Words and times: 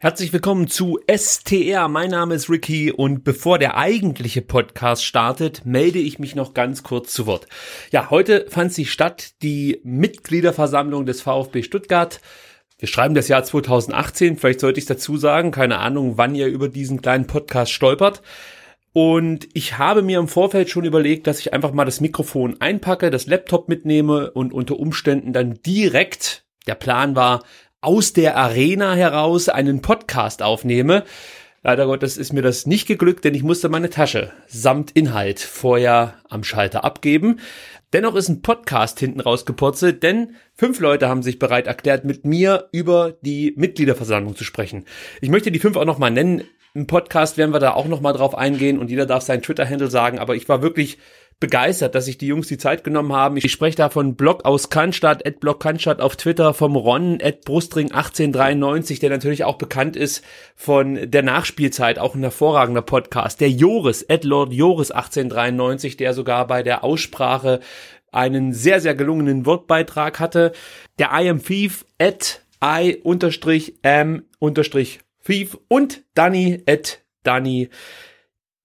Herzlich 0.00 0.32
willkommen 0.32 0.68
zu 0.68 1.00
STR. 1.12 1.88
Mein 1.88 2.10
Name 2.10 2.36
ist 2.36 2.48
Ricky 2.48 2.92
und 2.92 3.24
bevor 3.24 3.58
der 3.58 3.76
eigentliche 3.76 4.42
Podcast 4.42 5.04
startet, 5.04 5.66
melde 5.66 5.98
ich 5.98 6.20
mich 6.20 6.36
noch 6.36 6.54
ganz 6.54 6.84
kurz 6.84 7.12
zu 7.12 7.26
Wort. 7.26 7.48
Ja, 7.90 8.08
heute 8.08 8.46
fand 8.48 8.72
sich 8.72 8.92
statt 8.92 9.42
die 9.42 9.80
Mitgliederversammlung 9.82 11.04
des 11.04 11.20
VfB 11.22 11.64
Stuttgart. 11.64 12.20
Wir 12.78 12.86
schreiben 12.86 13.16
das 13.16 13.26
Jahr 13.26 13.42
2018, 13.42 14.36
vielleicht 14.36 14.60
sollte 14.60 14.78
ich 14.78 14.84
es 14.84 14.88
dazu 14.88 15.16
sagen, 15.16 15.50
keine 15.50 15.78
Ahnung, 15.78 16.16
wann 16.16 16.36
ihr 16.36 16.46
über 16.46 16.68
diesen 16.68 17.02
kleinen 17.02 17.26
Podcast 17.26 17.72
stolpert. 17.72 18.22
Und 18.92 19.48
ich 19.52 19.78
habe 19.78 20.02
mir 20.02 20.20
im 20.20 20.28
Vorfeld 20.28 20.70
schon 20.70 20.84
überlegt, 20.84 21.26
dass 21.26 21.40
ich 21.40 21.52
einfach 21.52 21.72
mal 21.72 21.84
das 21.84 22.00
Mikrofon 22.00 22.60
einpacke, 22.60 23.10
das 23.10 23.26
Laptop 23.26 23.68
mitnehme 23.68 24.30
und 24.30 24.52
unter 24.52 24.78
Umständen 24.78 25.32
dann 25.32 25.54
direkt, 25.66 26.44
der 26.68 26.76
Plan 26.76 27.16
war, 27.16 27.42
aus 27.80 28.12
der 28.12 28.36
Arena 28.36 28.94
heraus 28.94 29.48
einen 29.48 29.82
Podcast 29.82 30.42
aufnehme. 30.42 31.04
Leider 31.62 31.86
Gottes 31.86 32.16
ist 32.16 32.32
mir 32.32 32.42
das 32.42 32.66
nicht 32.66 32.86
geglückt, 32.86 33.24
denn 33.24 33.34
ich 33.34 33.42
musste 33.42 33.68
meine 33.68 33.90
Tasche 33.90 34.32
samt 34.46 34.92
Inhalt 34.92 35.40
vorher 35.40 36.14
am 36.28 36.42
Schalter 36.42 36.84
abgeben. 36.84 37.40
Dennoch 37.92 38.16
ist 38.16 38.28
ein 38.28 38.42
Podcast 38.42 38.98
hinten 38.98 39.20
rausgepurzelt, 39.20 40.02
denn 40.02 40.34
fünf 40.54 40.80
Leute 40.80 41.08
haben 41.08 41.22
sich 41.22 41.38
bereit 41.38 41.66
erklärt, 41.66 42.04
mit 42.04 42.24
mir 42.24 42.68
über 42.72 43.16
die 43.22 43.54
Mitgliederversammlung 43.56 44.36
zu 44.36 44.44
sprechen. 44.44 44.84
Ich 45.20 45.30
möchte 45.30 45.52
die 45.52 45.58
fünf 45.58 45.76
auch 45.76 45.84
nochmal 45.84 46.10
nennen. 46.10 46.44
Im 46.74 46.86
Podcast 46.86 47.38
werden 47.38 47.52
wir 47.52 47.60
da 47.60 47.72
auch 47.72 47.86
nochmal 47.86 48.12
drauf 48.12 48.36
eingehen 48.36 48.78
und 48.78 48.90
jeder 48.90 49.06
darf 49.06 49.22
seinen 49.22 49.42
Twitter-Handle 49.42 49.90
sagen, 49.90 50.18
aber 50.18 50.36
ich 50.36 50.48
war 50.48 50.62
wirklich 50.62 50.98
begeistert, 51.40 51.94
dass 51.94 52.06
sich 52.06 52.18
die 52.18 52.26
Jungs 52.26 52.48
die 52.48 52.58
Zeit 52.58 52.82
genommen 52.82 53.12
haben. 53.12 53.36
Ich 53.36 53.52
spreche 53.52 53.76
da 53.76 53.90
von 53.90 54.16
Blog 54.16 54.44
aus 54.44 54.70
Cannstatt, 54.70 55.26
at 55.26 55.40
Blog 55.40 55.60
Cannstatt 55.60 56.00
auf 56.00 56.16
Twitter, 56.16 56.52
vom 56.52 56.74
Ron, 56.74 57.18
at 57.22 57.42
Brustring 57.44 57.92
1893, 57.92 58.98
der 58.98 59.10
natürlich 59.10 59.44
auch 59.44 59.56
bekannt 59.56 59.96
ist 59.96 60.24
von 60.56 61.10
der 61.10 61.22
Nachspielzeit, 61.22 61.98
auch 61.98 62.14
ein 62.14 62.22
hervorragender 62.22 62.82
Podcast. 62.82 63.40
Der 63.40 63.50
Joris, 63.50 64.04
at 64.08 64.24
Lord 64.24 64.52
Joris 64.52 64.90
1893, 64.90 65.96
der 65.96 66.12
sogar 66.12 66.46
bei 66.46 66.62
der 66.62 66.82
Aussprache 66.82 67.60
einen 68.10 68.52
sehr, 68.52 68.80
sehr 68.80 68.94
gelungenen 68.94 69.46
Wortbeitrag 69.46 70.18
hatte. 70.18 70.52
Der 70.98 71.10
I 71.12 71.28
am 71.28 71.42
Thief, 71.42 71.84
at 71.98 72.42
I 72.62 72.96
unterstrich 73.02 73.74
am 73.84 74.24
unterstrich 74.38 75.00
Thief 75.24 75.58
und 75.68 76.04
Danny, 76.14 76.62
at 76.66 77.00
Danny 77.22 77.68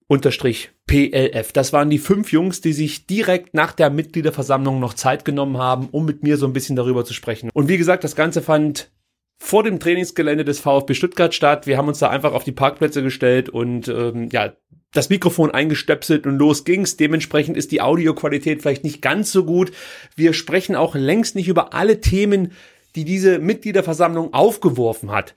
unterstrich 0.06 0.70
PLF. 0.86 1.52
Das 1.52 1.72
waren 1.72 1.90
die 1.90 1.98
fünf 1.98 2.32
Jungs, 2.32 2.60
die 2.60 2.72
sich 2.72 3.06
direkt 3.06 3.54
nach 3.54 3.72
der 3.72 3.90
Mitgliederversammlung 3.90 4.80
noch 4.80 4.94
Zeit 4.94 5.24
genommen 5.24 5.58
haben, 5.58 5.88
um 5.90 6.04
mit 6.04 6.22
mir 6.22 6.36
so 6.36 6.46
ein 6.46 6.52
bisschen 6.52 6.76
darüber 6.76 7.04
zu 7.04 7.14
sprechen. 7.14 7.50
Und 7.54 7.68
wie 7.68 7.78
gesagt, 7.78 8.04
das 8.04 8.16
Ganze 8.16 8.42
fand 8.42 8.90
vor 9.38 9.62
dem 9.62 9.80
Trainingsgelände 9.80 10.44
des 10.44 10.60
VfB 10.60 10.94
Stuttgart 10.94 11.34
statt. 11.34 11.66
Wir 11.66 11.78
haben 11.78 11.88
uns 11.88 11.98
da 11.98 12.10
einfach 12.10 12.32
auf 12.32 12.44
die 12.44 12.52
Parkplätze 12.52 13.02
gestellt 13.02 13.48
und 13.48 13.88
ähm, 13.88 14.28
ja, 14.30 14.54
das 14.92 15.10
Mikrofon 15.10 15.50
eingestöpselt 15.50 16.26
und 16.26 16.38
los 16.38 16.64
ging's. 16.64 16.96
Dementsprechend 16.96 17.56
ist 17.56 17.72
die 17.72 17.80
Audioqualität 17.80 18.62
vielleicht 18.62 18.84
nicht 18.84 19.02
ganz 19.02 19.32
so 19.32 19.44
gut. 19.44 19.72
Wir 20.14 20.32
sprechen 20.32 20.76
auch 20.76 20.94
längst 20.94 21.34
nicht 21.34 21.48
über 21.48 21.74
alle 21.74 22.00
Themen, 22.00 22.52
die 22.94 23.04
diese 23.04 23.38
Mitgliederversammlung 23.40 24.32
aufgeworfen 24.32 25.10
hat 25.10 25.34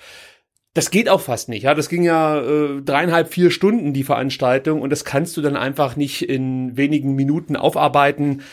das 0.77 0.91
geht 0.91 1.09
auch 1.09 1.21
fast 1.21 1.49
nicht. 1.49 1.63
Ja, 1.63 1.73
das 1.73 1.89
ging 1.89 2.03
ja 2.03 2.39
äh, 2.39 2.81
dreieinhalb, 2.83 3.33
vier 3.33 3.49
Stunden 3.49 3.93
die 3.93 4.03
Veranstaltung 4.03 4.81
und 4.81 4.91
das 4.91 5.03
kannst 5.03 5.35
du 5.35 5.41
dann 5.41 5.57
einfach 5.57 5.95
nicht 5.95 6.21
in 6.21 6.77
wenigen 6.77 7.15
Minuten 7.15 7.55
aufarbeiten. 7.55 8.43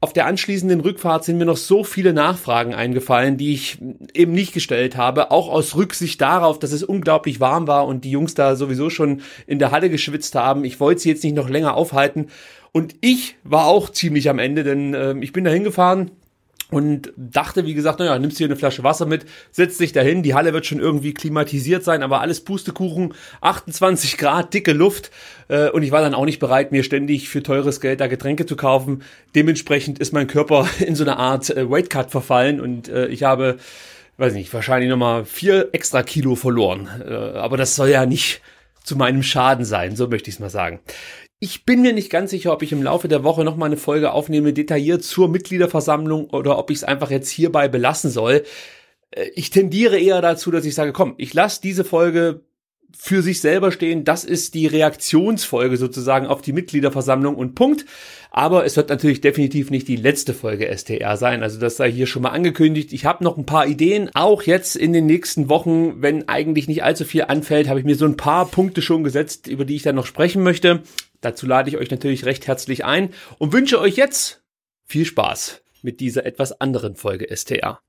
Auf 0.00 0.14
der 0.14 0.26
anschließenden 0.26 0.80
Rückfahrt 0.80 1.24
sind 1.24 1.36
mir 1.36 1.44
noch 1.44 1.58
so 1.58 1.84
viele 1.84 2.14
Nachfragen 2.14 2.72
eingefallen, 2.72 3.36
die 3.36 3.52
ich 3.52 3.78
eben 4.14 4.32
nicht 4.32 4.54
gestellt 4.54 4.96
habe, 4.96 5.30
auch 5.30 5.50
aus 5.50 5.76
Rücksicht 5.76 6.18
darauf, 6.20 6.58
dass 6.58 6.72
es 6.72 6.82
unglaublich 6.82 7.40
warm 7.40 7.66
war 7.66 7.86
und 7.86 8.04
die 8.04 8.10
Jungs 8.10 8.34
da 8.34 8.56
sowieso 8.56 8.88
schon 8.88 9.20
in 9.46 9.58
der 9.58 9.70
Halle 9.70 9.90
geschwitzt 9.90 10.34
haben. 10.34 10.64
Ich 10.64 10.80
wollte 10.80 11.02
sie 11.02 11.10
jetzt 11.10 11.24
nicht 11.24 11.36
noch 11.36 11.50
länger 11.50 11.74
aufhalten. 11.74 12.28
Und 12.72 12.94
ich 13.00 13.36
war 13.44 13.66
auch 13.66 13.90
ziemlich 13.90 14.30
am 14.30 14.38
Ende, 14.38 14.64
denn 14.64 14.94
äh, 14.94 15.14
ich 15.20 15.32
bin 15.32 15.44
da 15.44 15.50
hingefahren, 15.50 16.10
und 16.70 17.12
dachte, 17.16 17.64
wie 17.64 17.74
gesagt, 17.74 17.98
naja, 17.98 18.18
nimmst 18.18 18.36
hier 18.38 18.46
eine 18.46 18.56
Flasche 18.56 18.84
Wasser 18.84 19.06
mit, 19.06 19.24
setzt 19.50 19.80
dich 19.80 19.92
dahin, 19.92 20.22
die 20.22 20.34
Halle 20.34 20.52
wird 20.52 20.66
schon 20.66 20.80
irgendwie 20.80 21.14
klimatisiert 21.14 21.82
sein, 21.82 22.02
aber 22.02 22.20
alles 22.20 22.42
Pustekuchen, 22.42 23.14
28 23.40 24.18
Grad, 24.18 24.52
dicke 24.52 24.72
Luft 24.72 25.10
äh, 25.48 25.70
und 25.70 25.82
ich 25.82 25.92
war 25.92 26.02
dann 26.02 26.14
auch 26.14 26.26
nicht 26.26 26.40
bereit, 26.40 26.70
mir 26.72 26.82
ständig 26.82 27.28
für 27.28 27.42
teures 27.42 27.80
Geld 27.80 28.00
da 28.00 28.06
Getränke 28.06 28.44
zu 28.44 28.56
kaufen. 28.56 29.02
Dementsprechend 29.34 29.98
ist 29.98 30.12
mein 30.12 30.26
Körper 30.26 30.68
in 30.78 30.94
so 30.94 31.04
eine 31.04 31.16
Art 31.16 31.48
äh, 31.50 31.70
Weightcut 31.70 32.10
verfallen 32.10 32.60
und 32.60 32.88
äh, 32.88 33.06
ich 33.08 33.22
habe, 33.22 33.56
weiß 34.18 34.34
nicht, 34.34 34.52
wahrscheinlich 34.52 34.90
nochmal 34.90 35.24
vier 35.24 35.70
extra 35.72 36.02
Kilo 36.02 36.34
verloren. 36.34 36.88
Äh, 37.06 37.12
aber 37.12 37.56
das 37.56 37.76
soll 37.76 37.88
ja 37.88 38.04
nicht 38.04 38.42
zu 38.84 38.96
meinem 38.96 39.22
Schaden 39.22 39.64
sein, 39.64 39.96
so 39.96 40.08
möchte 40.08 40.28
ich 40.28 40.36
es 40.36 40.40
mal 40.40 40.50
sagen. 40.50 40.80
Ich 41.40 41.64
bin 41.64 41.82
mir 41.82 41.92
nicht 41.92 42.10
ganz 42.10 42.30
sicher, 42.30 42.52
ob 42.52 42.62
ich 42.62 42.72
im 42.72 42.82
Laufe 42.82 43.06
der 43.06 43.22
Woche 43.22 43.44
noch 43.44 43.56
mal 43.56 43.66
eine 43.66 43.76
Folge 43.76 44.12
aufnehme, 44.12 44.52
detailliert 44.52 45.04
zur 45.04 45.28
Mitgliederversammlung 45.28 46.30
oder 46.30 46.58
ob 46.58 46.70
ich 46.70 46.78
es 46.78 46.84
einfach 46.84 47.10
jetzt 47.10 47.30
hierbei 47.30 47.68
belassen 47.68 48.10
soll. 48.10 48.44
Äh, 49.12 49.28
ich 49.34 49.50
tendiere 49.50 49.98
eher 49.98 50.20
dazu, 50.20 50.50
dass 50.50 50.64
ich 50.64 50.74
sage, 50.74 50.92
komm, 50.92 51.14
ich 51.16 51.34
lasse 51.34 51.60
diese 51.62 51.84
Folge 51.84 52.40
für 52.96 53.22
sich 53.22 53.40
selber 53.40 53.70
stehen. 53.70 54.04
Das 54.04 54.24
ist 54.24 54.54
die 54.54 54.66
Reaktionsfolge 54.66 55.76
sozusagen 55.76 56.26
auf 56.26 56.42
die 56.42 56.52
Mitgliederversammlung 56.52 57.36
und 57.36 57.54
Punkt. 57.54 57.84
Aber 58.30 58.64
es 58.64 58.76
wird 58.76 58.88
natürlich 58.88 59.20
definitiv 59.20 59.70
nicht 59.70 59.88
die 59.88 59.96
letzte 59.96 60.34
Folge 60.34 60.74
STR 60.76 61.16
sein. 61.16 61.42
Also 61.42 61.60
das 61.60 61.76
sei 61.76 61.92
hier 61.92 62.06
schon 62.06 62.22
mal 62.22 62.30
angekündigt. 62.30 62.92
Ich 62.92 63.04
habe 63.04 63.22
noch 63.22 63.36
ein 63.36 63.46
paar 63.46 63.66
Ideen. 63.66 64.10
Auch 64.14 64.42
jetzt 64.42 64.74
in 64.74 64.92
den 64.92 65.06
nächsten 65.06 65.48
Wochen, 65.48 66.02
wenn 66.02 66.28
eigentlich 66.28 66.66
nicht 66.66 66.82
allzu 66.82 67.04
viel 67.04 67.22
anfällt, 67.22 67.68
habe 67.68 67.78
ich 67.78 67.86
mir 67.86 67.96
so 67.96 68.06
ein 68.06 68.16
paar 68.16 68.46
Punkte 68.46 68.82
schon 68.82 69.04
gesetzt, 69.04 69.46
über 69.46 69.64
die 69.64 69.76
ich 69.76 69.82
dann 69.82 69.96
noch 69.96 70.06
sprechen 70.06 70.42
möchte. 70.42 70.82
Dazu 71.20 71.46
lade 71.46 71.68
ich 71.68 71.76
euch 71.76 71.90
natürlich 71.90 72.24
recht 72.24 72.46
herzlich 72.46 72.84
ein 72.84 73.12
und 73.38 73.52
wünsche 73.52 73.80
euch 73.80 73.96
jetzt 73.96 74.42
viel 74.84 75.04
Spaß 75.04 75.62
mit 75.82 75.98
dieser 75.98 76.24
etwas 76.24 76.60
anderen 76.60 76.94
Folge 76.94 77.34
STR. 77.34 77.80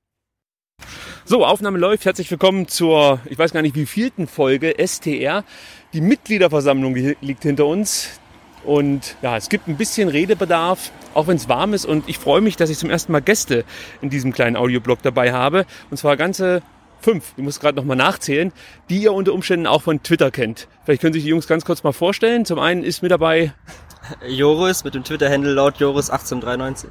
So, 1.24 1.46
Aufnahme 1.46 1.78
läuft. 1.78 2.06
Herzlich 2.06 2.28
willkommen 2.28 2.66
zur, 2.66 3.20
ich 3.26 3.38
weiß 3.38 3.52
gar 3.52 3.62
nicht 3.62 3.76
wie 3.76 3.86
vielten 3.86 4.26
Folge 4.26 4.74
STR. 4.84 5.44
Die 5.92 6.00
Mitgliederversammlung 6.00 6.94
liegt 7.20 7.44
hinter 7.44 7.66
uns. 7.66 8.20
Und 8.64 9.16
ja, 9.22 9.36
es 9.36 9.48
gibt 9.48 9.68
ein 9.68 9.76
bisschen 9.76 10.08
Redebedarf, 10.08 10.90
auch 11.14 11.28
wenn 11.28 11.36
es 11.36 11.48
warm 11.48 11.72
ist. 11.72 11.86
Und 11.86 12.08
ich 12.08 12.18
freue 12.18 12.40
mich, 12.40 12.56
dass 12.56 12.68
ich 12.68 12.78
zum 12.78 12.90
ersten 12.90 13.12
Mal 13.12 13.22
Gäste 13.22 13.64
in 14.02 14.10
diesem 14.10 14.32
kleinen 14.32 14.56
Audioblog 14.56 15.02
dabei 15.02 15.32
habe. 15.32 15.66
Und 15.90 15.98
zwar 15.98 16.16
ganze 16.16 16.62
fünf, 17.00 17.32
ich 17.36 17.42
muss 17.42 17.60
gerade 17.60 17.76
nochmal 17.76 17.96
nachzählen, 17.96 18.52
die 18.88 19.02
ihr 19.02 19.12
unter 19.12 19.32
Umständen 19.32 19.66
auch 19.66 19.82
von 19.82 20.02
Twitter 20.02 20.30
kennt. 20.30 20.68
Vielleicht 20.84 21.00
können 21.00 21.12
sich 21.12 21.24
die 21.24 21.30
Jungs 21.30 21.46
ganz 21.46 21.64
kurz 21.64 21.82
mal 21.82 21.92
vorstellen. 21.92 22.44
Zum 22.44 22.58
einen 22.58 22.84
ist 22.84 23.02
mit 23.02 23.10
dabei 23.10 23.52
Joris 24.28 24.84
mit 24.84 24.94
dem 24.94 25.04
Twitter-Handle 25.04 25.52
laut 25.52 25.76
Joris1893. 25.76 26.86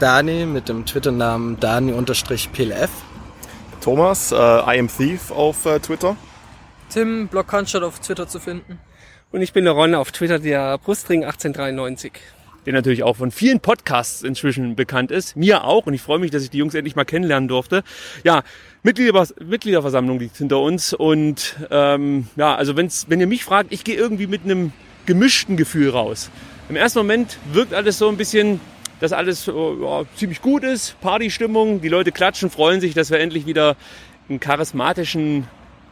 Dani 0.00 0.46
mit 0.46 0.68
dem 0.68 0.84
Twitter-Namen 0.84 1.58
Dani-PLF. 1.60 2.90
Thomas, 3.80 4.32
äh, 4.32 4.36
I 4.36 4.78
am 4.78 4.88
Thief 4.88 5.30
auf 5.30 5.64
äh, 5.64 5.78
Twitter. 5.78 6.16
Tim, 6.88 7.28
Blog 7.28 7.52
auf 7.54 8.00
Twitter 8.00 8.26
zu 8.26 8.40
finden. 8.40 8.80
Und 9.32 9.42
ich 9.42 9.52
bin 9.52 9.64
der 9.64 9.74
Ron 9.74 9.94
auf 9.94 10.12
Twitter, 10.12 10.38
der 10.38 10.78
Brustring 10.78 11.24
1893 11.24 12.12
der 12.66 12.72
natürlich 12.72 13.04
auch 13.04 13.16
von 13.16 13.30
vielen 13.30 13.60
Podcasts 13.60 14.22
inzwischen 14.22 14.76
bekannt 14.76 15.10
ist. 15.10 15.36
Mir 15.36 15.64
auch. 15.64 15.86
Und 15.86 15.94
ich 15.94 16.02
freue 16.02 16.18
mich, 16.18 16.32
dass 16.32 16.42
ich 16.42 16.50
die 16.50 16.58
Jungs 16.58 16.74
endlich 16.74 16.96
mal 16.96 17.04
kennenlernen 17.04 17.48
durfte. 17.48 17.84
Ja, 18.24 18.42
Mitglieder, 18.82 19.26
Mitgliederversammlung 19.44 20.18
liegt 20.18 20.36
hinter 20.36 20.60
uns. 20.60 20.92
Und 20.92 21.56
ähm, 21.70 22.26
ja, 22.36 22.54
also 22.54 22.76
wenn's, 22.76 23.06
wenn 23.08 23.20
ihr 23.20 23.26
mich 23.26 23.44
fragt, 23.44 23.72
ich 23.72 23.84
gehe 23.84 23.96
irgendwie 23.96 24.26
mit 24.26 24.44
einem 24.44 24.72
gemischten 25.06 25.56
Gefühl 25.56 25.90
raus. 25.90 26.30
Im 26.68 26.76
ersten 26.76 26.98
Moment 26.98 27.38
wirkt 27.52 27.72
alles 27.72 27.98
so 27.98 28.08
ein 28.08 28.16
bisschen, 28.16 28.60
dass 28.98 29.12
alles 29.12 29.46
ja, 29.46 30.02
ziemlich 30.16 30.42
gut 30.42 30.64
ist, 30.64 31.00
Partystimmung, 31.00 31.80
die 31.80 31.88
Leute 31.88 32.10
klatschen, 32.10 32.50
freuen 32.50 32.80
sich, 32.80 32.94
dass 32.94 33.10
wir 33.10 33.20
endlich 33.20 33.46
wieder 33.46 33.76
einen 34.28 34.40
charismatischen 34.40 35.46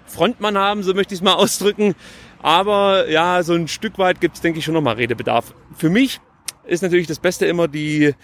Frontmann 0.06 0.58
haben, 0.58 0.82
so 0.82 0.92
möchte 0.94 1.14
ich 1.14 1.20
es 1.20 1.24
mal 1.24 1.34
ausdrücken. 1.34 1.94
Aber 2.42 3.08
ja, 3.08 3.42
so 3.42 3.54
ein 3.54 3.68
Stück 3.68 3.98
weit 3.98 4.20
gibt 4.20 4.36
es, 4.36 4.42
denke 4.42 4.58
ich, 4.58 4.64
schon 4.64 4.74
nochmal 4.74 4.96
Redebedarf. 4.96 5.54
Für 5.76 5.88
mich 5.88 6.20
ist 6.66 6.82
natürlich 6.82 7.06
das 7.06 7.18
Beste 7.18 7.46
immer 7.46 7.68
die 7.68 8.14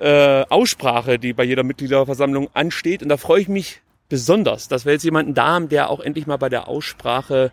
äh, 0.00 0.44
Aussprache, 0.48 1.18
die 1.18 1.32
bei 1.32 1.44
jeder 1.44 1.62
Mitgliederversammlung 1.62 2.48
ansteht. 2.54 3.02
Und 3.02 3.08
da 3.08 3.16
freue 3.16 3.40
ich 3.40 3.48
mich 3.48 3.80
besonders, 4.08 4.68
dass 4.68 4.84
wir 4.84 4.92
jetzt 4.92 5.04
jemanden 5.04 5.34
da 5.34 5.48
haben, 5.48 5.68
der 5.68 5.90
auch 5.90 6.00
endlich 6.00 6.26
mal 6.26 6.36
bei 6.36 6.48
der 6.48 6.68
Aussprache 6.68 7.50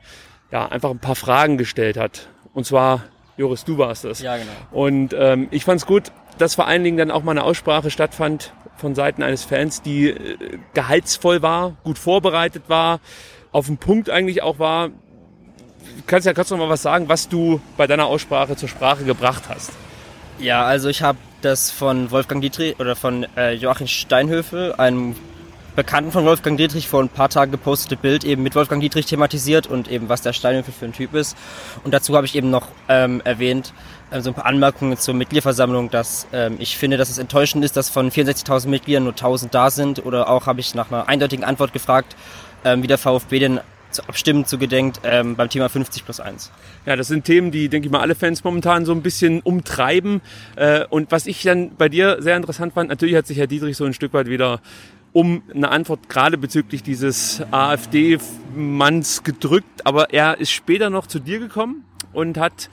ja 0.52 0.68
einfach 0.68 0.92
ein 0.92 1.00
paar 1.00 1.16
Fragen 1.16 1.58
gestellt 1.58 1.98
hat. 1.98 2.30
Und 2.54 2.66
zwar, 2.66 3.04
Joris, 3.38 3.66
du 3.66 3.78
warst 3.78 4.06
es. 4.06 4.20
Ja, 4.20 4.38
genau. 4.38 4.52
Und 4.72 5.16
ähm, 5.18 5.48
ich 5.52 5.66
fand 5.66 5.82
es 5.82 5.88
gut, 5.88 6.12
dass 6.38 6.56
vor 6.56 6.68
allen 6.68 6.84
Dingen 6.84 6.98
dann 6.98 7.12
auch 7.12 7.24
mal 7.24 7.32
eine 7.32 7.44
Aussprache 7.44 7.90
stattfand 7.90 8.54
von 8.78 8.96
Seiten 8.96 9.24
eines 9.24 9.44
Fans, 9.44 9.82
die 9.82 10.10
äh, 10.10 10.38
gehaltsvoll 10.74 11.42
war, 11.42 11.76
gut 11.84 11.98
vorbereitet 11.98 12.64
war, 12.68 13.00
auf 13.52 13.68
den 13.68 13.78
Punkt 13.78 14.10
eigentlich 14.10 14.44
auch 14.44 14.60
war. 14.60 14.90
Du 14.90 16.04
kannst 16.08 16.26
ja 16.26 16.34
kurz 16.34 16.50
noch 16.52 16.58
mal 16.58 16.70
was 16.70 16.82
sagen, 16.82 17.10
was 17.10 17.30
du 17.30 17.62
bei 17.78 17.88
deiner 17.88 18.06
Aussprache 18.06 18.56
zur 18.56 18.70
Sprache 18.70 19.04
gebracht 19.04 19.44
hast. 19.50 19.72
Ja, 20.44 20.66
also 20.66 20.90
ich 20.90 21.02
habe 21.02 21.18
das 21.42 21.72
von 21.72 22.12
Wolfgang 22.12 22.42
Dietrich 22.42 22.78
oder 22.78 22.98
von 22.98 23.26
äh, 23.38 23.54
Joachim 23.54 23.88
Steinhöfel, 23.88 24.74
einem 24.74 25.16
Bekannten 25.78 26.12
von 26.12 26.26
Wolfgang 26.26 26.58
Dietrich 26.58 26.90
vor 26.90 27.02
ein 27.02 27.08
paar 27.08 27.30
Tagen 27.30 27.54
gepostete 27.54 27.96
Bild 27.96 28.26
eben 28.26 28.44
mit 28.44 28.54
Wolfgang 28.54 28.82
Dietrich 28.82 29.06
thematisiert 29.06 29.68
und 29.68 29.90
eben 29.90 30.10
was 30.10 30.22
der 30.22 30.34
Steinhöfel 30.34 30.74
für 30.74 30.84
ein 30.84 30.92
Typ 30.92 31.14
ist. 31.14 31.38
Und 31.86 31.94
dazu 31.94 32.14
habe 32.18 32.26
ich 32.26 32.36
eben 32.36 32.50
noch 32.50 32.68
ähm, 32.90 33.22
erwähnt, 33.24 33.74
äh, 34.12 34.20
so 34.20 34.32
ein 34.32 34.34
paar 34.34 34.46
Anmerkungen 34.46 34.98
zur 34.98 35.14
Mitgliederversammlung, 35.14 35.90
dass 35.90 36.28
ähm, 36.34 36.58
ich 36.60 36.78
finde, 36.78 36.98
dass 36.98 37.10
es 37.10 37.20
enttäuschend 37.20 37.64
ist, 37.64 37.78
dass 37.78 37.90
von 37.90 38.12
64.000 38.12 38.68
Mitgliedern 38.68 39.06
nur 39.06 39.14
1.000 39.14 39.48
da 39.50 39.70
sind. 39.70 40.06
Oder 40.06 40.28
auch 40.28 40.46
habe 40.46 40.60
ich 40.60 40.76
nach 40.76 40.92
einer 40.92 41.08
eindeutigen 41.08 41.46
Antwort 41.46 41.72
gefragt, 41.72 42.18
ähm, 42.66 42.84
wie 42.84 42.88
der 42.88 42.98
VfB 42.98 43.40
denn 43.40 43.62
zu 43.94 44.08
abstimmen 44.08 44.46
zu 44.46 44.58
gedenkt 44.58 45.02
ähm, 45.04 45.36
beim 45.36 45.50
Thema 45.50 45.70
50 45.70 46.06
plus 46.06 46.20
1. 46.20 46.52
Ja, 46.86 46.96
das 46.96 47.08
sind 47.08 47.26
Themen, 47.26 47.52
die, 47.52 47.70
denke 47.70 47.88
ich 47.88 47.92
mal, 47.92 48.02
alle 48.02 48.16
Fans 48.16 48.44
momentan 48.44 48.86
so 48.86 48.92
ein 48.92 49.02
bisschen 49.02 49.42
umtreiben. 49.42 50.22
Äh, 50.56 50.86
und 50.90 51.12
was 51.12 51.26
ich 51.26 51.42
dann 51.44 51.76
bei 51.76 51.90
dir 51.90 52.22
sehr 52.22 52.36
interessant 52.36 52.74
fand, 52.74 52.90
natürlich 52.90 53.16
hat 53.16 53.28
sich 53.28 53.38
Herr 53.38 53.48
Dietrich 53.48 53.78
so 53.78 53.86
ein 53.86 53.94
Stück 53.94 54.14
weit 54.14 54.28
wieder 54.28 54.60
um 55.14 55.44
eine 55.54 55.70
Antwort 55.70 56.10
gerade 56.10 56.38
bezüglich 56.38 56.82
dieses 56.84 57.42
AfD-Manns 57.52 59.24
gedrückt, 59.24 59.86
aber 59.86 60.12
er 60.12 60.40
ist 60.40 60.52
später 60.52 60.90
noch 60.90 61.06
zu 61.06 61.20
dir 61.20 61.40
gekommen 61.40 61.86
und 62.14 62.38
hat 62.38 62.70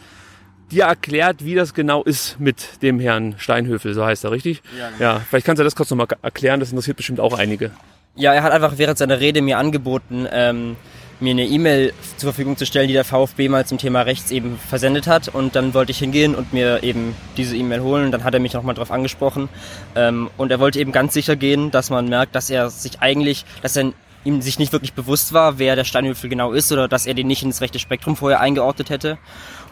dir 0.70 0.84
erklärt, 0.84 1.44
wie 1.44 1.54
das 1.54 1.74
genau 1.74 2.02
ist 2.02 2.40
mit 2.40 2.82
dem 2.82 2.98
Herrn 2.98 3.34
Steinhöfel, 3.38 3.92
so 3.92 4.04
heißt 4.04 4.24
er, 4.24 4.30
richtig? 4.30 4.62
Ja, 4.78 4.88
genau. 4.90 5.00
ja 5.02 5.20
vielleicht 5.28 5.46
kannst 5.46 5.60
du 5.60 5.64
das 5.64 5.76
kurz 5.76 5.90
nochmal 5.90 6.06
erklären, 6.22 6.60
das 6.60 6.70
interessiert 6.70 6.96
bestimmt 6.96 7.20
auch 7.20 7.38
einige. 7.38 7.72
Ja, 8.16 8.32
er 8.32 8.42
hat 8.42 8.52
einfach 8.52 8.78
während 8.78 8.98
seiner 8.98 9.20
Rede 9.20 9.42
mir 9.42 9.58
angeboten, 9.58 10.26
ähm, 10.32 10.76
mir 11.20 11.30
eine 11.30 11.46
E-Mail 11.46 11.92
zur 12.16 12.32
Verfügung 12.32 12.56
zu 12.56 12.66
stellen, 12.66 12.88
die 12.88 12.94
der 12.94 13.04
VfB 13.04 13.48
mal 13.48 13.66
zum 13.66 13.78
Thema 13.78 14.02
rechts 14.02 14.30
eben 14.30 14.58
versendet 14.58 15.06
hat. 15.06 15.28
Und 15.28 15.56
dann 15.56 15.74
wollte 15.74 15.92
ich 15.92 15.98
hingehen 15.98 16.34
und 16.34 16.52
mir 16.52 16.82
eben 16.82 17.14
diese 17.36 17.56
E-Mail 17.56 17.80
holen. 17.80 18.06
Und 18.06 18.12
dann 18.12 18.24
hat 18.24 18.34
er 18.34 18.40
mich 18.40 18.52
nochmal 18.52 18.74
drauf 18.74 18.90
angesprochen. 18.90 19.48
Ähm, 19.94 20.30
und 20.36 20.50
er 20.50 20.60
wollte 20.60 20.78
eben 20.78 20.92
ganz 20.92 21.14
sicher 21.14 21.36
gehen, 21.36 21.70
dass 21.70 21.90
man 21.90 22.08
merkt, 22.08 22.34
dass 22.34 22.50
er 22.50 22.70
sich 22.70 23.00
eigentlich, 23.00 23.44
dass 23.62 23.76
er 23.76 23.92
ihm 24.24 24.42
sich 24.42 24.58
nicht 24.58 24.72
wirklich 24.72 24.92
bewusst 24.92 25.32
war, 25.32 25.58
wer 25.58 25.76
der 25.76 25.84
Steinhöfel 25.84 26.28
genau 26.28 26.52
ist 26.52 26.70
oder 26.72 26.88
dass 26.88 27.06
er 27.06 27.14
den 27.14 27.26
nicht 27.26 27.42
ins 27.42 27.60
rechte 27.60 27.78
Spektrum 27.78 28.16
vorher 28.16 28.40
eingeordnet 28.40 28.90
hätte 28.90 29.18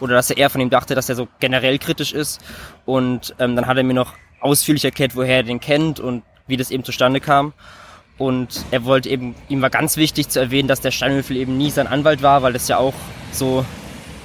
oder 0.01 0.15
dass 0.15 0.31
er 0.31 0.39
eher 0.39 0.49
von 0.49 0.61
ihm 0.61 0.71
dachte, 0.71 0.95
dass 0.95 1.11
er 1.11 1.17
so 1.17 1.29
generell 1.39 1.79
kritisch 1.79 2.15
ist 2.15 2.41
und 2.87 3.35
ähm, 3.39 3.57
dann 3.57 3.67
hat 3.67 3.77
er 3.77 3.83
mir 3.83 3.93
noch 3.93 4.15
ausführlich 4.41 4.87
erklärt, 4.87 5.15
woher 5.17 5.37
er 5.37 5.43
den 5.43 5.61
kennt 5.61 6.01
und 6.01 6.23
wie 6.47 6.57
das 6.57 6.71
eben 6.71 6.83
zustande 6.83 7.21
kam 7.21 7.53
und 8.19 8.65
er 8.73 8.85
wollte 8.85 9.09
eben, 9.09 9.35
ihm 9.49 9.63
war 9.63 9.71
ganz 9.71 9.97
wichtig 9.97 10.29
zu 10.29 10.41
erwähnen, 10.41 10.69
dass 10.69 10.81
der 10.81 10.91
Steinhöfel 10.91 11.37
eben 11.37 11.57
nie 11.57 11.71
sein 11.71 11.87
Anwalt 11.87 12.21
war, 12.23 12.43
weil 12.43 12.53
das 12.53 12.69
ja 12.69 12.79
auch 12.79 12.95
so, 13.33 13.65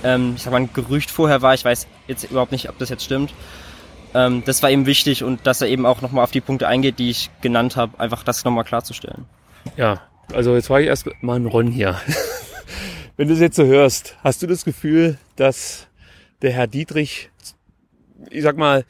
ähm, 0.03 0.33
ich 0.35 0.43
sag 0.43 0.51
mal, 0.51 0.61
ein 0.61 0.73
Gerücht 0.73 1.11
vorher 1.11 1.41
war. 1.41 1.53
Ich 1.53 1.63
weiß 1.63 1.87
jetzt 2.07 2.29
überhaupt 2.29 2.51
nicht, 2.51 2.69
ob 2.69 2.77
das 2.79 2.89
jetzt 2.89 3.03
stimmt. 3.03 3.33
Ähm, 4.15 4.43
das 4.45 4.63
war 4.63 4.71
ihm 4.71 4.85
wichtig 4.85 5.23
und 5.23 5.45
dass 5.45 5.61
er 5.61 5.67
eben 5.67 5.85
auch 5.85 6.01
nochmal 6.01 6.23
auf 6.23 6.31
die 6.31 6.41
Punkte 6.41 6.67
eingeht, 6.67 6.99
die 6.99 7.11
ich 7.11 7.29
genannt 7.41 7.75
habe, 7.75 7.99
einfach 7.99 8.23
das 8.23 8.43
nochmal 8.43 8.63
klarzustellen. 8.63 9.25
Ja, 9.77 10.01
also 10.33 10.55
jetzt 10.55 10.69
war 10.69 10.81
ich 10.81 10.87
erst 10.87 11.07
mal 11.21 11.35
ein 11.35 11.45
Ron 11.45 11.67
hier. 11.67 11.99
Wenn 13.17 13.27
du 13.27 13.35
es 13.35 13.39
jetzt 13.39 13.55
so 13.55 13.65
hörst, 13.65 14.17
hast 14.23 14.41
du 14.41 14.47
das 14.47 14.65
Gefühl, 14.65 15.17
dass 15.35 15.87
der 16.41 16.51
Herr 16.51 16.67
Dietrich, 16.67 17.29
ich 18.31 18.41
sag 18.41 18.57
mal, 18.57 18.85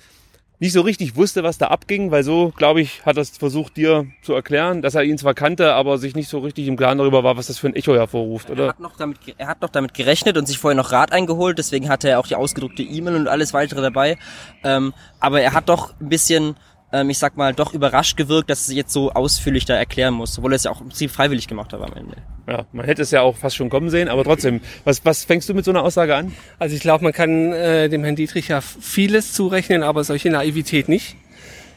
nicht 0.59 0.73
so 0.73 0.81
richtig 0.81 1.15
wusste, 1.15 1.43
was 1.43 1.57
da 1.57 1.67
abging, 1.67 2.11
weil 2.11 2.23
so, 2.23 2.53
glaube 2.55 2.81
ich, 2.81 3.05
hat 3.05 3.17
er 3.17 3.21
es 3.21 3.37
versucht, 3.37 3.75
dir 3.75 4.07
zu 4.21 4.33
erklären, 4.33 4.81
dass 4.81 4.95
er 4.95 5.03
ihn 5.03 5.17
zwar 5.17 5.33
kannte, 5.33 5.73
aber 5.73 5.97
sich 5.97 6.15
nicht 6.15 6.29
so 6.29 6.39
richtig 6.39 6.67
im 6.67 6.77
Klaren 6.77 6.97
darüber 6.97 7.23
war, 7.23 7.35
was 7.35 7.47
das 7.47 7.57
für 7.57 7.67
ein 7.67 7.75
Echo 7.75 7.93
hervorruft, 7.93 8.49
oder? 8.49 8.65
Er 8.65 8.69
hat 8.69 8.79
noch 8.79 8.95
damit, 8.95 9.17
er 9.37 9.47
hat 9.47 9.61
noch 9.61 9.69
damit 9.69 9.93
gerechnet 9.93 10.37
und 10.37 10.47
sich 10.47 10.57
vorher 10.57 10.77
noch 10.77 10.91
Rat 10.91 11.11
eingeholt, 11.11 11.57
deswegen 11.57 11.89
hatte 11.89 12.09
er 12.09 12.19
auch 12.19 12.27
die 12.27 12.35
ausgedruckte 12.35 12.83
E-Mail 12.83 13.15
und 13.15 13.27
alles 13.27 13.53
weitere 13.53 13.81
dabei. 13.81 14.17
Ähm, 14.63 14.93
aber 15.19 15.41
er 15.41 15.53
hat 15.53 15.69
doch 15.69 15.93
ein 15.99 16.09
bisschen, 16.09 16.55
ähm, 16.93 17.09
ich 17.09 17.17
sag 17.17 17.35
mal, 17.35 17.53
doch 17.53 17.73
überrascht 17.73 18.15
gewirkt, 18.15 18.49
dass 18.49 18.69
er 18.69 18.75
jetzt 18.75 18.93
so 18.93 19.11
ausführlich 19.11 19.65
da 19.65 19.75
erklären 19.75 20.13
muss, 20.13 20.37
obwohl 20.37 20.53
er 20.53 20.55
es 20.55 20.63
ja 20.63 20.71
auch 20.71 20.79
im 20.79 20.89
Prinzip 20.89 21.11
freiwillig 21.11 21.47
gemacht 21.47 21.73
hat 21.73 21.81
am 21.81 21.91
Ende. 21.93 22.15
Ja, 22.47 22.65
man 22.71 22.85
hätte 22.85 23.01
es 23.01 23.11
ja 23.11 23.21
auch 23.21 23.35
fast 23.35 23.55
schon 23.55 23.69
kommen 23.69 23.89
sehen, 23.89 24.07
aber 24.07 24.23
trotzdem, 24.23 24.61
was, 24.85 25.03
was 25.03 25.23
fängst 25.23 25.49
du 25.49 25.53
mit 25.53 25.65
so 25.65 25.71
einer 25.71 25.83
Aussage 25.83 26.15
an? 26.15 26.31
Also 26.59 26.75
ich 26.75 26.81
glaube, 26.81 27.03
man 27.03 27.11
kann 27.11 27.51
äh, 27.51 27.89
dem 27.89 28.03
Herrn 28.03 28.15
Dietrich 28.15 28.47
ja 28.47 28.61
vieles 28.61 29.33
zurechnen, 29.33 29.81
aber 29.81 30.03
solche 30.03 30.29
Naivität 30.29 30.87
nicht. 30.87 31.15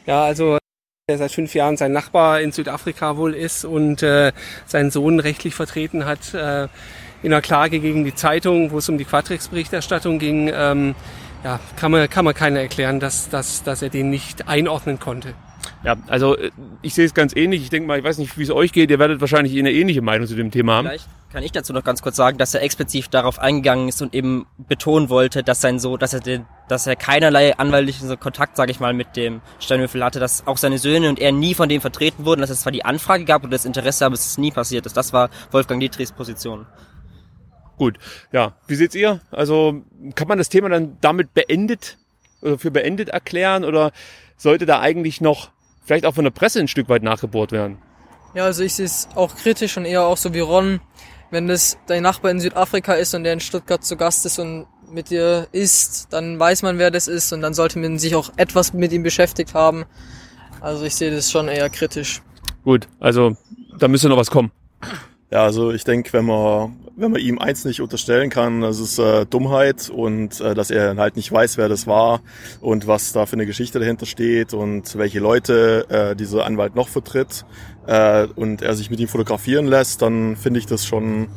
Ja, 0.05 0.23
also 0.23 0.57
der 1.09 1.17
seit 1.17 1.31
fünf 1.31 1.55
Jahren 1.55 1.77
sein 1.77 1.93
Nachbar 1.93 2.41
in 2.41 2.51
Südafrika 2.51 3.17
wohl 3.17 3.33
ist 3.33 3.65
und 3.65 4.03
äh, 4.03 4.33
seinen 4.65 4.91
Sohn 4.91 5.19
rechtlich 5.19 5.55
vertreten 5.55 6.05
hat 6.05 6.33
äh, 6.33 6.67
in 7.23 7.33
einer 7.33 7.41
Klage 7.41 7.79
gegen 7.79 8.03
die 8.03 8.13
Zeitung, 8.13 8.71
wo 8.71 8.77
es 8.77 8.89
um 8.89 8.97
die 8.97 9.05
Quatrix-Berichterstattung 9.05 10.19
ging, 10.19 10.51
ähm, 10.53 10.95
ja, 11.43 11.59
kann 11.75 11.91
man, 11.91 12.09
kann 12.09 12.25
man 12.25 12.33
keiner 12.33 12.59
erklären, 12.59 12.99
dass, 12.99 13.29
dass, 13.29 13.63
dass 13.63 13.81
er 13.81 13.89
den 13.89 14.09
nicht 14.09 14.47
einordnen 14.47 14.99
konnte. 14.99 15.33
Ja, 15.83 15.95
also 16.07 16.37
äh, 16.37 16.51
ich 16.81 16.93
sehe 16.93 17.05
es 17.05 17.13
ganz 17.13 17.35
ähnlich. 17.35 17.61
Ich 17.61 17.69
denke 17.69 17.87
mal, 17.87 17.99
ich 17.99 18.03
weiß 18.03 18.17
nicht, 18.17 18.37
wie 18.37 18.43
es 18.43 18.51
euch 18.51 18.71
geht. 18.71 18.89
Ihr 18.89 18.99
werdet 18.99 19.21
wahrscheinlich 19.21 19.57
eine 19.57 19.71
ähnliche 19.71 20.01
Meinung 20.01 20.27
zu 20.27 20.35
dem 20.35 20.51
Thema 20.51 20.75
haben. 20.75 20.87
Vielleicht 20.87 21.07
kann 21.31 21.43
ich 21.43 21.51
dazu 21.51 21.73
noch 21.73 21.83
ganz 21.83 22.01
kurz 22.01 22.15
sagen, 22.15 22.37
dass 22.37 22.53
er 22.53 22.61
explizit 22.61 23.13
darauf 23.13 23.39
eingegangen 23.39 23.89
ist 23.89 24.01
und 24.01 24.15
eben 24.15 24.47
betonen 24.57 25.09
wollte, 25.09 25.43
dass 25.43 25.61
sein 25.61 25.77
so, 25.77 25.97
dass 25.97 26.13
er 26.13 26.21
den, 26.21 26.45
dass 26.69 26.87
er 26.87 26.95
keinerlei 26.95 27.57
anwaltlichen 27.57 28.17
Kontakt, 28.19 28.55
sage 28.55 28.71
ich 28.71 28.79
mal, 28.79 28.93
mit 28.93 29.15
dem 29.15 29.41
Steinhöfel 29.59 30.03
hatte, 30.03 30.19
dass 30.19 30.47
auch 30.47 30.57
seine 30.57 30.77
Söhne 30.77 31.09
und 31.09 31.19
er 31.19 31.31
nie 31.31 31.53
von 31.53 31.69
dem 31.69 31.81
vertreten 31.81 32.25
wurden, 32.25 32.41
dass 32.41 32.49
es 32.49 32.61
zwar 32.61 32.71
die 32.71 32.85
Anfrage 32.85 33.25
gab 33.25 33.43
und 33.43 33.51
das 33.51 33.65
Interesse, 33.65 34.05
aber 34.05 34.15
es 34.15 34.25
ist 34.25 34.39
nie 34.39 34.51
passiert 34.51 34.85
ist. 34.85 34.95
Das 34.95 35.11
war 35.13 35.29
Wolfgang 35.51 35.81
Dietrichs 35.81 36.11
Position. 36.11 36.65
Gut, 37.77 37.97
ja. 38.31 38.55
Wie 38.67 38.75
seht's 38.75 38.95
ihr? 38.95 39.21
Also 39.31 39.83
kann 40.15 40.27
man 40.27 40.37
das 40.37 40.49
Thema 40.49 40.69
dann 40.69 40.97
damit 40.99 41.33
beendet 41.33 41.97
oder 42.41 42.57
für 42.57 42.71
beendet 42.71 43.09
erklären 43.09 43.63
oder 43.63 43.91
sollte 44.35 44.65
da 44.65 44.79
eigentlich 44.79 45.21
noch 45.21 45.51
vielleicht 45.85 46.05
auch 46.05 46.15
von 46.15 46.23
der 46.23 46.31
Presse 46.31 46.59
ein 46.59 46.67
Stück 46.67 46.89
weit 46.89 47.03
nachgebohrt 47.03 47.51
werden? 47.51 47.77
Ja, 48.33 48.45
also 48.45 48.63
ich 48.63 48.75
sehe 48.75 48.85
es 48.85 49.07
auch 49.15 49.35
kritisch 49.35 49.77
und 49.77 49.85
eher 49.85 50.03
auch 50.03 50.17
so 50.17 50.33
wie 50.33 50.39
Ron, 50.39 50.81
wenn 51.31 51.47
das 51.47 51.77
dein 51.87 52.03
Nachbar 52.03 52.31
in 52.31 52.39
Südafrika 52.39 52.93
ist 52.93 53.13
und 53.13 53.23
der 53.23 53.33
in 53.33 53.39
Stuttgart 53.39 53.83
zu 53.83 53.95
Gast 53.95 54.25
ist 54.25 54.39
und 54.39 54.67
mit 54.89 55.09
dir 55.09 55.47
isst, 55.51 56.13
dann 56.13 56.39
weiß 56.39 56.63
man, 56.63 56.77
wer 56.77 56.91
das 56.91 57.07
ist 57.07 57.33
und 57.33 57.41
dann 57.41 57.53
sollte 57.53 57.79
man 57.79 57.99
sich 57.99 58.15
auch 58.15 58.31
etwas 58.37 58.73
mit 58.73 58.91
ihm 58.91 59.03
beschäftigt 59.03 59.53
haben. 59.53 59.85
Also 60.61 60.85
ich 60.85 60.95
sehe 60.95 61.11
das 61.11 61.31
schon 61.31 61.47
eher 61.47 61.69
kritisch. 61.69 62.21
Gut, 62.63 62.87
also 62.99 63.35
da 63.77 63.87
müsste 63.87 64.09
noch 64.09 64.17
was 64.17 64.31
kommen. 64.31 64.51
Ja, 65.29 65.43
also 65.43 65.71
ich 65.71 65.83
denke, 65.83 66.13
wenn 66.13 66.25
man, 66.25 66.77
wenn 66.97 67.11
man 67.11 67.21
ihm 67.21 67.37
eins 67.37 67.63
nicht 67.63 67.79
unterstellen 67.79 68.31
kann, 68.31 68.61
das 68.61 68.79
ist 68.79 68.97
äh, 68.97 69.25
Dummheit 69.27 69.89
und 69.89 70.41
äh, 70.41 70.55
dass 70.55 70.71
er 70.71 70.97
halt 70.97 71.15
nicht 71.15 71.31
weiß, 71.31 71.57
wer 71.57 71.69
das 71.69 71.85
war 71.85 72.21
und 72.59 72.87
was 72.87 73.13
da 73.13 73.27
für 73.27 73.33
eine 73.33 73.45
Geschichte 73.45 73.79
dahinter 73.79 74.07
steht 74.07 74.53
und 74.55 74.97
welche 74.97 75.19
Leute 75.19 75.85
äh, 75.89 76.15
dieser 76.15 76.45
Anwalt 76.45 76.75
noch 76.75 76.87
vertritt 76.87 77.45
äh, 77.85 78.25
und 78.35 78.63
er 78.63 78.73
sich 78.75 78.89
mit 78.89 78.99
ihm 78.99 79.07
fotografieren 79.07 79.67
lässt, 79.67 80.01
dann 80.01 80.35
finde 80.35 80.59
ich 80.59 80.65
das 80.65 80.87
schon, 80.87 81.27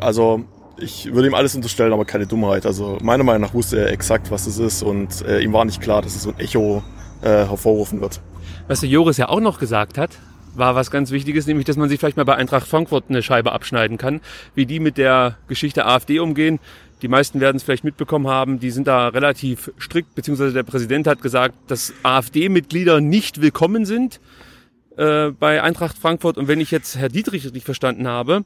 also 0.00 0.44
ich 0.76 1.14
würde 1.14 1.28
ihm 1.28 1.34
alles 1.34 1.54
unterstellen, 1.54 1.92
aber 1.92 2.04
keine 2.04 2.26
Dummheit. 2.26 2.66
Also 2.66 2.98
meiner 3.00 3.22
Meinung 3.22 3.42
nach 3.42 3.54
wusste 3.54 3.78
er 3.78 3.92
exakt, 3.92 4.32
was 4.32 4.48
es 4.48 4.58
ist 4.58 4.82
und 4.82 5.22
äh, 5.22 5.40
ihm 5.40 5.52
war 5.52 5.64
nicht 5.64 5.80
klar, 5.80 6.02
dass 6.02 6.16
es 6.16 6.24
so 6.24 6.30
ein 6.30 6.40
Echo 6.40 6.82
äh, 7.22 7.28
hervorrufen 7.28 8.00
wird. 8.00 8.20
Was 8.66 8.80
der 8.80 8.88
Joris 8.88 9.18
ja 9.18 9.28
auch 9.28 9.40
noch 9.40 9.60
gesagt 9.60 9.98
hat, 9.98 10.18
war 10.54 10.74
was 10.74 10.90
ganz 10.90 11.10
Wichtiges, 11.10 11.46
nämlich, 11.46 11.66
dass 11.66 11.76
man 11.76 11.88
sich 11.88 11.98
vielleicht 11.98 12.16
mal 12.16 12.24
bei 12.24 12.36
Eintracht 12.36 12.66
Frankfurt 12.66 13.04
eine 13.08 13.22
Scheibe 13.22 13.52
abschneiden 13.52 13.98
kann, 13.98 14.20
wie 14.54 14.66
die 14.66 14.80
mit 14.80 14.98
der 14.98 15.36
Geschichte 15.48 15.86
AfD 15.86 16.20
umgehen. 16.20 16.58
Die 17.02 17.08
meisten 17.08 17.40
werden 17.40 17.56
es 17.56 17.62
vielleicht 17.62 17.84
mitbekommen 17.84 18.28
haben, 18.28 18.60
die 18.60 18.70
sind 18.70 18.86
da 18.86 19.08
relativ 19.08 19.72
strikt, 19.78 20.14
beziehungsweise 20.14 20.52
der 20.52 20.64
Präsident 20.64 21.06
hat 21.06 21.22
gesagt, 21.22 21.54
dass 21.68 21.94
AfD-Mitglieder 22.02 23.00
nicht 23.00 23.40
willkommen 23.40 23.86
sind 23.86 24.20
äh, 24.96 25.30
bei 25.30 25.62
Eintracht 25.62 25.96
Frankfurt. 25.96 26.36
Und 26.36 26.48
wenn 26.48 26.60
ich 26.60 26.70
jetzt 26.70 26.96
Herr 26.96 27.08
Dietrich 27.08 27.44
richtig 27.44 27.64
verstanden 27.64 28.06
habe, 28.06 28.44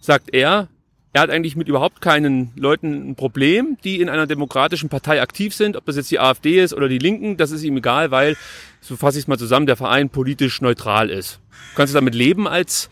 sagt 0.00 0.32
er, 0.32 0.68
er 1.12 1.22
hat 1.22 1.30
eigentlich 1.30 1.56
mit 1.56 1.68
überhaupt 1.68 2.00
keinen 2.00 2.52
Leuten 2.54 3.10
ein 3.10 3.14
Problem, 3.16 3.78
die 3.82 4.00
in 4.00 4.08
einer 4.08 4.26
demokratischen 4.26 4.88
Partei 4.88 5.22
aktiv 5.22 5.54
sind, 5.54 5.76
ob 5.76 5.86
das 5.86 5.96
jetzt 5.96 6.10
die 6.10 6.20
AfD 6.20 6.62
ist 6.62 6.74
oder 6.74 6.88
die 6.88 6.98
Linken, 6.98 7.36
das 7.36 7.50
ist 7.50 7.62
ihm 7.64 7.78
egal, 7.78 8.10
weil, 8.10 8.36
so 8.80 8.96
fasse 8.96 9.18
ich 9.18 9.24
es 9.24 9.28
mal 9.28 9.38
zusammen, 9.38 9.66
der 9.66 9.76
Verein 9.76 10.10
politisch 10.10 10.60
neutral 10.60 11.10
ist. 11.10 11.40
Kannst 11.74 11.92
du 11.92 11.96
damit 11.96 12.14
leben 12.14 12.48
als 12.48 12.88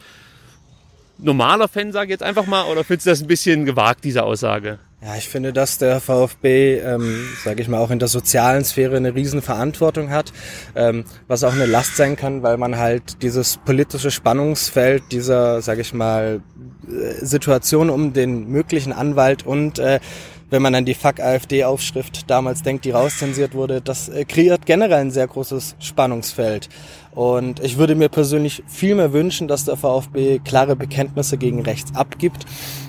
normaler 1.18 1.68
Fan, 1.68 1.92
sage 1.92 2.06
ich 2.06 2.10
jetzt 2.10 2.22
einfach 2.22 2.46
mal, 2.46 2.64
oder 2.64 2.84
findest 2.84 3.06
du 3.06 3.10
das 3.10 3.20
ein 3.22 3.26
bisschen 3.26 3.64
gewagt, 3.64 4.04
diese 4.04 4.22
Aussage? 4.22 4.78
Ja, 5.02 5.14
ich 5.16 5.28
finde, 5.28 5.52
dass 5.52 5.76
der 5.76 6.00
VfB, 6.00 6.78
ähm, 6.78 7.28
sage 7.44 7.60
ich 7.60 7.68
mal, 7.68 7.78
auch 7.78 7.90
in 7.90 7.98
der 7.98 8.08
sozialen 8.08 8.64
Sphäre 8.64 8.96
eine 8.96 9.14
riesen 9.14 9.42
Verantwortung 9.42 10.10
hat, 10.10 10.32
ähm, 10.74 11.04
was 11.28 11.44
auch 11.44 11.52
eine 11.52 11.66
Last 11.66 11.96
sein 11.96 12.16
kann, 12.16 12.42
weil 12.42 12.56
man 12.56 12.76
halt 12.76 13.22
dieses 13.22 13.58
politische 13.58 14.10
Spannungsfeld 14.10 15.04
dieser, 15.12 15.60
sage 15.60 15.82
ich 15.82 15.92
mal, 15.92 16.40
äh, 16.88 17.24
Situation 17.24 17.90
um 17.90 18.14
den 18.14 18.48
möglichen 18.48 18.92
Anwalt 18.92 19.44
und 19.44 19.78
äh, 19.78 20.00
wenn 20.50 20.62
man 20.62 20.74
an 20.74 20.84
die 20.84 20.94
Fuck 20.94 21.20
AfD-Aufschrift 21.20 22.30
damals 22.30 22.62
denkt, 22.62 22.84
die 22.84 22.92
rauszensiert 22.92 23.54
wurde, 23.54 23.80
das 23.80 24.08
äh, 24.08 24.24
kreiert 24.24 24.66
generell 24.66 25.00
ein 25.00 25.10
sehr 25.10 25.26
großes 25.26 25.76
Spannungsfeld. 25.80 26.68
Und 27.12 27.60
ich 27.60 27.78
würde 27.78 27.94
mir 27.94 28.08
persönlich 28.08 28.62
viel 28.66 28.94
mehr 28.94 29.12
wünschen, 29.12 29.48
dass 29.48 29.64
der 29.64 29.76
VfB 29.76 30.38
klare 30.40 30.76
Bekenntnisse 30.76 31.38
gegen 31.38 31.62
rechts 31.62 31.94
abgibt 31.94 32.44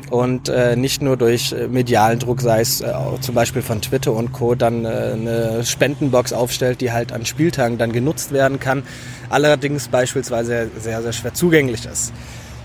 und 0.10 0.50
äh, 0.50 0.76
nicht 0.76 1.02
nur 1.02 1.18
durch 1.18 1.54
äh, 1.54 1.68
medialen 1.68 2.20
Druck, 2.20 2.42
sei 2.42 2.62
es 2.62 2.82
äh, 2.82 2.94
zum 3.22 3.36
Beispiel 3.36 3.62
von 3.62 3.82
Twitter 3.82 4.14
und 4.14 4.34
Co., 4.34 4.56
dann 4.56 4.86
äh, 4.86 4.88
eine 4.88 5.66
Spendenbox 5.66 6.34
aufstellt, 6.34 6.82
die 6.82 6.92
halt 6.92 7.12
an 7.12 7.26
Spieltagen 7.26 7.78
dann 7.78 7.92
genutzt 7.92 8.32
werden 8.32 8.60
kann, 8.60 8.84
allerdings 9.30 9.88
beispielsweise 9.88 10.70
sehr, 10.78 11.02
sehr 11.02 11.14
schwer 11.14 11.34
zugänglich 11.34 11.86
ist. 11.86 12.14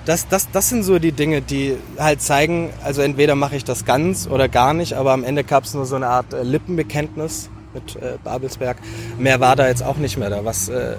Das, 0.04 0.26
das, 0.28 0.50
das 0.50 0.68
sind 0.68 0.82
so 0.82 0.98
die 0.98 1.12
Dinge, 1.12 1.42
die 1.42 1.76
halt 1.96 2.20
zeigen, 2.20 2.70
also 2.82 3.02
entweder 3.02 3.36
mache 3.36 3.54
ich 3.54 3.64
das 3.64 3.84
ganz 3.84 4.26
oder 4.26 4.48
gar 4.48 4.74
nicht, 4.74 4.94
aber 4.94 5.12
am 5.12 5.22
Ende 5.22 5.44
gab 5.44 5.64
es 5.64 5.74
nur 5.74 5.86
so 5.86 5.94
eine 5.94 6.08
Art 6.08 6.32
äh, 6.32 6.42
Lippenbekenntnis 6.42 7.50
mit 7.72 7.96
äh, 7.96 8.18
Babelsberg. 8.24 8.78
Mehr 9.18 9.38
war 9.38 9.54
da 9.54 9.68
jetzt 9.68 9.82
auch 9.82 9.96
nicht 9.96 10.18
mehr 10.18 10.28
da, 10.28 10.44
was 10.44 10.68
äh, 10.68 10.96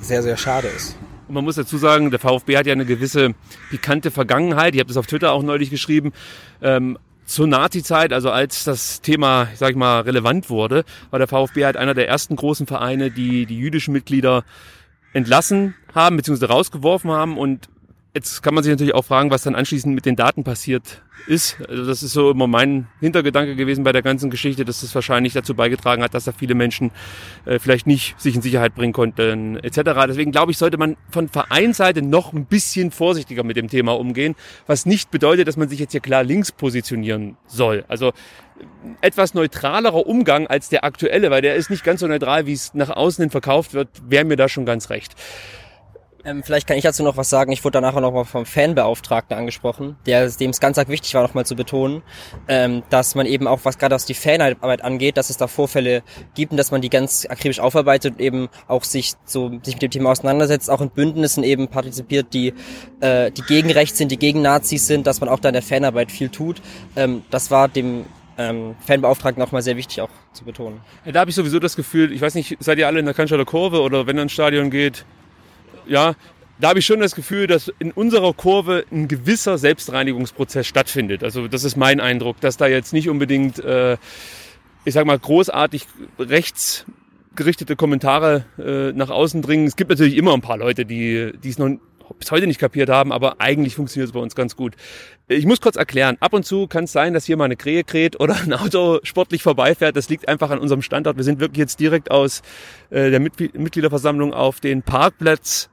sehr, 0.00 0.22
sehr 0.22 0.36
schade 0.36 0.66
ist. 0.68 0.96
Und 1.28 1.34
man 1.34 1.44
muss 1.44 1.54
dazu 1.54 1.78
sagen, 1.78 2.10
der 2.10 2.18
VfB 2.18 2.56
hat 2.56 2.66
ja 2.66 2.72
eine 2.72 2.86
gewisse 2.86 3.34
pikante 3.70 4.10
Vergangenheit. 4.10 4.74
Ihr 4.74 4.80
habt 4.80 4.90
es 4.90 4.96
auf 4.96 5.06
Twitter 5.06 5.30
auch 5.30 5.44
neulich 5.44 5.70
geschrieben. 5.70 6.12
Ähm, 6.60 6.98
zur 7.24 7.46
Nazi-Zeit, 7.46 8.12
also 8.12 8.30
als 8.30 8.64
das 8.64 9.00
Thema, 9.00 9.46
sag 9.54 9.70
ich 9.70 9.76
mal, 9.76 10.00
relevant 10.00 10.50
wurde, 10.50 10.84
war 11.10 11.20
der 11.20 11.28
VfB 11.28 11.64
halt 11.64 11.76
einer 11.76 11.94
der 11.94 12.08
ersten 12.08 12.34
großen 12.34 12.66
Vereine, 12.66 13.12
die 13.12 13.46
die 13.46 13.56
jüdischen 13.56 13.92
Mitglieder 13.92 14.42
entlassen 15.12 15.76
haben, 15.94 16.16
beziehungsweise 16.16 16.52
rausgeworfen 16.52 17.12
haben 17.12 17.38
und 17.38 17.68
Jetzt 18.12 18.42
kann 18.42 18.54
man 18.54 18.64
sich 18.64 18.72
natürlich 18.72 18.94
auch 18.94 19.04
fragen, 19.04 19.30
was 19.30 19.44
dann 19.44 19.54
anschließend 19.54 19.94
mit 19.94 20.04
den 20.04 20.16
Daten 20.16 20.42
passiert 20.42 21.02
ist. 21.28 21.58
Also 21.68 21.86
das 21.86 22.02
ist 22.02 22.12
so 22.12 22.32
immer 22.32 22.48
mein 22.48 22.88
Hintergedanke 22.98 23.54
gewesen 23.54 23.84
bei 23.84 23.92
der 23.92 24.02
ganzen 24.02 24.30
Geschichte, 24.30 24.64
dass 24.64 24.80
das 24.80 24.92
wahrscheinlich 24.96 25.32
dazu 25.32 25.54
beigetragen 25.54 26.02
hat, 26.02 26.12
dass 26.12 26.24
da 26.24 26.32
viele 26.32 26.56
Menschen 26.56 26.90
äh, 27.44 27.60
vielleicht 27.60 27.86
nicht 27.86 28.20
sich 28.20 28.34
in 28.34 28.42
Sicherheit 28.42 28.74
bringen 28.74 28.92
konnten 28.92 29.58
etc. 29.58 29.80
Deswegen 30.08 30.32
glaube 30.32 30.50
ich, 30.50 30.58
sollte 30.58 30.76
man 30.76 30.96
von 31.08 31.28
Vereinsseite 31.28 32.02
noch 32.02 32.32
ein 32.32 32.46
bisschen 32.46 32.90
vorsichtiger 32.90 33.44
mit 33.44 33.56
dem 33.56 33.68
Thema 33.68 33.92
umgehen, 33.92 34.34
was 34.66 34.86
nicht 34.86 35.12
bedeutet, 35.12 35.46
dass 35.46 35.56
man 35.56 35.68
sich 35.68 35.78
jetzt 35.78 35.92
hier 35.92 36.00
klar 36.00 36.24
links 36.24 36.50
positionieren 36.50 37.36
soll. 37.46 37.84
Also 37.86 38.12
etwas 39.00 39.34
neutralerer 39.34 40.06
Umgang 40.06 40.48
als 40.48 40.68
der 40.68 40.84
aktuelle, 40.84 41.30
weil 41.30 41.42
der 41.42 41.54
ist 41.54 41.70
nicht 41.70 41.84
ganz 41.84 42.00
so 42.00 42.08
neutral, 42.08 42.46
wie 42.46 42.52
es 42.54 42.74
nach 42.74 42.90
außen 42.90 43.22
hin 43.22 43.30
verkauft 43.30 43.72
wird, 43.72 43.88
wäre 44.08 44.24
mir 44.24 44.36
da 44.36 44.48
schon 44.48 44.66
ganz 44.66 44.90
recht. 44.90 45.14
Ähm, 46.24 46.42
vielleicht 46.42 46.66
kann 46.66 46.76
ich 46.76 46.82
dazu 46.82 47.02
noch 47.02 47.16
was 47.16 47.30
sagen. 47.30 47.52
Ich 47.52 47.64
wurde 47.64 47.72
danach 47.72 47.94
auch 47.94 48.00
noch 48.00 48.12
mal 48.12 48.24
vom 48.24 48.44
Fanbeauftragten 48.44 49.36
angesprochen, 49.36 49.96
der, 50.06 50.28
dem 50.28 50.50
es 50.50 50.60
ganz 50.60 50.78
arg 50.78 50.88
wichtig 50.88 51.14
war, 51.14 51.22
noch 51.22 51.34
mal 51.34 51.46
zu 51.46 51.56
betonen, 51.56 52.02
ähm, 52.48 52.82
dass 52.90 53.14
man 53.14 53.26
eben 53.26 53.46
auch, 53.46 53.60
was 53.64 53.78
gerade 53.78 53.94
was 53.94 54.06
die 54.06 54.14
Fanarbeit 54.14 54.82
angeht, 54.84 55.16
dass 55.16 55.30
es 55.30 55.36
da 55.36 55.46
Vorfälle 55.46 56.02
gibt 56.34 56.52
und 56.52 56.58
dass 56.58 56.70
man 56.70 56.82
die 56.82 56.90
ganz 56.90 57.26
akribisch 57.26 57.60
aufarbeitet 57.60 58.14
und 58.14 58.20
eben 58.20 58.48
auch 58.68 58.84
sich 58.84 59.14
so 59.24 59.50
sich 59.62 59.74
mit 59.74 59.82
dem 59.82 59.90
Thema 59.90 60.10
auseinandersetzt, 60.10 60.70
auch 60.70 60.80
in 60.80 60.90
Bündnissen 60.90 61.44
eben 61.44 61.68
partizipiert, 61.68 62.34
die 62.34 62.54
äh, 63.00 63.30
die 63.30 63.42
gegen 63.42 63.70
rechts 63.70 63.98
sind, 63.98 64.12
die 64.12 64.18
gegen 64.18 64.42
Nazis 64.42 64.86
sind, 64.86 65.06
dass 65.06 65.20
man 65.20 65.28
auch 65.28 65.40
da 65.40 65.48
in 65.48 65.54
der 65.54 65.62
Fanarbeit 65.62 66.12
viel 66.12 66.28
tut. 66.28 66.60
Ähm, 66.96 67.22
das 67.30 67.50
war 67.50 67.68
dem 67.68 68.04
ähm, 68.36 68.74
Fanbeauftragten 68.86 69.42
auch 69.42 69.52
mal 69.52 69.62
sehr 69.62 69.76
wichtig 69.76 70.00
auch 70.00 70.10
zu 70.32 70.44
betonen. 70.44 70.80
Ja, 71.04 71.12
da 71.12 71.20
habe 71.20 71.30
ich 71.30 71.36
sowieso 71.36 71.58
das 71.58 71.76
Gefühl, 71.76 72.12
ich 72.12 72.20
weiß 72.20 72.34
nicht, 72.34 72.56
seid 72.60 72.78
ihr 72.78 72.86
alle 72.86 73.00
in 73.00 73.04
der 73.04 73.14
Cannstatter 73.14 73.44
Kurve 73.44 73.80
oder 73.80 74.06
wenn 74.06 74.18
ihr 74.18 74.22
ins 74.22 74.32
Stadion 74.32 74.70
geht, 74.70 75.04
ja, 75.86 76.14
da 76.60 76.68
habe 76.68 76.78
ich 76.78 76.86
schon 76.86 77.00
das 77.00 77.14
Gefühl, 77.14 77.46
dass 77.46 77.72
in 77.78 77.90
unserer 77.90 78.34
Kurve 78.34 78.84
ein 78.92 79.08
gewisser 79.08 79.56
Selbstreinigungsprozess 79.56 80.66
stattfindet. 80.66 81.24
Also 81.24 81.48
das 81.48 81.64
ist 81.64 81.76
mein 81.76 82.00
Eindruck, 82.00 82.40
dass 82.40 82.56
da 82.56 82.66
jetzt 82.66 82.92
nicht 82.92 83.08
unbedingt, 83.08 83.58
äh, 83.58 83.96
ich 84.84 84.94
sag 84.94 85.06
mal, 85.06 85.18
großartig 85.18 85.86
rechtsgerichtete 86.18 87.76
Kommentare 87.76 88.44
äh, 88.58 88.92
nach 88.92 89.08
außen 89.08 89.40
dringen. 89.40 89.66
Es 89.66 89.76
gibt 89.76 89.90
natürlich 89.90 90.16
immer 90.16 90.34
ein 90.34 90.42
paar 90.42 90.58
Leute, 90.58 90.84
die 90.84 91.32
die 91.42 91.48
es 91.48 91.58
noch 91.58 91.78
bis 92.18 92.30
heute 92.30 92.46
nicht 92.46 92.60
kapiert 92.60 92.88
haben, 92.88 93.12
aber 93.12 93.40
eigentlich 93.40 93.74
funktioniert 93.74 94.08
es 94.08 94.12
bei 94.12 94.20
uns 94.20 94.34
ganz 94.34 94.56
gut. 94.56 94.74
Ich 95.28 95.46
muss 95.46 95.60
kurz 95.60 95.76
erklären, 95.76 96.16
ab 96.20 96.32
und 96.32 96.44
zu 96.44 96.66
kann 96.66 96.84
es 96.84 96.92
sein, 96.92 97.14
dass 97.14 97.24
hier 97.24 97.36
mal 97.36 97.44
eine 97.44 97.56
Krähe 97.56 97.84
kräht 97.84 98.18
oder 98.18 98.36
ein 98.36 98.52
Auto 98.52 99.00
sportlich 99.02 99.42
vorbeifährt. 99.42 99.96
Das 99.96 100.08
liegt 100.08 100.28
einfach 100.28 100.50
an 100.50 100.58
unserem 100.58 100.82
Standort. 100.82 101.16
Wir 101.16 101.24
sind 101.24 101.40
wirklich 101.40 101.58
jetzt 101.58 101.80
direkt 101.80 102.10
aus 102.10 102.42
äh, 102.90 103.10
der 103.10 103.20
Mitgliederversammlung 103.20 104.34
auf 104.34 104.60
den 104.60 104.82
Parkplatz 104.82 105.70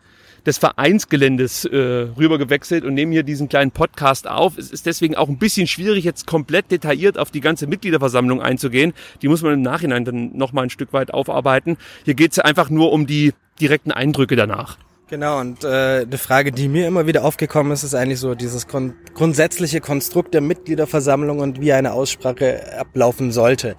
des 0.48 0.58
Vereinsgeländes 0.58 1.66
äh, 1.66 1.76
rüber 1.76 2.38
gewechselt 2.38 2.86
und 2.86 2.94
nehmen 2.94 3.12
hier 3.12 3.24
diesen 3.24 3.50
kleinen 3.50 3.72
Podcast 3.72 4.28
auf. 4.30 4.58
Es 4.58 4.72
ist 4.72 4.86
deswegen 4.86 5.16
auch 5.16 5.28
ein 5.28 5.38
bisschen 5.38 5.68
schwierig, 5.68 6.06
jetzt 6.06 6.26
komplett 6.26 6.72
detailliert 6.72 7.18
auf 7.18 7.32
die 7.32 7.42
ganze 7.42 7.68
Mitgliederversammlung 7.68 8.42
einzugehen. 8.42 8.94
Die 9.22 9.28
muss 9.28 9.42
man 9.42 9.54
im 9.54 9.62
Nachhinein 9.62 10.06
dann 10.06 10.38
nochmal 10.38 10.64
ein 10.64 10.70
Stück 10.70 10.94
weit 10.94 11.14
aufarbeiten. 11.14 11.78
Hier 12.06 12.14
geht 12.14 12.32
es 12.32 12.40
einfach 12.40 12.70
nur 12.70 12.94
um 12.94 13.06
die 13.08 13.34
direkten 13.60 13.92
Eindrücke 13.92 14.38
danach. 14.38 14.78
Genau, 15.10 15.40
und 15.40 15.64
äh, 15.64 16.02
eine 16.02 16.18
Frage, 16.18 16.52
die 16.52 16.68
mir 16.68 16.86
immer 16.86 17.08
wieder 17.08 17.24
aufgekommen 17.24 17.72
ist, 17.72 17.84
ist 17.84 17.96
eigentlich 17.96 18.20
so 18.20 18.36
dieses 18.36 18.68
grund 18.68 18.94
grundsätzliche 19.14 19.80
Konstrukt 19.80 20.34
der 20.34 20.42
Mitgliederversammlung 20.42 21.40
und 21.40 21.62
wie 21.62 21.72
eine 21.72 21.94
Aussprache 21.94 22.78
ablaufen 22.78 23.32
sollte. 23.32 23.78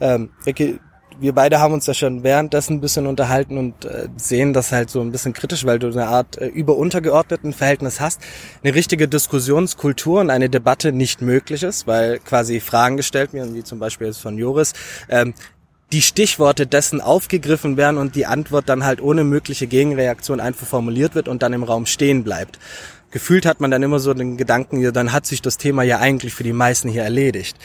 Ähm, 0.00 0.30
wir 1.20 1.32
beide 1.32 1.60
haben 1.60 1.74
uns 1.74 1.86
ja 1.86 1.94
schon 1.94 2.24
währenddessen 2.24 2.74
ein 2.74 2.80
bisschen 2.80 3.06
unterhalten 3.06 3.56
und 3.56 3.84
äh, 3.84 4.08
sehen 4.16 4.52
das 4.52 4.72
halt 4.72 4.90
so 4.90 5.00
ein 5.00 5.12
bisschen 5.12 5.32
kritisch, 5.32 5.64
weil 5.64 5.78
du 5.78 5.86
eine 5.88 6.06
Art 6.06 6.38
äh, 6.38 6.46
über-untergeordneten 6.46 7.52
Verhältnis 7.52 8.00
hast. 8.00 8.20
Eine 8.62 8.74
richtige 8.74 9.06
Diskussionskultur 9.06 10.20
und 10.20 10.30
eine 10.30 10.50
Debatte 10.50 10.92
nicht 10.92 11.22
möglich 11.22 11.62
ist, 11.62 11.86
weil 11.86 12.18
quasi 12.18 12.58
Fragen 12.60 12.96
gestellt 12.96 13.32
werden, 13.32 13.54
wie 13.54 13.62
zum 13.62 13.78
Beispiel 13.78 14.08
jetzt 14.08 14.20
von 14.20 14.36
Joris, 14.38 14.72
ähm, 15.08 15.34
die 15.94 16.02
Stichworte 16.02 16.66
dessen 16.66 17.00
aufgegriffen 17.00 17.76
werden 17.76 17.98
und 17.98 18.16
die 18.16 18.26
Antwort 18.26 18.68
dann 18.68 18.84
halt 18.84 19.00
ohne 19.00 19.22
mögliche 19.22 19.68
Gegenreaktion 19.68 20.40
einfach 20.40 20.66
formuliert 20.66 21.14
wird 21.14 21.28
und 21.28 21.40
dann 21.44 21.52
im 21.52 21.62
Raum 21.62 21.86
stehen 21.86 22.24
bleibt 22.24 22.58
gefühlt 23.12 23.46
hat 23.46 23.60
man 23.60 23.70
dann 23.70 23.84
immer 23.84 24.00
so 24.00 24.12
den 24.12 24.36
Gedanken, 24.36 24.80
ja, 24.80 24.90
dann 24.90 25.12
hat 25.12 25.24
sich 25.24 25.40
das 25.40 25.56
Thema 25.56 25.84
ja 25.84 26.00
eigentlich 26.00 26.34
für 26.34 26.42
die 26.42 26.52
meisten 26.52 26.88
hier 26.88 27.04
erledigt. 27.04 27.56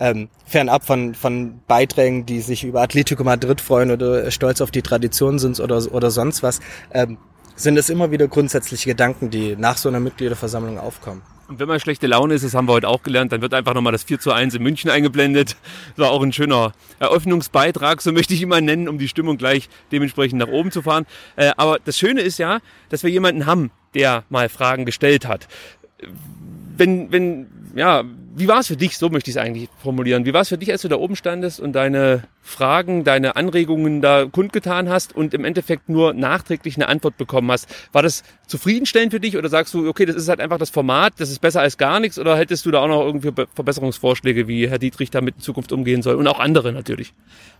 Ähm, 0.00 0.28
fernab 0.44 0.84
von, 0.84 1.14
von 1.14 1.60
Beiträgen, 1.68 2.26
die 2.26 2.40
sich 2.40 2.64
über 2.64 2.82
Atletico 2.82 3.22
Madrid 3.22 3.60
freuen 3.60 3.92
oder 3.92 4.28
stolz 4.32 4.60
auf 4.60 4.72
die 4.72 4.82
Tradition 4.82 5.38
sind 5.38 5.60
oder, 5.60 5.80
oder 5.92 6.10
sonst 6.10 6.42
was, 6.42 6.58
ähm, 6.92 7.16
sind 7.54 7.76
es 7.76 7.90
immer 7.90 8.10
wieder 8.10 8.26
grundsätzliche 8.26 8.88
Gedanken, 8.88 9.30
die 9.30 9.54
nach 9.54 9.76
so 9.76 9.88
einer 9.88 10.00
Mitgliederversammlung 10.00 10.80
aufkommen. 10.80 11.22
Und 11.48 11.58
wenn 11.58 11.66
man 11.66 11.80
schlechte 11.80 12.06
Laune 12.06 12.34
ist, 12.34 12.44
das 12.44 12.52
haben 12.52 12.68
wir 12.68 12.74
heute 12.74 12.88
auch 12.88 13.02
gelernt, 13.02 13.32
dann 13.32 13.40
wird 13.40 13.54
einfach 13.54 13.72
nochmal 13.72 13.92
das 13.92 14.04
4 14.04 14.20
zu 14.20 14.32
1 14.32 14.54
in 14.54 14.62
München 14.62 14.90
eingeblendet. 14.90 15.56
Das 15.96 15.98
war 16.04 16.10
auch 16.10 16.22
ein 16.22 16.32
schöner 16.34 16.72
Eröffnungsbeitrag, 16.98 18.02
so 18.02 18.12
möchte 18.12 18.34
ich 18.34 18.42
ihn 18.42 18.50
mal 18.50 18.60
nennen, 18.60 18.86
um 18.86 18.98
die 18.98 19.08
Stimmung 19.08 19.38
gleich 19.38 19.70
dementsprechend 19.90 20.40
nach 20.40 20.48
oben 20.48 20.70
zu 20.70 20.82
fahren. 20.82 21.06
Äh, 21.36 21.52
aber 21.56 21.78
das 21.82 21.96
Schöne 21.96 22.20
ist 22.20 22.38
ja, 22.38 22.58
dass 22.90 23.02
wir 23.02 23.10
jemanden 23.10 23.46
haben, 23.46 23.70
der 23.94 24.24
mal 24.28 24.50
Fragen 24.50 24.84
gestellt 24.84 25.26
hat. 25.26 25.48
Wenn, 26.76 27.10
wenn, 27.10 27.46
ja, 27.78 28.04
wie 28.34 28.48
war 28.48 28.60
es 28.60 28.66
für 28.66 28.76
dich, 28.76 28.98
so 28.98 29.08
möchte 29.08 29.30
ich 29.30 29.36
es 29.36 29.42
eigentlich 29.42 29.68
formulieren, 29.78 30.24
wie 30.24 30.34
war 30.34 30.42
es 30.42 30.48
für 30.48 30.58
dich, 30.58 30.70
als 30.70 30.82
du 30.82 30.88
da 30.88 30.96
oben 30.96 31.16
standest 31.16 31.60
und 31.60 31.72
deine 31.72 32.24
Fragen, 32.40 33.04
deine 33.04 33.36
Anregungen 33.36 34.00
da 34.00 34.26
kundgetan 34.26 34.88
hast 34.88 35.14
und 35.14 35.32
im 35.34 35.44
Endeffekt 35.44 35.88
nur 35.88 36.12
nachträglich 36.12 36.76
eine 36.76 36.88
Antwort 36.88 37.16
bekommen 37.16 37.50
hast? 37.50 37.68
War 37.92 38.02
das 38.02 38.24
zufriedenstellend 38.46 39.12
für 39.12 39.20
dich 39.20 39.36
oder 39.36 39.48
sagst 39.48 39.74
du, 39.74 39.88
okay, 39.88 40.06
das 40.06 40.16
ist 40.16 40.28
halt 40.28 40.40
einfach 40.40 40.58
das 40.58 40.70
Format, 40.70 41.14
das 41.18 41.30
ist 41.30 41.40
besser 41.40 41.60
als 41.60 41.78
gar 41.78 42.00
nichts 42.00 42.18
oder 42.18 42.36
hättest 42.36 42.66
du 42.66 42.70
da 42.70 42.80
auch 42.80 42.88
noch 42.88 43.04
irgendwie 43.04 43.32
Verbesserungsvorschläge, 43.54 44.48
wie 44.48 44.68
Herr 44.68 44.78
Dietrich 44.78 45.10
damit 45.10 45.36
in 45.36 45.40
Zukunft 45.40 45.72
umgehen 45.72 46.02
soll 46.02 46.16
und 46.16 46.26
auch 46.26 46.40
andere 46.40 46.72
natürlich? 46.72 47.14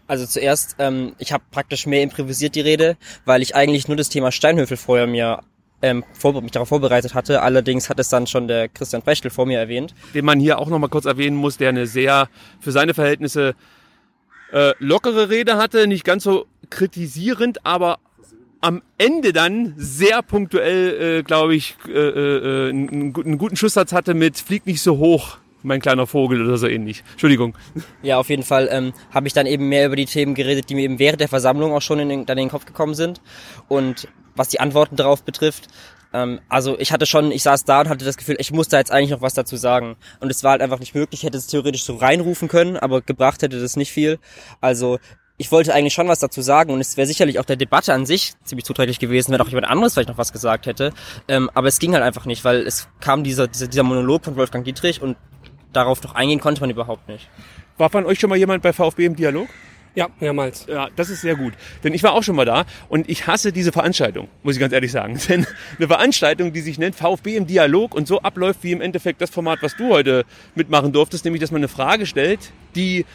Also 0.08 0.26
zuerst, 0.26 0.76
ähm, 0.78 1.14
ich 1.18 1.32
habe 1.32 1.44
praktisch 1.50 1.87
mehr 1.87 2.02
improvisiert 2.02 2.54
die 2.54 2.60
Rede, 2.60 2.96
weil 3.25 3.42
ich 3.42 3.54
eigentlich 3.54 3.88
nur 3.88 3.96
das 3.96 4.08
Thema 4.08 4.32
Steinhöfel 4.32 4.76
vorher 4.76 5.06
mir 5.06 5.40
ähm, 5.82 6.04
vor, 6.12 6.40
mich 6.42 6.52
darauf 6.52 6.68
vorbereitet 6.68 7.14
hatte. 7.14 7.42
Allerdings 7.42 7.88
hat 7.88 7.99
es 7.99 8.08
dann 8.08 8.26
schon 8.26 8.49
der 8.49 8.68
Christian 8.68 9.02
Brechtel 9.02 9.30
vor 9.30 9.47
mir 9.47 9.58
erwähnt. 9.58 9.94
Den 10.14 10.25
man 10.25 10.40
hier 10.40 10.58
auch 10.58 10.68
nochmal 10.68 10.90
kurz 10.90 11.04
erwähnen 11.04 11.37
muss, 11.37 11.56
der 11.56 11.70
eine 11.70 11.87
sehr 11.87 12.28
für 12.61 12.73
seine 12.73 12.94
Verhältnisse 12.94 13.54
äh, 14.52 14.73
lockere 14.78 15.30
Rede 15.30 15.56
hatte, 15.56 15.87
nicht 15.87 16.04
ganz 16.04 16.25
so 16.25 16.47
kritisierend, 16.70 17.64
aber 17.64 17.99
am 18.61 18.82
Ende 18.97 19.32
dann 19.32 19.75
sehr 19.76 20.23
punktuell, 20.23 21.18
äh, 21.18 21.23
glaube 21.23 21.54
ich, 21.54 21.76
äh, 21.87 21.92
äh, 21.92 22.68
einen, 22.70 23.14
einen 23.14 23.38
guten 23.38 23.56
Schusssatz 23.56 23.92
hatte 23.92 24.14
mit 24.14 24.37
Flieg 24.38 24.66
nicht 24.66 24.82
so 24.82 24.99
hoch, 24.99 25.38
mein 25.62 25.80
kleiner 25.80 26.06
Vogel 26.06 26.44
oder 26.44 26.56
so 26.58 26.66
ähnlich. 26.66 27.04
Entschuldigung. 27.12 27.54
Ja, 28.02 28.18
auf 28.18 28.28
jeden 28.30 28.42
Fall 28.42 28.68
ähm, 28.70 28.92
habe 29.11 29.26
ich 29.26 29.32
dann 29.32 29.47
eben 29.47 29.68
mehr 29.68 29.87
über 29.87 29.97
die 29.97 30.06
Themen 30.06 30.35
geredet, 30.35 30.70
die 30.70 30.75
mir 30.75 30.82
eben 30.82 30.99
während 30.99 31.20
der 31.20 31.28
Versammlung 31.28 31.73
auch 31.73 31.82
schon 31.82 32.00
in 32.00 32.08
den, 32.08 32.26
dann 32.26 32.38
in 32.38 32.47
den 32.47 32.50
Kopf 32.50 32.64
gekommen 32.64 32.94
sind. 32.94 33.20
Und 33.68 34.08
was 34.38 34.49
die 34.49 34.61
Antworten 34.61 34.97
darauf 34.97 35.23
betrifft. 35.23 35.68
Ähm, 36.12 36.40
also 36.49 36.78
ich 36.78 36.92
hatte 36.92 37.07
schon, 37.07 37.30
ich 37.33 37.42
saß 37.42 37.64
da 37.64 37.80
und 37.80 37.88
hatte 37.88 38.04
das 38.04 38.16
Gefühl, 38.16 38.37
ich 38.38 38.52
muss 38.52 38.68
da 38.68 38.78
jetzt 38.78 38.90
eigentlich 38.90 39.11
noch 39.11 39.21
was 39.21 39.35
dazu 39.35 39.57
sagen. 39.57 39.97
Und 40.21 40.30
es 40.30 40.42
war 40.42 40.52
halt 40.52 40.62
einfach 40.62 40.80
nicht 40.80 40.95
möglich, 40.95 41.21
ich 41.21 41.26
hätte 41.26 41.38
es 41.38 41.47
theoretisch 41.47 41.85
so 41.85 41.97
reinrufen 41.97 42.49
können, 42.49 42.76
aber 42.76 43.02
gebracht 43.02 43.42
hätte 43.42 43.61
das 43.61 43.76
nicht 43.76 43.92
viel. 43.92 44.18
Also 44.61 44.99
ich 45.38 45.52
wollte 45.52 45.73
eigentlich 45.73 45.95
schon 45.95 46.09
was 46.09 46.18
dazu 46.18 46.42
sagen 46.42 46.73
und 46.73 46.80
es 46.80 46.97
wäre 46.97 47.07
sicherlich 47.07 47.38
auch 47.38 47.45
der 47.45 47.57
Debatte 47.57 47.95
an 47.95 48.07
sich 48.07 48.35
ziemlich 48.45 48.64
zuträglich 48.64 48.99
gewesen, 48.99 49.33
wenn 49.33 49.40
auch 49.40 49.49
jemand 49.49 49.68
anderes 49.68 49.95
vielleicht 49.95 50.09
noch 50.09 50.18
was 50.18 50.33
gesagt 50.33 50.66
hätte. 50.66 50.92
Ähm, 51.28 51.49
aber 51.54 51.68
es 51.68 51.78
ging 51.78 51.92
halt 51.95 52.02
einfach 52.02 52.26
nicht, 52.26 52.45
weil 52.45 52.66
es 52.66 52.88
kam 53.00 53.23
dieser, 53.23 53.47
dieser, 53.47 53.68
dieser 53.68 53.85
Monolog 53.85 54.25
von 54.25 54.37
Wolfgang 54.37 54.64
Dietrich 54.64 55.00
und 55.00 55.16
darauf 55.73 56.02
noch 56.02 56.14
eingehen 56.14 56.40
konnte 56.40 56.61
man 56.61 56.71
überhaupt 56.71 57.09
nicht. 57.09 57.28
War 57.76 57.90
von 57.90 58.04
euch 58.04 58.18
schon 58.18 58.30
mal 58.30 58.37
jemand 58.37 58.62
bei 58.62 58.73
VfB 58.73 59.04
im 59.04 59.14
Dialog? 59.14 59.49
Ja, 59.99 60.07
mehrmals. 60.21 60.64
Ja, 60.69 60.90
das 60.95 61.11
ist 61.11 61.23
sehr 61.23 61.35
gut. 61.35 61.55
Denn 61.83 61.93
ich 61.93 62.05
war 62.05 62.12
auch 62.12 62.23
schon 62.23 62.37
mal 62.37 62.45
da 62.45 62.67
und 62.88 63.11
ich 63.11 63.26
hasse 63.26 63.50
diese 63.50 63.73
Veranstaltung, 63.73 64.28
muss 64.45 64.55
ich 64.55 64.61
ganz 64.61 64.73
ehrlich 64.73 64.93
sagen. 64.93 65.19
Denn 65.28 65.45
eine 65.76 65.88
Veranstaltung, 65.88 66.52
die 66.52 66.61
sich 66.61 66.78
nennt 66.78 66.95
VfB 66.95 67.35
im 67.35 67.49
Dialog 67.49 67.97
und 67.97 68.07
so 68.07 68.21
abläuft 68.21 68.62
wie 68.62 68.71
im 68.71 68.81
Endeffekt 68.81 69.21
das 69.21 69.31
Format, 69.31 69.59
was 69.61 69.76
du 69.76 69.88
heute 69.88 70.25
mitmachen 70.55 70.93
durftest, 70.93 71.25
nämlich 71.25 71.40
dass 71.40 71.50
man 71.50 71.59
eine 71.59 71.67
Frage 71.67 72.07
stellt, 72.07 72.52
die 72.76 73.07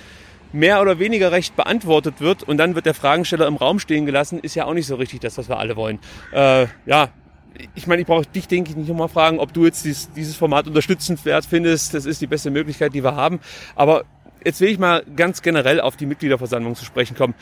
mehr 0.51 0.81
oder 0.81 0.99
weniger 0.99 1.31
recht 1.31 1.55
beantwortet 1.55 2.15
wird 2.19 2.43
und 2.43 2.57
dann 2.57 2.75
wird 2.75 2.85
der 2.85 2.93
Fragensteller 2.93 3.47
im 3.47 3.55
Raum 3.55 3.79
stehen 3.79 4.05
gelassen, 4.05 4.39
ist 4.39 4.53
ja 4.55 4.65
auch 4.65 4.73
nicht 4.73 4.87
so 4.87 4.95
richtig 4.95 5.21
das, 5.21 5.37
was 5.37 5.47
wir 5.47 5.59
alle 5.59 5.77
wollen. 5.77 5.99
Äh, 6.33 6.67
ja, 6.85 7.11
ich 7.75 7.87
meine, 7.87 8.01
ich 8.01 8.07
brauche 8.07 8.25
dich, 8.25 8.49
denke 8.49 8.71
ich, 8.71 8.75
nicht 8.75 8.89
nochmal 8.89 9.07
fragen, 9.07 9.39
ob 9.39 9.53
du 9.53 9.63
jetzt 9.63 9.85
dieses, 9.85 10.11
dieses 10.11 10.35
Format 10.35 10.67
unterstützenswert 10.67 11.45
findest. 11.45 11.93
Das 11.93 12.05
ist 12.05 12.19
die 12.19 12.27
beste 12.27 12.51
Möglichkeit, 12.51 12.93
die 12.93 13.03
wir 13.05 13.15
haben. 13.15 13.39
Aber 13.75 14.03
jetzt 14.45 14.61
will 14.61 14.69
ich 14.69 14.79
mal 14.79 15.03
ganz 15.15 15.41
generell 15.41 15.81
auf 15.81 15.95
die 15.95 16.05
Mitgliederversammlung 16.05 16.75
zu 16.75 16.85
sprechen 16.85 17.15
kommen. 17.15 17.33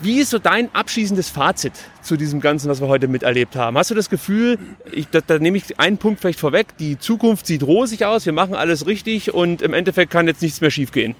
Wie 0.00 0.20
ist 0.20 0.30
so 0.30 0.38
dein 0.38 0.74
abschließendes 0.74 1.30
Fazit 1.30 1.72
zu 2.02 2.16
diesem 2.16 2.40
Ganzen, 2.40 2.68
was 2.68 2.80
wir 2.80 2.88
heute 2.88 3.08
miterlebt 3.08 3.56
haben? 3.56 3.78
Hast 3.78 3.90
du 3.90 3.94
das 3.94 4.10
Gefühl, 4.10 4.58
ich, 4.92 5.08
da, 5.08 5.20
da 5.20 5.38
nehme 5.38 5.56
ich 5.56 5.78
einen 5.78 5.98
Punkt 5.98 6.20
vielleicht 6.20 6.40
vorweg, 6.40 6.76
die 6.78 6.98
Zukunft 6.98 7.46
sieht 7.46 7.62
rosig 7.62 8.04
aus, 8.04 8.26
wir 8.26 8.32
machen 8.32 8.54
alles 8.54 8.86
richtig 8.86 9.32
und 9.32 9.62
im 9.62 9.72
Endeffekt 9.72 10.10
kann 10.10 10.26
jetzt 10.26 10.42
nichts 10.42 10.60
mehr 10.60 10.70
schiefgehen? 10.70 11.14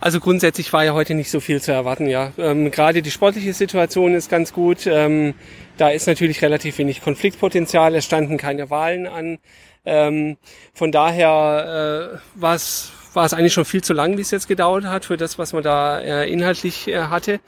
Also 0.00 0.18
grundsätzlich 0.18 0.72
war 0.72 0.82
ja 0.82 0.94
heute 0.94 1.14
nicht 1.14 1.30
so 1.30 1.40
viel 1.40 1.60
zu 1.60 1.72
erwarten, 1.72 2.06
ja. 2.06 2.32
Ähm, 2.38 2.70
Gerade 2.70 3.02
die 3.02 3.10
sportliche 3.10 3.52
Situation 3.52 4.14
ist 4.14 4.30
ganz 4.30 4.54
gut. 4.54 4.86
Ähm, 4.86 5.34
da 5.76 5.90
ist 5.90 6.06
natürlich 6.06 6.40
relativ 6.40 6.78
wenig 6.78 7.02
Konfliktpotenzial. 7.02 7.94
Es 7.94 8.06
standen 8.06 8.38
keine 8.38 8.70
Wahlen 8.70 9.06
an. 9.06 9.38
Ähm, 9.84 10.36
von 10.74 10.92
daher 10.92 12.18
äh, 12.18 12.40
war 12.40 12.54
es 12.54 12.92
eigentlich 13.14 13.52
schon 13.52 13.64
viel 13.64 13.82
zu 13.82 13.92
lang, 13.92 14.16
wie 14.16 14.22
es 14.22 14.30
jetzt 14.30 14.48
gedauert 14.48 14.84
hat 14.84 15.04
für 15.04 15.16
das, 15.16 15.38
was 15.38 15.52
man 15.52 15.62
da 15.62 16.00
äh, 16.00 16.30
inhaltlich 16.30 16.88
äh, 16.88 17.04
hatte. 17.04 17.40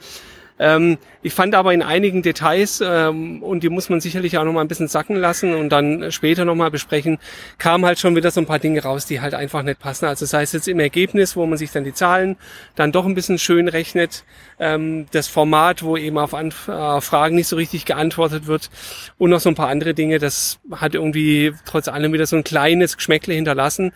Ähm, 0.59 0.97
ich 1.21 1.33
fand 1.33 1.55
aber 1.55 1.73
in 1.73 1.81
einigen 1.81 2.21
Details, 2.21 2.81
ähm, 2.85 3.41
und 3.41 3.63
die 3.63 3.69
muss 3.69 3.89
man 3.89 4.01
sicherlich 4.01 4.37
auch 4.37 4.43
noch 4.43 4.53
mal 4.53 4.61
ein 4.61 4.67
bisschen 4.67 4.87
sacken 4.87 5.15
lassen 5.15 5.55
und 5.55 5.69
dann 5.69 6.11
später 6.11 6.45
noch 6.45 6.55
mal 6.55 6.69
besprechen, 6.69 7.17
kamen 7.57 7.85
halt 7.85 7.99
schon 7.99 8.15
wieder 8.15 8.29
so 8.31 8.41
ein 8.41 8.45
paar 8.45 8.59
Dinge 8.59 8.83
raus, 8.83 9.05
die 9.05 9.21
halt 9.21 9.33
einfach 9.33 9.63
nicht 9.63 9.79
passen. 9.79 10.05
Also 10.05 10.25
sei 10.25 10.43
es 10.43 10.51
jetzt 10.51 10.67
im 10.67 10.79
Ergebnis, 10.79 11.35
wo 11.35 11.45
man 11.45 11.57
sich 11.57 11.71
dann 11.71 11.83
die 11.83 11.93
Zahlen 11.93 12.37
dann 12.75 12.91
doch 12.91 13.05
ein 13.05 13.15
bisschen 13.15 13.39
schön 13.39 13.67
rechnet, 13.67 14.23
ähm, 14.59 15.07
das 15.11 15.27
Format, 15.27 15.83
wo 15.83 15.97
eben 15.97 16.17
auf 16.17 16.33
Anf 16.33 16.67
äh, 16.67 17.01
Fragen 17.01 17.35
nicht 17.35 17.47
so 17.47 17.55
richtig 17.55 17.85
geantwortet 17.85 18.47
wird 18.47 18.69
und 19.17 19.29
noch 19.29 19.39
so 19.39 19.49
ein 19.49 19.55
paar 19.55 19.69
andere 19.69 19.93
Dinge, 19.93 20.19
das 20.19 20.59
hat 20.71 20.93
irgendwie 20.93 21.53
trotz 21.65 21.87
allem 21.87 22.13
wieder 22.13 22.25
so 22.25 22.35
ein 22.35 22.43
kleines 22.43 22.97
Geschmäckle 22.97 23.33
hinterlassen. 23.33 23.91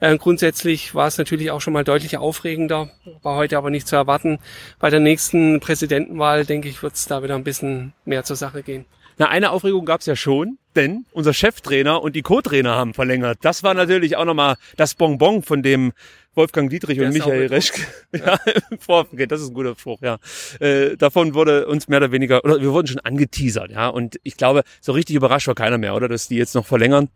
Äh, 0.00 0.16
grundsätzlich 0.18 0.94
war 0.94 1.06
es 1.06 1.18
natürlich 1.18 1.50
auch 1.50 1.60
schon 1.60 1.72
mal 1.72 1.84
deutlich 1.84 2.16
aufregender, 2.16 2.90
war 3.22 3.36
heute 3.36 3.56
aber 3.56 3.70
nicht 3.70 3.88
zu 3.88 3.96
erwarten. 3.96 4.38
Bei 4.78 4.90
der 4.90 5.00
nächsten 5.00 5.60
Präsidentenwahl, 5.60 6.44
denke 6.44 6.68
ich, 6.68 6.82
wird 6.82 6.94
es 6.94 7.06
da 7.06 7.22
wieder 7.22 7.34
ein 7.34 7.44
bisschen 7.44 7.92
mehr 8.04 8.24
zur 8.24 8.36
Sache 8.36 8.62
gehen. 8.62 8.86
Na, 9.20 9.28
eine 9.28 9.50
Aufregung 9.50 9.84
gab 9.84 10.00
es 10.00 10.06
ja 10.06 10.14
schon, 10.14 10.58
denn 10.76 11.04
unser 11.10 11.34
Cheftrainer 11.34 12.00
und 12.02 12.14
die 12.14 12.22
Co-Trainer 12.22 12.76
haben 12.76 12.94
verlängert. 12.94 13.38
Das 13.42 13.64
war 13.64 13.74
natürlich 13.74 14.16
auch 14.16 14.24
nochmal 14.24 14.54
das 14.76 14.94
Bonbon 14.94 15.42
von 15.42 15.64
dem 15.64 15.92
Wolfgang 16.34 16.70
Dietrich 16.70 17.00
und 17.00 17.12
Michael 17.12 17.48
Reschke. 17.48 17.80
Ja, 18.16 18.38
okay, 18.86 19.26
das 19.26 19.40
ist 19.40 19.48
ein 19.48 19.54
guter 19.54 19.74
Spruch, 19.76 20.00
ja. 20.02 20.18
Äh, 20.60 20.96
davon 20.96 21.34
wurde 21.34 21.66
uns 21.66 21.88
mehr 21.88 21.98
oder 21.98 22.12
weniger, 22.12 22.44
oder 22.44 22.62
wir 22.62 22.72
wurden 22.72 22.86
schon 22.86 23.00
angeteasert, 23.00 23.72
ja. 23.72 23.88
Und 23.88 24.20
ich 24.22 24.36
glaube, 24.36 24.62
so 24.80 24.92
richtig 24.92 25.16
überrascht 25.16 25.48
war 25.48 25.56
keiner 25.56 25.78
mehr, 25.78 25.96
oder? 25.96 26.06
Dass 26.08 26.28
die 26.28 26.36
jetzt 26.36 26.54
noch 26.54 26.64
verlängern. 26.64 27.08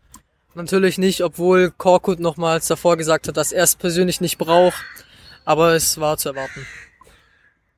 Natürlich 0.54 0.98
nicht, 0.98 1.22
obwohl 1.22 1.70
Korkut 1.70 2.20
nochmals 2.20 2.66
davor 2.66 2.96
gesagt 2.96 3.28
hat, 3.28 3.36
dass 3.36 3.52
er 3.52 3.64
es 3.64 3.74
persönlich 3.74 4.20
nicht 4.20 4.38
braucht. 4.38 4.84
Aber 5.44 5.72
es 5.72 5.98
war 5.98 6.18
zu 6.18 6.30
erwarten. 6.30 6.66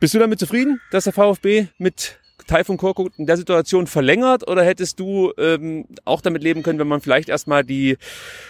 Bist 0.01 0.13
du 0.13 0.19
damit 0.19 0.39
zufrieden, 0.39 0.81
dass 0.91 1.05
der 1.05 1.13
VfB 1.13 1.69
mit 1.79 2.19
Taifun 2.47 2.77
Korkut 2.77 3.13
in 3.17 3.27
der 3.27 3.37
Situation 3.37 3.87
verlängert 3.87 4.47
oder 4.47 4.63
hättest 4.63 5.01
du 5.01 5.33
ähm, 5.39 5.87
auch 6.05 6.21
damit 6.21 6.43
leben 6.43 6.63
können, 6.63 6.79
wenn 6.79 6.89
man 6.89 7.01
vielleicht 7.01 7.29
erstmal 7.29 7.65
die 7.65 7.97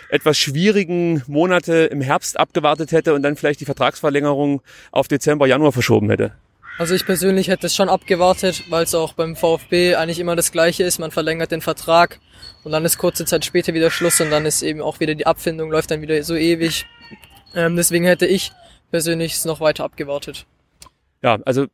etwas 0.09 0.37
schwierigen 0.37 1.23
Monate 1.29 1.85
im 1.85 2.01
Herbst 2.01 2.39
abgewartet 2.39 2.91
hätte 2.93 3.15
und 3.15 3.23
dann 3.23 3.37
vielleicht 3.37 3.61
die 3.61 3.67
Vertragsverlängerung 3.67 4.63
auf 4.91 5.07
Dezember, 5.07 5.47
Januar 5.47 5.71
verschoben 5.71 6.11
hätte? 6.11 6.33
Also 6.77 6.95
ich 6.95 7.07
persönlich 7.07 7.49
hätte 7.49 7.69
es 7.69 7.77
schon 7.77 7.89
abgewartet, 7.89 8.65
weil 8.69 8.83
es 8.83 8.95
auch 8.97 9.13
beim 9.13 9.37
VfB 9.37 9.95
eigentlich 9.95 10.19
immer 10.19 10.35
das 10.35 10.51
Gleiche 10.51 10.83
ist. 10.83 10.99
Man 10.99 11.13
verlängert 11.13 11.53
den 11.53 11.61
Vertrag 11.61 12.19
und 12.65 12.73
dann 12.73 12.85
ist 12.85 12.99
kurze 12.99 13.25
Zeit 13.25 13.45
später 13.45 13.75
wieder 13.75 13.91
Schluss 13.91 14.21
und 14.21 14.31
dann 14.31 14.45
ist 14.45 14.63
eben 14.63 14.81
auch 14.81 14.99
wieder 14.99 15.15
die 15.15 15.27
Abfindung, 15.27 15.71
läuft 15.71 15.93
dann 15.93 16.03
wieder 16.03 16.21
so 16.25 16.35
ewig. 16.35 16.85
Ähm, 17.55 17.77
deswegen 17.77 18.05
hätte 18.05 18.27
ich 18.27 18.51
persönlich 18.91 19.35
es 19.35 19.45
noch 19.45 19.61
weiter 19.61 19.85
abgewartet. 19.85 20.47
Ja, 21.23 21.39
also 21.45 21.67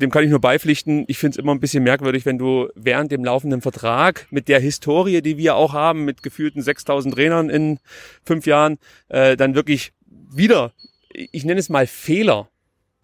dem 0.00 0.10
kann 0.10 0.24
ich 0.24 0.30
nur 0.30 0.40
beipflichten. 0.40 1.04
Ich 1.08 1.16
finde 1.16 1.36
es 1.36 1.42
immer 1.42 1.54
ein 1.54 1.60
bisschen 1.60 1.82
merkwürdig, 1.82 2.26
wenn 2.26 2.38
du 2.38 2.68
während 2.74 3.10
dem 3.10 3.24
laufenden 3.24 3.62
Vertrag 3.62 4.26
mit 4.30 4.48
der 4.48 4.60
Historie, 4.60 5.22
die 5.22 5.38
wir 5.38 5.54
auch 5.54 5.72
haben, 5.72 6.04
mit 6.04 6.22
gefühlten 6.22 6.60
6000 6.60 7.14
Trainern 7.14 7.48
in 7.48 7.78
fünf 8.22 8.46
Jahren, 8.46 8.78
äh, 9.08 9.34
dann 9.36 9.54
wirklich 9.54 9.92
wieder, 10.06 10.72
ich 11.10 11.44
nenne 11.44 11.60
es 11.60 11.70
mal 11.70 11.86
Fehler 11.86 12.48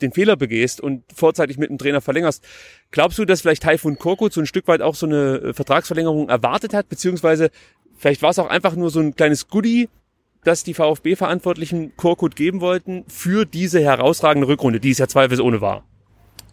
den 0.00 0.12
Fehler 0.12 0.36
begehst 0.36 0.80
und 0.80 1.04
vorzeitig 1.14 1.58
mit 1.58 1.70
dem 1.70 1.78
Trainer 1.78 2.00
verlängerst. 2.00 2.44
Glaubst 2.90 3.18
du, 3.18 3.24
dass 3.24 3.40
vielleicht 3.40 3.62
Taifun 3.62 3.98
Korkut 3.98 4.32
so 4.32 4.40
ein 4.40 4.46
Stück 4.46 4.68
weit 4.68 4.82
auch 4.82 4.94
so 4.94 5.06
eine 5.06 5.38
äh, 5.38 5.52
Vertragsverlängerung 5.52 6.28
erwartet 6.28 6.74
hat, 6.74 6.88
beziehungsweise 6.88 7.50
vielleicht 7.96 8.22
war 8.22 8.30
es 8.30 8.38
auch 8.38 8.48
einfach 8.48 8.74
nur 8.74 8.90
so 8.90 9.00
ein 9.00 9.14
kleines 9.14 9.48
Goodie, 9.48 9.88
das 10.44 10.64
die 10.64 10.74
VfB-Verantwortlichen 10.74 11.96
Korkut 11.96 12.36
geben 12.36 12.60
wollten 12.60 13.04
für 13.08 13.44
diese 13.44 13.80
herausragende 13.80 14.48
Rückrunde, 14.48 14.80
die 14.80 14.90
es 14.90 14.98
ja 14.98 15.08
zweifelsohne 15.08 15.60
war? 15.60 15.84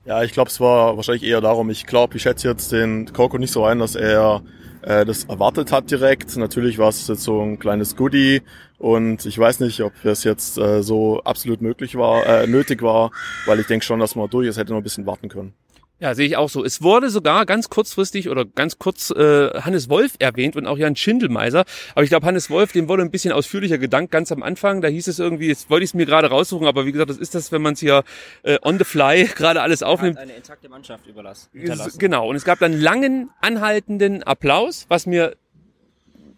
Ja, 0.05 0.23
ich 0.23 0.33
glaube, 0.33 0.49
es 0.49 0.59
war 0.59 0.97
wahrscheinlich 0.97 1.23
eher 1.23 1.41
darum, 1.41 1.69
ich 1.69 1.85
glaube, 1.85 2.17
ich 2.17 2.23
schätze 2.23 2.47
jetzt 2.47 2.71
den 2.71 3.11
Korkut 3.11 3.39
nicht 3.39 3.51
so 3.51 3.65
ein, 3.65 3.79
dass 3.79 3.95
er 3.95 4.43
äh, 4.85 5.05
das 5.05 5.25
erwartet 5.25 5.71
hat 5.71 5.89
direkt. 5.89 6.35
Natürlich 6.37 6.77
war 6.77 6.89
es 6.89 7.07
jetzt 7.07 7.23
so 7.23 7.41
ein 7.41 7.59
kleines 7.59 7.95
Goodie 7.95 8.41
und 8.77 9.25
ich 9.25 9.37
weiß 9.37 9.59
nicht, 9.59 9.81
ob 9.81 9.93
es 10.03 10.23
jetzt 10.23 10.57
äh, 10.57 10.83
so 10.83 11.21
absolut 11.23 11.61
möglich 11.61 11.95
war, 11.95 12.25
äh, 12.25 12.47
nötig 12.47 12.81
war, 12.81 13.11
weil 13.45 13.59
ich 13.59 13.67
denke 13.67 13.85
schon, 13.85 13.99
dass 13.99 14.15
man 14.15 14.29
durchaus 14.29 14.57
hätte 14.57 14.71
noch 14.71 14.79
ein 14.79 14.83
bisschen 14.83 15.05
warten 15.05 15.29
können. 15.29 15.53
Ja, 15.99 16.13
sehe 16.13 16.27
ich 16.27 16.35
auch 16.35 16.49
so. 16.49 16.65
Es 16.65 16.81
wurde 16.81 17.09
sogar 17.09 17.45
ganz 17.45 17.69
kurzfristig 17.69 18.27
oder 18.27 18.43
ganz 18.43 18.77
kurz 18.77 19.11
äh, 19.11 19.61
Hannes 19.61 19.87
Wolf 19.87 20.15
erwähnt 20.19 20.57
und 20.57 20.67
auch 20.67 20.77
Jan 20.77 20.97
Schindelmeiser. 20.97 21.63
Aber 21.93 22.03
ich 22.03 22.09
glaube, 22.09 22.25
Hannes 22.25 22.49
Wolf, 22.49 22.73
dem 22.73 22.89
wurde 22.89 23.01
ein 23.03 23.11
bisschen 23.11 23.31
ausführlicher 23.31 23.77
gedankt 23.77 24.11
ganz 24.11 24.29
am 24.33 24.43
Anfang. 24.43 24.81
Da 24.81 24.89
hieß 24.89 25.07
es 25.07 25.19
irgendwie, 25.19 25.47
jetzt 25.47 25.69
wollte 25.69 25.85
ich 25.85 25.91
es 25.91 25.93
mir 25.93 26.05
gerade 26.05 26.27
raussuchen, 26.27 26.67
aber 26.67 26.85
wie 26.85 26.91
gesagt, 26.91 27.09
das 27.09 27.17
ist 27.17 27.33
das, 27.33 27.53
wenn 27.53 27.61
man 27.61 27.73
es 27.75 27.79
hier 27.79 28.03
äh, 28.43 28.57
on 28.61 28.77
the 28.77 28.83
fly 28.83 29.23
gerade 29.35 29.61
alles 29.61 29.83
aufnimmt. 29.83 30.17
Eine 30.17 30.33
intakte 30.33 30.67
Mannschaft 30.67 31.07
überlassen. 31.07 31.49
Genau. 31.97 32.29
Und 32.29 32.35
es 32.35 32.43
gab 32.43 32.59
dann 32.59 32.73
langen, 32.73 33.29
anhaltenden 33.39 34.21
Applaus, 34.23 34.85
was 34.89 35.05
mir 35.05 35.37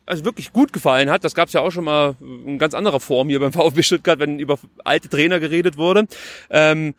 also 0.06 0.24
wirklich 0.24 0.54
gut 0.54 0.72
gefallen 0.72 1.10
hat. 1.10 1.24
Das 1.24 1.36
gab 1.36 1.48
es 1.48 1.54
ja 1.54 1.62
auch 1.62 1.72
schon 1.72 1.84
mal 1.84 2.15
in 2.22 2.58
ganz 2.58 2.74
anderer 2.74 3.00
Form 3.00 3.30
hier 3.30 3.39
beim 3.39 3.54
VfB 3.54 3.84
Stuttgart, 3.84 4.20
wenn 4.20 4.39
über 4.39 4.58
alte 4.84 5.10
Trainer 5.10 5.39
geredet 5.39 5.78
wurde. 5.78 6.08
Ähm, 6.50 6.96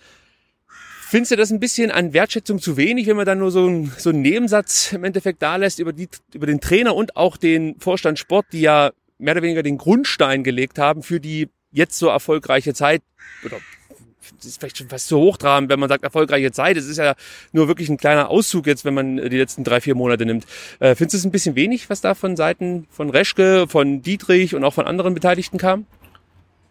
Findest 1.11 1.33
du 1.33 1.37
das 1.37 1.51
ein 1.51 1.59
bisschen 1.59 1.91
an 1.91 2.13
Wertschätzung 2.13 2.61
zu 2.61 2.77
wenig, 2.77 3.07
wenn 3.07 3.17
man 3.17 3.25
dann 3.25 3.39
nur 3.39 3.51
so, 3.51 3.67
ein, 3.67 3.91
so 3.97 4.11
einen 4.11 4.21
Nebensatz 4.21 4.93
im 4.93 5.05
Endeffekt 5.05 5.41
da 5.41 5.57
lässt 5.57 5.79
über, 5.79 5.95
die, 5.95 6.07
über 6.35 6.45
den 6.45 6.61
Trainer 6.61 6.95
und 6.95 7.17
auch 7.17 7.39
den 7.39 7.81
Vorstand 7.81 8.19
Sport, 8.19 8.45
die 8.53 8.61
ja 8.61 8.91
mehr 9.17 9.33
oder 9.33 9.41
weniger 9.41 9.63
den 9.63 9.79
Grundstein 9.79 10.45
gelegt 10.45 10.79
haben 10.79 11.03
für 11.03 11.19
die 11.19 11.49
jetzt 11.73 11.97
so 11.97 12.09
erfolgreiche 12.09 12.75
Zeit 12.75 13.01
oder 13.43 13.57
das 14.37 14.45
ist 14.45 14.61
vielleicht 14.61 14.77
schon 14.77 14.91
fast 14.91 15.09
zu 15.09 15.19
hochtrabend, 15.19 15.71
wenn 15.71 15.81
man 15.81 15.89
sagt 15.89 16.05
erfolgreiche 16.05 16.53
Zeit. 16.53 16.77
Es 16.77 16.87
ist 16.87 16.99
ja 16.99 17.15
nur 17.53 17.69
wirklich 17.69 17.89
ein 17.89 17.97
kleiner 17.97 18.29
Auszug 18.29 18.67
jetzt, 18.67 18.85
wenn 18.85 18.93
man 18.93 19.17
die 19.17 19.39
letzten 19.39 19.65
drei, 19.65 19.81
vier 19.81 19.95
Monate 19.95 20.27
nimmt. 20.27 20.45
Äh, 20.79 20.95
findest 20.95 21.15
du 21.15 21.19
es 21.19 21.25
ein 21.25 21.31
bisschen 21.31 21.57
wenig, 21.57 21.89
was 21.89 22.03
da 22.03 22.15
von 22.15 22.37
Seiten 22.37 22.87
von 22.91 23.09
Reschke, 23.09 23.67
von 23.67 24.03
Dietrich 24.03 24.55
und 24.55 24.63
auch 24.63 24.75
von 24.75 24.87
anderen 24.87 25.15
Beteiligten 25.15 25.57
kam? 25.57 25.87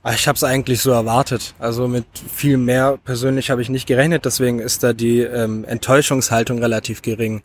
Ah, 0.07 0.13
ich 0.13 0.25
habe 0.25 0.37
es 0.37 0.43
eigentlich 0.45 0.79
so 0.79 0.91
erwartet. 0.91 1.53
Also 1.59 1.89
mit 1.89 2.05
viel 2.33 2.55
mehr 2.55 2.97
persönlich 3.03 3.49
habe 3.49 3.61
ich 3.61 3.67
nicht 3.67 3.87
gerechnet, 3.87 4.23
deswegen 4.23 4.59
ist 4.59 4.81
da 4.81 4.93
die 4.93 5.19
ähm, 5.19 5.65
Enttäuschungshaltung 5.65 6.59
relativ 6.59 7.01
gering. 7.01 7.43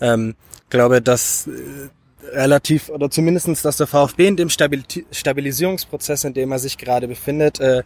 Ähm, 0.00 0.36
glaube, 0.70 1.02
dass 1.02 1.48
äh, 1.48 1.88
relativ 2.32 2.90
oder 2.90 3.10
zumindestens, 3.10 3.62
dass 3.62 3.78
der 3.78 3.88
VfB 3.88 4.28
in 4.28 4.36
dem 4.36 4.50
Stabil 4.50 4.84
Stabilisierungsprozess, 5.10 6.22
in 6.22 6.32
dem 6.32 6.52
er 6.52 6.60
sich 6.60 6.78
gerade 6.78 7.08
befindet, 7.08 7.58
äh, 7.58 7.82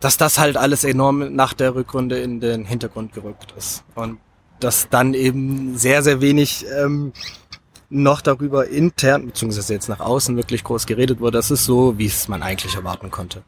dass 0.00 0.18
das 0.18 0.38
halt 0.38 0.58
alles 0.58 0.84
enorm 0.84 1.34
nach 1.34 1.54
der 1.54 1.74
Rückrunde 1.74 2.18
in 2.18 2.38
den 2.38 2.66
Hintergrund 2.66 3.14
gerückt 3.14 3.54
ist 3.56 3.82
und 3.94 4.18
dass 4.58 4.90
dann 4.90 5.14
eben 5.14 5.78
sehr 5.78 6.02
sehr 6.02 6.20
wenig 6.20 6.66
ähm, 6.78 7.14
noch 7.90 8.20
darüber 8.20 8.68
intern, 8.68 9.26
beziehungsweise 9.26 9.74
jetzt 9.74 9.88
nach 9.88 10.00
außen 10.00 10.36
wirklich 10.36 10.64
groß 10.64 10.86
geredet 10.86 11.20
wurde. 11.20 11.38
Das 11.38 11.50
ist 11.50 11.64
so, 11.64 11.98
wie 11.98 12.06
es 12.06 12.28
man 12.28 12.42
eigentlich 12.42 12.76
erwarten 12.76 13.10
konnte. 13.10 13.42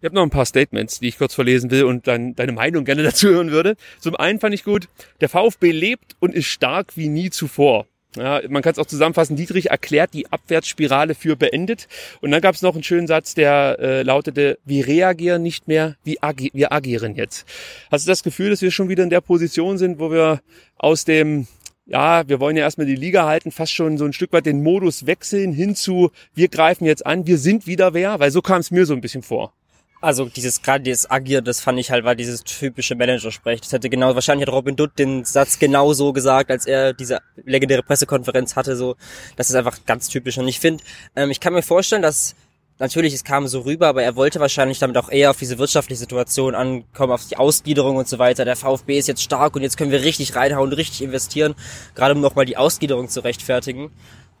Ich 0.00 0.04
habe 0.04 0.14
noch 0.14 0.22
ein 0.22 0.30
paar 0.30 0.46
Statements, 0.46 1.00
die 1.00 1.08
ich 1.08 1.18
kurz 1.18 1.34
verlesen 1.34 1.70
will 1.72 1.84
und 1.84 2.06
dann 2.06 2.34
deine 2.36 2.52
Meinung 2.52 2.84
gerne 2.84 3.02
dazu 3.04 3.28
hören 3.28 3.50
würde. 3.50 3.76
Zum 3.98 4.14
einen 4.14 4.38
fand 4.38 4.54
ich 4.54 4.62
gut, 4.62 4.88
der 5.20 5.28
VfB 5.28 5.72
lebt 5.72 6.16
und 6.20 6.34
ist 6.34 6.46
stark 6.46 6.96
wie 6.96 7.08
nie 7.08 7.30
zuvor. 7.30 7.86
Ja, 8.16 8.40
man 8.48 8.62
kann 8.62 8.72
es 8.72 8.78
auch 8.78 8.86
zusammenfassen, 8.86 9.36
Dietrich 9.36 9.70
erklärt 9.70 10.14
die 10.14 10.32
Abwärtsspirale 10.32 11.14
für 11.14 11.36
beendet. 11.36 11.88
Und 12.20 12.30
dann 12.30 12.40
gab 12.40 12.54
es 12.54 12.62
noch 12.62 12.74
einen 12.74 12.82
schönen 12.82 13.06
Satz, 13.06 13.34
der 13.34 13.78
äh, 13.80 14.02
lautete, 14.02 14.58
wir 14.64 14.86
reagieren 14.86 15.42
nicht 15.42 15.68
mehr, 15.68 15.96
wir, 16.04 16.16
agi 16.22 16.50
wir 16.54 16.72
agieren 16.72 17.14
jetzt. 17.16 17.46
Hast 17.90 18.06
du 18.06 18.10
das 18.10 18.22
Gefühl, 18.22 18.50
dass 18.50 18.62
wir 18.62 18.70
schon 18.70 18.88
wieder 18.88 19.04
in 19.04 19.10
der 19.10 19.20
Position 19.20 19.76
sind, 19.78 19.98
wo 19.98 20.10
wir 20.10 20.40
aus 20.78 21.04
dem 21.04 21.46
ja, 21.88 22.28
wir 22.28 22.38
wollen 22.38 22.56
ja 22.56 22.64
erstmal 22.64 22.86
die 22.86 22.94
Liga 22.94 23.26
halten, 23.26 23.50
fast 23.50 23.72
schon 23.72 23.96
so 23.96 24.04
ein 24.04 24.12
Stück 24.12 24.32
weit 24.32 24.46
den 24.46 24.62
Modus 24.62 25.06
wechseln 25.06 25.52
hinzu, 25.52 26.10
wir 26.34 26.48
greifen 26.48 26.84
jetzt 26.84 27.04
an, 27.06 27.26
wir 27.26 27.38
sind 27.38 27.66
wieder 27.66 27.94
wer, 27.94 28.20
weil 28.20 28.30
so 28.30 28.42
kam 28.42 28.60
es 28.60 28.70
mir 28.70 28.84
so 28.86 28.92
ein 28.92 29.00
bisschen 29.00 29.22
vor. 29.22 29.52
Also 30.00 30.26
dieses 30.26 30.62
gerade 30.62 30.84
dieses 30.84 31.10
Agier, 31.10 31.42
das 31.42 31.60
fand 31.60 31.80
ich 31.80 31.90
halt 31.90 32.04
war 32.04 32.14
dieses 32.14 32.44
typische 32.44 32.94
Manager-Sprech. 32.94 33.62
Das 33.62 33.72
hätte 33.72 33.90
genau 33.90 34.14
wahrscheinlich 34.14 34.46
hat 34.46 34.54
Robin 34.54 34.76
Dutt 34.76 34.96
den 34.96 35.24
Satz 35.24 35.58
genau 35.58 35.92
so 35.92 36.12
gesagt, 36.12 36.52
als 36.52 36.66
er 36.66 36.92
diese 36.92 37.18
legendäre 37.44 37.82
Pressekonferenz 37.82 38.54
hatte. 38.54 38.76
So, 38.76 38.94
das 39.34 39.50
ist 39.50 39.56
einfach 39.56 39.84
ganz 39.86 40.08
typisch. 40.08 40.38
Und 40.38 40.46
ich 40.46 40.60
finde, 40.60 40.84
ähm, 41.16 41.32
ich 41.32 41.40
kann 41.40 41.52
mir 41.52 41.62
vorstellen, 41.62 42.02
dass 42.02 42.36
natürlich 42.78 43.14
es 43.14 43.24
kam 43.24 43.46
so 43.48 43.60
rüber, 43.60 43.88
aber 43.88 44.02
er 44.02 44.16
wollte 44.16 44.40
wahrscheinlich 44.40 44.78
damit 44.78 44.96
auch 44.96 45.10
eher 45.10 45.30
auf 45.30 45.36
diese 45.38 45.58
wirtschaftliche 45.58 45.98
Situation 45.98 46.54
ankommen, 46.54 47.12
auf 47.12 47.26
die 47.26 47.36
Ausgliederung 47.36 47.96
und 47.96 48.08
so 48.08 48.18
weiter. 48.18 48.44
Der 48.44 48.56
VfB 48.56 48.98
ist 48.98 49.08
jetzt 49.08 49.22
stark 49.22 49.56
und 49.56 49.62
jetzt 49.62 49.76
können 49.76 49.90
wir 49.90 50.02
richtig 50.02 50.36
reinhauen, 50.36 50.72
richtig 50.72 51.02
investieren, 51.02 51.54
gerade 51.94 52.14
um 52.14 52.20
nochmal 52.20 52.44
die 52.44 52.56
Ausgliederung 52.56 53.08
zu 53.08 53.20
rechtfertigen. 53.20 53.90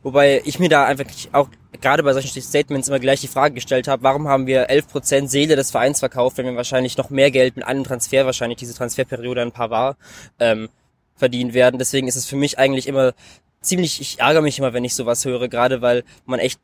Wobei 0.02 0.42
ich 0.44 0.60
mir 0.60 0.68
da 0.68 0.84
einfach 0.84 1.06
auch 1.32 1.48
gerade 1.80 2.02
bei 2.04 2.12
solchen 2.12 2.40
Statements 2.40 2.88
immer 2.88 3.00
gleich 3.00 3.20
die 3.20 3.28
Frage 3.28 3.54
gestellt 3.54 3.88
habe, 3.88 4.04
warum 4.04 4.28
haben 4.28 4.46
wir 4.46 4.70
11% 4.70 5.26
Seele 5.26 5.56
des 5.56 5.72
Vereins 5.72 5.98
verkauft, 5.98 6.38
wenn 6.38 6.46
wir 6.46 6.54
wahrscheinlich 6.54 6.96
noch 6.96 7.10
mehr 7.10 7.32
Geld 7.32 7.56
mit 7.56 7.66
einem 7.66 7.82
Transfer, 7.82 8.24
wahrscheinlich 8.24 8.58
diese 8.58 8.74
Transferperiode 8.74 9.42
ein 9.42 9.52
paar 9.52 9.70
war, 9.70 9.96
ähm, 10.38 10.68
verdienen 11.16 11.52
werden. 11.52 11.78
Deswegen 11.78 12.06
ist 12.06 12.16
es 12.16 12.26
für 12.26 12.36
mich 12.36 12.58
eigentlich 12.58 12.86
immer 12.86 13.12
ziemlich, 13.60 14.00
ich 14.00 14.20
ärgere 14.20 14.42
mich 14.42 14.58
immer, 14.58 14.72
wenn 14.72 14.84
ich 14.84 14.94
sowas 14.94 15.24
höre, 15.24 15.48
gerade 15.48 15.82
weil 15.82 16.04
man 16.26 16.38
echt 16.38 16.60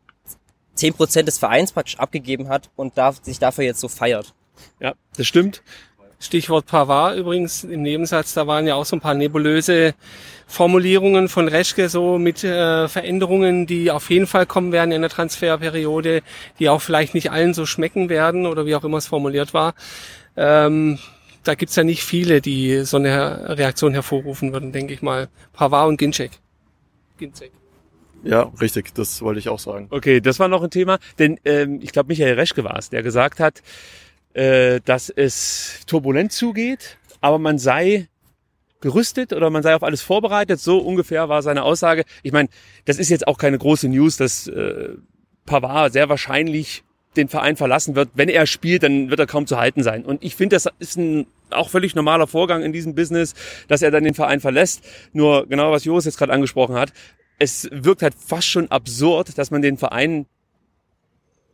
10% 0.76 1.22
des 1.22 1.38
Vereins 1.38 1.72
praktisch 1.72 1.98
abgegeben 1.98 2.48
hat 2.48 2.70
und 2.76 2.98
darf, 2.98 3.22
sich 3.22 3.38
dafür 3.38 3.64
jetzt 3.64 3.80
so 3.80 3.88
feiert. 3.88 4.34
Ja, 4.80 4.94
das 5.16 5.26
stimmt. 5.26 5.62
Stichwort 6.20 6.66
Pavard 6.66 7.18
übrigens 7.18 7.64
im 7.64 7.82
Nebensatz, 7.82 8.32
da 8.32 8.46
waren 8.46 8.66
ja 8.66 8.76
auch 8.76 8.86
so 8.86 8.96
ein 8.96 9.00
paar 9.00 9.14
nebulöse 9.14 9.94
Formulierungen 10.46 11.28
von 11.28 11.48
Reschke 11.48 11.88
so 11.88 12.18
mit 12.18 12.44
äh, 12.44 12.88
Veränderungen, 12.88 13.66
die 13.66 13.90
auf 13.90 14.08
jeden 14.10 14.26
Fall 14.26 14.46
kommen 14.46 14.72
werden 14.72 14.92
in 14.92 15.02
der 15.02 15.10
Transferperiode, 15.10 16.22
die 16.58 16.68
auch 16.68 16.80
vielleicht 16.80 17.14
nicht 17.14 17.30
allen 17.30 17.52
so 17.52 17.66
schmecken 17.66 18.08
werden 18.08 18.46
oder 18.46 18.64
wie 18.64 18.74
auch 18.74 18.84
immer 18.84 18.98
es 18.98 19.06
formuliert 19.06 19.52
war. 19.52 19.74
Ähm, 20.36 20.98
da 21.42 21.54
gibt's 21.54 21.76
ja 21.76 21.84
nicht 21.84 22.04
viele, 22.04 22.40
die 22.40 22.84
so 22.84 22.96
eine 22.96 23.58
Reaktion 23.58 23.92
hervorrufen 23.92 24.52
würden, 24.52 24.72
denke 24.72 24.94
ich 24.94 25.02
mal. 25.02 25.28
Pavard 25.52 25.88
und 25.88 25.98
Ginczek. 25.98 26.32
Ginczek. 27.18 27.52
Ja, 28.24 28.52
richtig, 28.60 28.94
das 28.94 29.22
wollte 29.22 29.38
ich 29.38 29.48
auch 29.48 29.58
sagen. 29.58 29.88
Okay, 29.90 30.20
das 30.20 30.38
war 30.38 30.48
noch 30.48 30.62
ein 30.62 30.70
Thema, 30.70 30.98
denn 31.18 31.38
ähm, 31.44 31.80
ich 31.82 31.92
glaube, 31.92 32.08
Michael 32.08 32.34
Reschke 32.34 32.64
war 32.64 32.78
es, 32.78 32.90
der 32.90 33.02
gesagt 33.02 33.40
hat, 33.40 33.62
äh, 34.32 34.80
dass 34.84 35.10
es 35.10 35.80
turbulent 35.86 36.32
zugeht, 36.32 36.98
aber 37.20 37.38
man 37.38 37.58
sei 37.58 38.08
gerüstet 38.80 39.32
oder 39.32 39.48
man 39.48 39.62
sei 39.62 39.74
auf 39.74 39.82
alles 39.82 40.02
vorbereitet. 40.02 40.60
So 40.60 40.78
ungefähr 40.78 41.28
war 41.28 41.42
seine 41.42 41.62
Aussage. 41.62 42.04
Ich 42.22 42.32
meine, 42.32 42.48
das 42.84 42.98
ist 42.98 43.08
jetzt 43.08 43.26
auch 43.26 43.38
keine 43.38 43.58
große 43.58 43.88
News, 43.88 44.18
dass 44.18 44.46
äh, 44.46 44.90
Pavard 45.46 45.92
sehr 45.92 46.08
wahrscheinlich 46.08 46.84
den 47.16 47.28
Verein 47.28 47.56
verlassen 47.56 47.94
wird. 47.94 48.10
Wenn 48.14 48.28
er 48.28 48.46
spielt, 48.46 48.82
dann 48.82 49.08
wird 49.08 49.20
er 49.20 49.26
kaum 49.26 49.46
zu 49.46 49.56
halten 49.56 49.82
sein. 49.82 50.04
Und 50.04 50.22
ich 50.22 50.36
finde, 50.36 50.56
das 50.56 50.68
ist 50.78 50.96
ein 50.96 51.26
auch 51.50 51.70
völlig 51.70 51.94
normaler 51.94 52.26
Vorgang 52.26 52.62
in 52.62 52.72
diesem 52.72 52.94
Business, 52.94 53.34
dass 53.68 53.82
er 53.82 53.90
dann 53.90 54.04
den 54.04 54.14
Verein 54.14 54.40
verlässt. 54.40 54.82
Nur 55.12 55.46
genau, 55.46 55.70
was 55.70 55.84
Joris 55.84 56.04
jetzt 56.04 56.18
gerade 56.18 56.32
angesprochen 56.32 56.74
hat, 56.74 56.92
es 57.38 57.68
wirkt 57.70 58.02
halt 58.02 58.14
fast 58.14 58.48
schon 58.48 58.70
absurd, 58.70 59.38
dass 59.38 59.50
man 59.50 59.62
den 59.62 59.76
Verein 59.76 60.26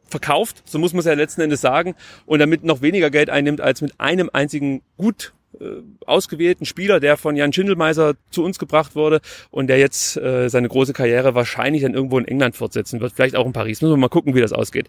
verkauft, 0.08 0.62
so 0.66 0.78
muss 0.78 0.92
man 0.92 1.00
es 1.00 1.06
ja 1.06 1.14
letzten 1.14 1.40
Endes 1.40 1.60
sagen, 1.60 1.94
und 2.26 2.40
damit 2.40 2.64
noch 2.64 2.82
weniger 2.82 3.10
Geld 3.10 3.30
einnimmt 3.30 3.60
als 3.60 3.80
mit 3.80 3.98
einem 3.98 4.28
einzigen 4.32 4.82
gut 4.96 5.32
äh, 5.58 5.64
ausgewählten 6.06 6.66
Spieler, 6.66 7.00
der 7.00 7.16
von 7.16 7.36
Jan 7.36 7.52
Schindelmeiser 7.52 8.14
zu 8.30 8.44
uns 8.44 8.58
gebracht 8.58 8.94
wurde 8.94 9.20
und 9.50 9.68
der 9.68 9.78
jetzt 9.78 10.16
äh, 10.16 10.48
seine 10.48 10.68
große 10.68 10.92
Karriere 10.92 11.34
wahrscheinlich 11.34 11.82
dann 11.82 11.94
irgendwo 11.94 12.18
in 12.18 12.26
England 12.26 12.56
fortsetzen 12.56 13.00
wird, 13.00 13.12
vielleicht 13.12 13.36
auch 13.36 13.46
in 13.46 13.52
Paris. 13.52 13.80
Müssen 13.80 13.92
wir 13.92 13.96
mal 13.96 14.08
gucken, 14.08 14.34
wie 14.34 14.40
das 14.40 14.52
ausgeht. 14.52 14.88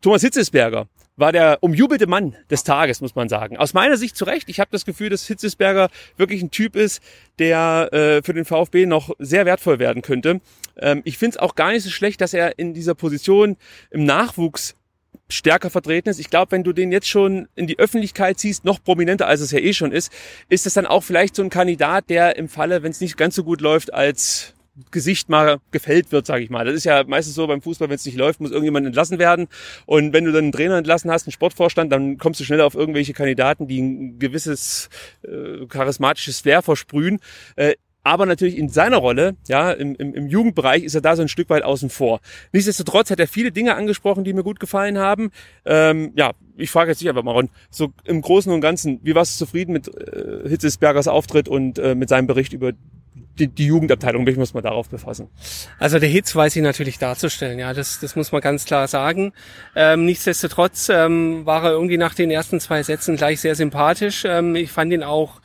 Thomas 0.00 0.22
Hitzesberger 0.22 0.88
war 1.16 1.32
der 1.32 1.58
umjubelte 1.60 2.06
Mann 2.06 2.36
des 2.50 2.64
Tages, 2.64 3.00
muss 3.00 3.14
man 3.14 3.28
sagen. 3.28 3.56
Aus 3.56 3.74
meiner 3.74 3.96
Sicht 3.96 4.16
zu 4.16 4.24
Recht. 4.24 4.48
Ich 4.48 4.60
habe 4.60 4.70
das 4.72 4.84
Gefühl, 4.84 5.10
dass 5.10 5.26
Hitzesberger 5.26 5.90
wirklich 6.16 6.42
ein 6.42 6.50
Typ 6.50 6.76
ist, 6.76 7.02
der 7.38 7.88
äh, 7.92 8.22
für 8.22 8.32
den 8.32 8.44
VfB 8.44 8.86
noch 8.86 9.10
sehr 9.18 9.46
wertvoll 9.46 9.78
werden 9.78 10.02
könnte. 10.02 10.40
Ähm, 10.78 11.02
ich 11.04 11.18
finde 11.18 11.36
es 11.36 11.42
auch 11.42 11.54
gar 11.54 11.72
nicht 11.72 11.82
so 11.82 11.90
schlecht, 11.90 12.20
dass 12.20 12.34
er 12.34 12.58
in 12.58 12.74
dieser 12.74 12.94
Position 12.94 13.56
im 13.90 14.04
Nachwuchs 14.04 14.76
stärker 15.28 15.70
vertreten 15.70 16.08
ist. 16.08 16.18
Ich 16.18 16.30
glaube, 16.30 16.52
wenn 16.52 16.64
du 16.64 16.72
den 16.72 16.92
jetzt 16.92 17.08
schon 17.08 17.48
in 17.54 17.66
die 17.66 17.78
Öffentlichkeit 17.78 18.38
ziehst, 18.38 18.64
noch 18.64 18.82
prominenter 18.82 19.26
als 19.26 19.40
es 19.40 19.50
ja 19.50 19.58
eh 19.58 19.72
schon 19.72 19.92
ist, 19.92 20.12
ist 20.48 20.66
es 20.66 20.74
dann 20.74 20.86
auch 20.86 21.02
vielleicht 21.02 21.36
so 21.36 21.42
ein 21.42 21.50
Kandidat, 21.50 22.10
der 22.10 22.36
im 22.36 22.48
Falle, 22.48 22.82
wenn 22.82 22.90
es 22.90 23.00
nicht 23.00 23.16
ganz 23.16 23.34
so 23.34 23.44
gut 23.44 23.60
läuft, 23.60 23.92
als 23.94 24.54
Gesicht 24.90 25.28
mal 25.28 25.58
gefällt 25.70 26.12
wird, 26.12 26.26
sage 26.26 26.42
ich 26.42 26.50
mal. 26.50 26.64
Das 26.64 26.74
ist 26.74 26.84
ja 26.84 27.04
meistens 27.04 27.34
so 27.34 27.46
beim 27.46 27.62
Fußball, 27.62 27.88
wenn 27.88 27.96
es 27.96 28.06
nicht 28.06 28.18
läuft, 28.18 28.40
muss 28.40 28.50
irgendjemand 28.50 28.86
entlassen 28.86 29.18
werden. 29.18 29.48
Und 29.86 30.12
wenn 30.12 30.24
du 30.24 30.32
dann 30.32 30.44
einen 30.44 30.52
Trainer 30.52 30.78
entlassen 30.78 31.10
hast, 31.10 31.26
einen 31.26 31.32
Sportvorstand, 31.32 31.92
dann 31.92 32.18
kommst 32.18 32.40
du 32.40 32.44
schneller 32.44 32.66
auf 32.66 32.74
irgendwelche 32.74 33.12
Kandidaten, 33.12 33.66
die 33.68 33.80
ein 33.80 34.18
gewisses 34.18 34.88
äh, 35.22 35.66
charismatisches 35.66 36.40
Flair 36.40 36.62
versprühen. 36.62 37.20
Äh, 37.56 37.74
aber 38.02 38.24
natürlich 38.24 38.56
in 38.56 38.68
seiner 38.68 38.96
Rolle, 38.96 39.36
ja, 39.46 39.72
im, 39.72 39.94
im, 39.94 40.14
im 40.14 40.26
Jugendbereich 40.26 40.84
ist 40.84 40.94
er 40.94 41.02
da 41.02 41.16
so 41.16 41.22
ein 41.22 41.28
Stück 41.28 41.50
weit 41.50 41.62
außen 41.62 41.90
vor. 41.90 42.20
Nichtsdestotrotz 42.52 43.10
hat 43.10 43.20
er 43.20 43.28
viele 43.28 43.52
Dinge 43.52 43.74
angesprochen, 43.74 44.24
die 44.24 44.32
mir 44.32 44.42
gut 44.42 44.58
gefallen 44.58 44.96
haben. 44.96 45.30
Ähm, 45.66 46.12
ja, 46.16 46.32
ich 46.56 46.70
frage 46.70 46.90
jetzt 46.90 47.00
dich 47.00 47.08
einfach 47.08 47.22
mal, 47.22 47.32
Ron, 47.32 47.50
so 47.70 47.92
im 48.04 48.22
Großen 48.22 48.50
und 48.50 48.62
Ganzen, 48.62 49.00
wie 49.02 49.14
warst 49.14 49.38
du 49.38 49.44
zufrieden 49.44 49.72
mit 49.72 49.88
äh, 49.88 50.48
Hitzesbergers 50.48 51.08
Auftritt 51.08 51.48
und 51.48 51.78
äh, 51.78 51.94
mit 51.94 52.08
seinem 52.08 52.26
Bericht 52.26 52.54
über 52.54 52.72
die, 53.14 53.48
die 53.48 53.66
Jugendabteilung, 53.66 54.24
mich 54.24 54.36
muss 54.36 54.54
man 54.54 54.62
darauf 54.62 54.88
befassen. 54.88 55.28
Also 55.78 55.98
der 55.98 56.08
Hitz 56.08 56.34
weiß 56.34 56.54
ich 56.56 56.62
natürlich 56.62 56.98
darzustellen, 56.98 57.58
ja, 57.58 57.72
das, 57.72 57.98
das 58.00 58.16
muss 58.16 58.32
man 58.32 58.40
ganz 58.40 58.64
klar 58.64 58.86
sagen. 58.86 59.32
Ähm, 59.74 60.04
nichtsdestotrotz 60.04 60.88
ähm, 60.88 61.44
war 61.46 61.64
er 61.64 61.70
irgendwie 61.72 61.96
nach 61.96 62.14
den 62.14 62.30
ersten 62.30 62.60
zwei 62.60 62.82
Sätzen 62.82 63.16
gleich 63.16 63.40
sehr 63.40 63.54
sympathisch. 63.54 64.24
Ähm, 64.26 64.54
ich 64.56 64.70
fand 64.70 64.92
ihn 64.92 65.02
auch 65.02 65.40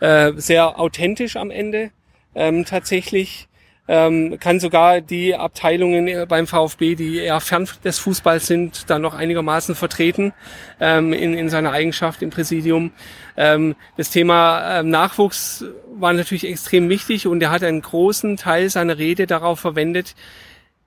äh, 0.00 0.32
sehr 0.36 0.80
authentisch 0.80 1.36
am 1.36 1.50
Ende 1.50 1.90
ähm, 2.34 2.64
tatsächlich. 2.64 3.48
Ähm, 3.86 4.38
kann 4.40 4.60
sogar 4.60 5.02
die 5.02 5.34
Abteilungen 5.34 6.08
äh, 6.08 6.26
beim 6.26 6.46
VfB, 6.46 6.94
die 6.94 7.18
eher 7.18 7.40
fern 7.40 7.68
des 7.84 7.98
Fußballs 7.98 8.46
sind, 8.46 8.88
dann 8.88 9.02
noch 9.02 9.12
einigermaßen 9.12 9.74
vertreten 9.74 10.32
ähm, 10.80 11.12
in, 11.12 11.34
in 11.34 11.50
seiner 11.50 11.72
Eigenschaft 11.72 12.22
im 12.22 12.30
Präsidium. 12.30 12.92
Ähm, 13.36 13.76
das 13.98 14.10
Thema 14.10 14.80
ähm, 14.80 14.88
Nachwuchs 14.88 15.66
war 15.94 16.14
natürlich 16.14 16.46
extrem 16.46 16.88
wichtig 16.88 17.26
und 17.26 17.42
er 17.42 17.50
hat 17.50 17.62
einen 17.62 17.82
großen 17.82 18.38
Teil 18.38 18.70
seiner 18.70 18.96
Rede 18.96 19.26
darauf 19.26 19.60
verwendet, 19.60 20.14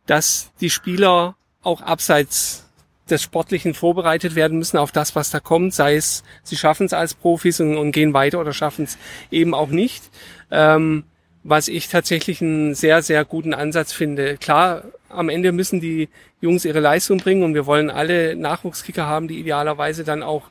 dass 0.08 0.52
die 0.60 0.72
Spieler 0.72 1.36
auch 1.62 1.82
abseits 1.82 2.68
des 3.10 3.22
Sportlichen 3.22 3.74
vorbereitet 3.74 4.36
werden 4.36 4.58
müssen 4.58 4.78
auf 4.78 4.92
das, 4.92 5.16
was 5.16 5.30
da 5.30 5.40
kommt, 5.40 5.74
sei 5.74 5.96
es, 5.96 6.24
sie 6.44 6.58
schaffen 6.58 6.88
es 6.88 6.94
als 6.94 7.14
Profis 7.14 7.60
und, 7.60 7.78
und 7.78 7.92
gehen 7.92 8.14
weiter 8.14 8.40
oder 8.40 8.54
schaffen 8.54 8.86
es 8.86 8.98
eben 9.32 9.54
auch 9.54 9.70
nicht. 9.70 10.04
Ähm, 10.52 11.04
was 11.48 11.70
ich 11.70 11.88
tatsächlich 11.88 12.42
einen 12.42 12.76
sehr, 12.76 13.02
sehr 13.02 13.24
guten 13.24 13.54
Ansatz 13.54 13.94
finde. 13.94 14.36
Klar, 14.38 14.84
am 15.08 15.30
Ende 15.30 15.54
müssen 15.54 15.80
die 15.80 16.10
Jungs 16.42 16.66
ihre 16.66 16.82
Leistung 16.82 17.20
bringen 17.20 17.44
und 17.44 17.54
wir 17.54 17.66
wollen 17.66 17.90
alle 17.90 18.36
Nachwuchskicker 18.36 19.06
haben, 19.06 19.30
die 19.30 19.40
idealerweise 19.40 20.04
dann 20.04 20.24
auch 20.24 20.44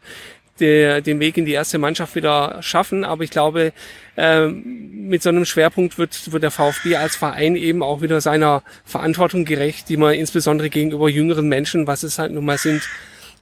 der, 0.58 1.02
den 1.02 1.20
Weg 1.20 1.36
in 1.36 1.44
die 1.44 1.52
erste 1.52 1.76
Mannschaft 1.76 2.14
wieder 2.14 2.62
schaffen. 2.62 3.04
Aber 3.04 3.24
ich 3.24 3.30
glaube, 3.30 3.74
äh, 4.16 4.46
mit 4.46 5.22
so 5.22 5.28
einem 5.28 5.44
Schwerpunkt 5.44 5.98
wird, 5.98 6.32
wird 6.32 6.42
der 6.42 6.50
VfB 6.50 6.96
als 6.96 7.14
Verein 7.14 7.56
eben 7.56 7.82
auch 7.82 8.00
wieder 8.00 8.22
seiner 8.22 8.62
Verantwortung 8.86 9.44
gerecht, 9.44 9.90
die 9.90 9.98
man 9.98 10.14
insbesondere 10.14 10.70
gegenüber 10.70 11.10
jüngeren 11.10 11.46
Menschen, 11.46 11.86
was 11.86 12.04
es 12.04 12.18
halt 12.18 12.32
nun 12.32 12.46
mal 12.46 12.56
sind, 12.56 12.82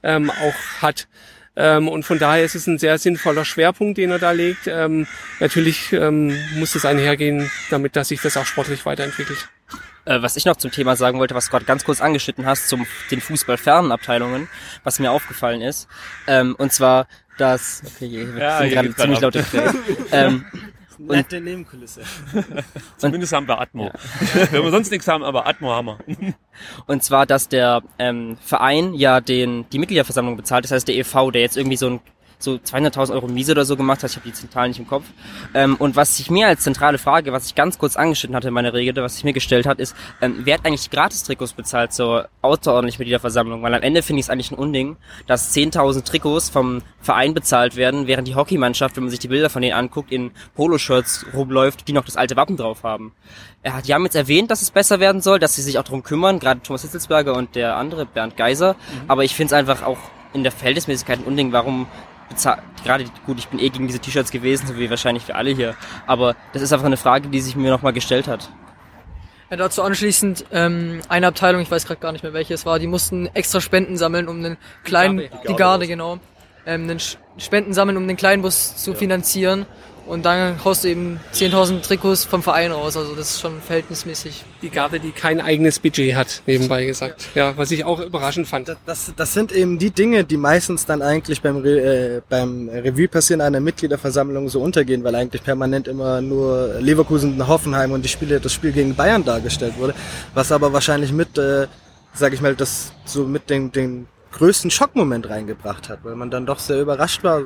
ähm, 0.03 0.29
auch 0.29 0.81
hat. 0.81 1.07
Ähm, 1.55 1.87
und 1.87 2.03
von 2.03 2.19
daher 2.19 2.43
ist 2.43 2.55
es 2.55 2.67
ein 2.67 2.77
sehr 2.77 2.97
sinnvoller 2.97 3.45
Schwerpunkt, 3.45 3.97
den 3.97 4.11
er 4.11 4.19
da 4.19 4.31
legt. 4.31 4.67
Ähm, 4.67 5.07
natürlich 5.39 5.93
ähm, 5.93 6.37
muss 6.57 6.75
es 6.75 6.85
einhergehen, 6.85 7.49
damit 7.69 7.95
dass 7.95 8.09
sich 8.09 8.21
das 8.21 8.37
auch 8.37 8.45
sportlich 8.45 8.85
weiterentwickelt. 8.85 9.49
Äh, 10.05 10.21
was 10.21 10.37
ich 10.37 10.45
noch 10.45 10.57
zum 10.57 10.71
Thema 10.71 10.95
sagen 10.95 11.17
wollte, 11.17 11.33
was 11.33 11.45
du 11.45 11.51
gerade 11.51 11.65
ganz 11.65 11.83
kurz 11.83 12.01
angeschnitten 12.01 12.45
hast, 12.45 12.69
zum 12.69 12.85
den 13.09 13.21
fußballfernen 13.21 13.91
Abteilungen, 13.91 14.47
was 14.83 14.99
mir 14.99 15.11
aufgefallen 15.11 15.61
ist. 15.61 15.87
Ähm, 16.27 16.55
und 16.57 16.71
zwar, 16.71 17.07
dass 17.37 17.81
okay, 17.85 18.27
wir 18.33 18.41
ja, 18.41 18.59
sind 18.59 18.69
gerade 18.71 18.95
ziemlich 18.95 19.21
laut 19.21 19.35
ähm, 20.11 20.45
Nette 20.97 21.41
Nebenkulisse. 21.41 22.01
Zumindest 22.97 23.33
haben 23.33 23.47
wir 23.47 23.59
Atmo. 23.59 23.85
Ja. 23.85 23.93
Wenn 24.51 24.63
wir 24.63 24.71
sonst 24.71 24.91
nichts 24.91 25.07
haben, 25.07 25.23
aber 25.23 25.47
Atmo 25.47 25.71
haben 25.71 25.87
wir. 25.87 26.33
Und 26.87 27.03
zwar, 27.03 27.25
dass 27.25 27.49
der 27.49 27.81
ähm, 27.99 28.37
Verein 28.41 28.93
ja 28.93 29.21
den 29.21 29.69
die 29.69 29.79
Mitgliederversammlung 29.79 30.37
bezahlt, 30.37 30.65
das 30.65 30.71
heißt 30.71 30.87
der 30.87 30.95
EV, 30.95 31.31
der 31.31 31.41
jetzt 31.41 31.57
irgendwie 31.57 31.77
so 31.77 31.89
ein 31.89 31.99
so 32.39 32.53
200.000 32.53 33.13
Euro 33.13 33.27
Miese 33.27 33.51
oder 33.51 33.65
so 33.65 33.75
gemacht 33.75 34.03
hat. 34.03 34.11
Ich 34.11 34.17
habe 34.17 34.29
die 34.29 34.33
Zahlen 34.33 34.69
nicht 34.69 34.79
im 34.79 34.87
Kopf. 34.87 35.05
Ähm, 35.53 35.75
und 35.75 35.95
was 35.95 36.19
ich 36.19 36.29
mir 36.29 36.47
als 36.47 36.61
zentrale 36.61 36.97
Frage, 36.97 37.31
was 37.31 37.47
ich 37.47 37.55
ganz 37.55 37.77
kurz 37.77 37.95
angeschnitten 37.95 38.35
hatte 38.35 38.49
in 38.49 38.53
meiner 38.53 38.73
Rede, 38.73 39.01
was 39.01 39.15
sich 39.15 39.23
mir 39.23 39.33
gestellt 39.33 39.65
hat, 39.65 39.79
ist, 39.79 39.95
ähm, 40.21 40.41
wer 40.43 40.55
hat 40.55 40.65
eigentlich 40.65 40.89
die 40.89 40.95
Gratis-Trikots 40.95 41.53
bezahlt 41.53 41.93
zur 41.93 42.29
außerordentlichen 42.41 42.99
Mitgliederversammlung? 42.99 43.61
Weil 43.63 43.73
am 43.73 43.81
Ende 43.81 44.01
finde 44.01 44.19
ich 44.19 44.25
es 44.25 44.29
eigentlich 44.29 44.51
ein 44.51 44.57
Unding, 44.57 44.97
dass 45.27 45.55
10.000 45.55 46.03
Trikots 46.03 46.49
vom 46.49 46.81
Verein 46.99 47.33
bezahlt 47.33 47.75
werden, 47.75 48.07
während 48.07 48.27
die 48.27 48.35
Hockeymannschaft, 48.35 48.95
wenn 48.95 49.03
man 49.03 49.11
sich 49.11 49.19
die 49.19 49.27
Bilder 49.27 49.49
von 49.49 49.61
denen 49.61 49.75
anguckt, 49.75 50.11
in 50.11 50.31
Poloshirts 50.55 51.25
rumläuft, 51.33 51.87
die 51.87 51.93
noch 51.93 52.05
das 52.05 52.17
alte 52.17 52.35
Wappen 52.35 52.57
drauf 52.57 52.83
haben. 52.83 53.13
Er 53.61 53.73
hat, 53.73 53.87
die 53.87 53.93
haben 53.93 54.03
jetzt 54.03 54.15
erwähnt, 54.15 54.51
dass 54.51 54.61
es 54.61 54.71
besser 54.71 54.99
werden 54.99 55.21
soll, 55.21 55.39
dass 55.39 55.55
sie 55.55 55.61
sich 55.61 55.79
auch 55.79 55.83
darum 55.83 56.03
kümmern, 56.03 56.39
gerade 56.39 56.61
Thomas 56.61 56.83
Hitzelsberger 56.83 57.35
und 57.35 57.55
der 57.55 57.77
andere 57.77 58.05
Bernd 58.05 58.37
Geiser. 58.37 58.73
Mhm. 58.73 59.09
Aber 59.09 59.23
ich 59.23 59.35
finde 59.35 59.53
es 59.55 59.59
einfach 59.59 59.81
auch 59.83 59.97
in 60.33 60.43
der 60.43 60.51
Verhältnismäßigkeit 60.51 61.19
ein 61.19 61.25
Unding, 61.25 61.51
warum 61.51 61.87
gerade 62.83 63.05
gut, 63.25 63.39
ich 63.39 63.47
bin 63.47 63.59
eh 63.59 63.69
gegen 63.69 63.87
diese 63.87 63.99
T-Shirts 63.99 64.31
gewesen, 64.31 64.67
so 64.67 64.77
wie 64.77 64.89
wahrscheinlich 64.89 65.27
wir 65.27 65.35
alle 65.35 65.51
hier. 65.51 65.75
Aber 66.07 66.35
das 66.53 66.61
ist 66.61 66.73
einfach 66.73 66.85
eine 66.85 66.97
Frage, 66.97 67.29
die 67.29 67.39
sich 67.39 67.55
mir 67.55 67.71
nochmal 67.71 67.93
gestellt 67.93 68.27
hat. 68.27 68.49
Ja, 69.49 69.57
dazu 69.57 69.83
anschließend 69.83 70.45
ähm, 70.51 71.01
eine 71.07 71.27
Abteilung, 71.27 71.61
ich 71.61 71.69
weiß 71.69 71.85
gerade 71.85 71.99
gar 71.99 72.11
nicht 72.11 72.23
mehr 72.23 72.33
welche 72.33 72.53
es 72.55 72.65
war, 72.65 72.79
die 72.79 72.87
mussten 72.87 73.27
extra 73.27 73.61
Spenden 73.61 73.95
sammeln, 73.95 74.27
um 74.27 74.37
einen 74.37 74.57
kleinen, 74.83 75.17
die 75.17 75.27
Garde, 75.27 75.47
die 75.47 75.55
Garde 75.55 75.87
genau, 75.87 76.19
ähm, 76.65 76.83
einen 76.89 76.99
Spenden 77.37 77.73
sammeln, 77.73 77.97
um 77.97 78.07
den 78.07 78.17
kleinen 78.17 78.41
Bus 78.41 78.75
zu 78.77 78.91
ja. 78.91 78.97
finanzieren. 78.97 79.65
Und 80.05 80.25
dann 80.25 80.63
haust 80.63 80.83
du 80.83 80.89
eben 80.89 81.19
10.000 81.33 81.81
Trikots 81.81 82.25
vom 82.25 82.43
Verein 82.43 82.71
raus. 82.71 82.95
Also 82.95 83.15
das 83.15 83.31
ist 83.31 83.41
schon 83.41 83.59
verhältnismäßig. 83.59 84.43
Die 84.61 84.69
Garde, 84.69 84.99
die 84.99 85.11
kein 85.11 85.41
eigenes 85.41 85.79
Budget 85.79 86.15
hat, 86.15 86.43
nebenbei 86.45 86.85
gesagt. 86.85 87.29
Ja, 87.33 87.57
was 87.57 87.71
ich 87.71 87.85
auch 87.85 87.99
überraschend 87.99 88.47
fand. 88.47 88.67
Das, 88.67 88.77
das, 88.85 89.13
das 89.15 89.33
sind 89.33 89.51
eben 89.51 89.79
die 89.79 89.89
Dinge, 89.89 90.23
die 90.23 90.37
meistens 90.37 90.85
dann 90.85 91.01
eigentlich 91.01 91.41
beim, 91.41 91.57
Re 91.57 92.17
äh, 92.17 92.21
beim 92.29 92.69
Revue 92.69 93.07
passieren 93.07 93.41
einer 93.41 93.59
Mitgliederversammlung 93.59 94.47
so 94.49 94.61
untergehen, 94.61 95.03
weil 95.03 95.15
eigentlich 95.15 95.43
permanent 95.43 95.87
immer 95.87 96.21
nur 96.21 96.75
Leverkusen, 96.79 97.47
Hoffenheim 97.47 97.91
und 97.91 98.03
die 98.03 98.09
Spiele, 98.09 98.39
das 98.39 98.53
Spiel 98.53 98.73
gegen 98.73 98.95
Bayern 98.95 99.23
dargestellt 99.23 99.73
wurde. 99.77 99.95
Was 100.35 100.51
aber 100.51 100.71
wahrscheinlich 100.71 101.11
mit, 101.11 101.37
äh, 101.39 101.65
sag 102.13 102.33
ich 102.33 102.41
mal, 102.41 102.55
das 102.55 102.91
so 103.05 103.23
mit 103.23 103.49
den, 103.49 103.71
den 103.71 104.07
größten 104.33 104.69
Schockmoment 104.69 105.29
reingebracht 105.29 105.89
hat, 105.89 105.99
weil 106.03 106.15
man 106.15 106.29
dann 106.29 106.45
doch 106.45 106.59
sehr 106.59 106.81
überrascht 106.81 107.23
war. 107.23 107.41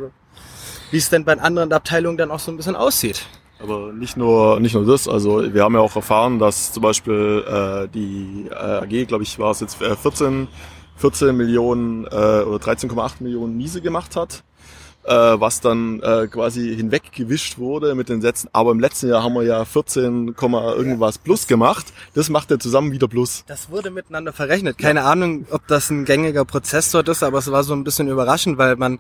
Wie 0.91 0.97
es 0.97 1.10
denn 1.10 1.25
bei 1.25 1.39
anderen 1.39 1.71
Abteilungen 1.71 2.17
dann 2.17 2.32
auch 2.32 2.39
so 2.39 2.52
ein 2.52 2.58
bisschen 2.58 2.75
aussieht. 2.75 3.25
Aber 3.62 3.91
nicht 3.91 4.15
nur 4.15 4.60
nicht 4.60 4.73
nur 4.73 4.86
das, 4.86 5.08
also 5.08 5.54
wir 5.54 5.63
haben 5.63 5.73
ja 5.73 5.82
auch 5.82 5.95
erfahren, 5.95 6.39
dass 6.39 6.71
zum 6.71 6.82
Beispiel 6.82 7.43
äh, 7.45 7.88
die 7.93 8.47
äh, 8.49 8.54
AG, 8.54 9.08
glaube 9.08 9.23
ich, 9.23 9.38
war 9.38 9.52
es 9.52 9.60
jetzt 9.60 9.82
äh, 9.82 9.95
14, 9.95 10.47
14 10.95 11.36
Millionen 11.36 12.06
äh, 12.06 12.08
oder 12.08 12.63
13,8 12.63 13.15
Millionen 13.19 13.58
Miese 13.58 13.82
gemacht 13.82 14.15
hat, 14.15 14.43
äh, 15.04 15.12
was 15.12 15.60
dann 15.60 16.02
äh, 16.02 16.28
quasi 16.28 16.73
hinweggewischt 16.73 17.58
wurde 17.58 17.95
mit 17.95 18.08
den 18.08 18.21
Sätzen. 18.21 18.47
Aber 18.54 18.71
im 18.71 18.80
letzten 18.80 19.10
Jahr 19.10 19.23
haben 19.23 19.34
wir 19.34 19.43
ja 19.43 19.65
14, 19.65 20.36
irgendwas 20.39 21.17
plus 21.17 21.45
gemacht. 21.45 21.88
Das 22.13 22.30
macht 22.30 22.52
er 22.52 22.60
zusammen 22.60 22.93
wieder 22.93 23.10
plus. 23.10 23.43
Das 23.47 23.69
wurde 23.69 23.91
miteinander 23.91 24.32
verrechnet. 24.32 24.78
Keine 24.78 25.02
ja. 25.02 25.12
Ahnung, 25.12 25.45
ob 25.52 25.67
das 25.67 25.89
ein 25.89 26.06
gängiger 26.06 26.45
Prozess 26.45 26.91
dort 26.91 27.10
ist, 27.10 27.23
aber 27.23 27.39
es 27.39 27.52
war 27.52 27.65
so 27.65 27.73
ein 27.73 27.84
bisschen 27.84 28.08
überraschend, 28.08 28.58
weil 28.58 28.78
man 28.78 28.99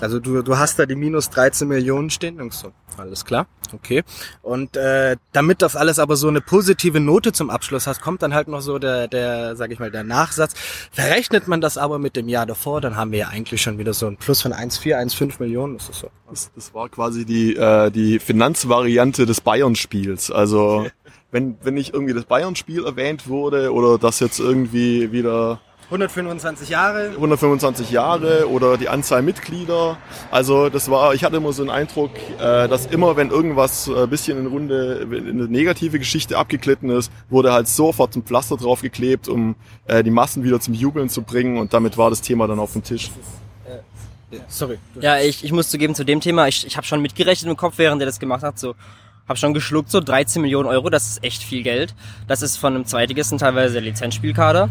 also 0.00 0.18
du, 0.18 0.42
du 0.42 0.58
hast 0.58 0.78
da 0.78 0.86
die 0.86 0.96
minus 0.96 1.30
13 1.30 1.68
Millionen 1.68 2.10
stehen 2.10 2.40
und 2.40 2.52
so. 2.52 2.72
Alles 2.96 3.24
klar, 3.24 3.46
okay. 3.72 4.04
Und 4.42 4.76
äh, 4.76 5.16
damit 5.32 5.62
das 5.62 5.74
alles 5.74 5.98
aber 5.98 6.16
so 6.16 6.28
eine 6.28 6.40
positive 6.40 7.00
Note 7.00 7.32
zum 7.32 7.50
Abschluss 7.50 7.86
hat, 7.86 8.00
kommt 8.00 8.22
dann 8.22 8.34
halt 8.34 8.48
noch 8.48 8.60
so 8.60 8.78
der, 8.78 9.08
der, 9.08 9.56
sag 9.56 9.72
ich 9.72 9.78
mal, 9.78 9.90
der 9.90 10.04
Nachsatz. 10.04 10.54
Verrechnet 10.92 11.48
man 11.48 11.60
das 11.60 11.76
aber 11.76 11.98
mit 11.98 12.16
dem 12.16 12.28
Jahr 12.28 12.46
davor, 12.46 12.80
dann 12.80 12.96
haben 12.96 13.12
wir 13.12 13.20
ja 13.20 13.28
eigentlich 13.28 13.62
schon 13.62 13.78
wieder 13.78 13.94
so 13.94 14.06
ein 14.06 14.16
Plus 14.16 14.42
von 14.42 14.52
1,4, 14.52 14.96
1,5 14.96 15.34
Millionen. 15.40 15.78
Das 15.78 15.88
ist 15.88 16.00
so. 16.00 16.10
Das, 16.30 16.50
das 16.54 16.74
war 16.74 16.88
quasi 16.88 17.24
die, 17.24 17.56
äh, 17.56 17.90
die 17.90 18.18
Finanzvariante 18.18 19.26
des 19.26 19.40
Bayern-Spiels. 19.40 20.30
Also 20.30 20.80
okay. 20.80 20.90
wenn, 21.30 21.56
wenn 21.62 21.74
nicht 21.74 21.94
irgendwie 21.94 22.14
das 22.14 22.24
Bayern-Spiel 22.24 22.84
erwähnt 22.84 23.28
wurde 23.28 23.72
oder 23.72 23.98
das 23.98 24.20
jetzt 24.20 24.38
irgendwie 24.38 25.10
wieder 25.12 25.60
125 25.86 26.68
Jahre. 26.68 27.10
125 27.10 27.90
Jahre 27.90 28.48
oder 28.48 28.76
die 28.76 28.88
Anzahl 28.88 29.22
Mitglieder. 29.22 29.98
Also 30.30 30.68
das 30.68 30.90
war, 30.90 31.14
ich 31.14 31.24
hatte 31.24 31.36
immer 31.36 31.52
so 31.52 31.62
einen 31.62 31.70
Eindruck, 31.70 32.10
äh, 32.38 32.68
dass 32.68 32.86
immer, 32.86 33.16
wenn 33.16 33.30
irgendwas 33.30 33.88
ein 33.88 34.08
bisschen 34.08 34.38
in 34.38 34.46
Runde, 34.46 35.06
in 35.10 35.28
eine 35.28 35.48
negative 35.48 35.98
Geschichte 35.98 36.38
abgeglitten 36.38 36.90
ist, 36.90 37.12
wurde 37.28 37.52
halt 37.52 37.68
sofort 37.68 38.16
ein 38.16 38.22
Pflaster 38.22 38.56
draufgeklebt, 38.56 39.28
um 39.28 39.56
äh, 39.86 40.02
die 40.02 40.10
Massen 40.10 40.44
wieder 40.44 40.60
zum 40.60 40.74
Jubeln 40.74 41.08
zu 41.08 41.22
bringen 41.22 41.58
und 41.58 41.74
damit 41.74 41.98
war 41.98 42.10
das 42.10 42.22
Thema 42.22 42.46
dann 42.46 42.58
auf 42.58 42.72
dem 42.72 42.82
Tisch. 42.82 43.10
Sorry. 44.48 44.78
Ja, 45.00 45.18
ich, 45.18 45.44
ich 45.44 45.52
muss 45.52 45.68
zugeben 45.68 45.94
zu 45.94 46.04
dem 46.04 46.20
Thema, 46.20 46.48
ich, 46.48 46.66
ich 46.66 46.76
habe 46.76 46.86
schon 46.86 47.00
mitgerechnet 47.00 47.50
im 47.50 47.56
Kopf, 47.56 47.74
während 47.76 48.02
er 48.02 48.06
das 48.06 48.18
gemacht 48.18 48.42
hat, 48.42 48.58
so 48.58 48.74
hab 49.28 49.38
schon 49.38 49.54
geschluckt, 49.54 49.90
so 49.90 50.00
13 50.00 50.42
Millionen 50.42 50.68
Euro, 50.68 50.90
das 50.90 51.08
ist 51.08 51.24
echt 51.24 51.42
viel 51.42 51.62
Geld. 51.62 51.94
Das 52.26 52.42
ist 52.42 52.56
von 52.56 52.74
einem 52.74 52.84
Zweitligisten 52.84 53.38
teilweise 53.38 53.74
der 53.74 53.82
Lizenzspielkader. 53.82 54.68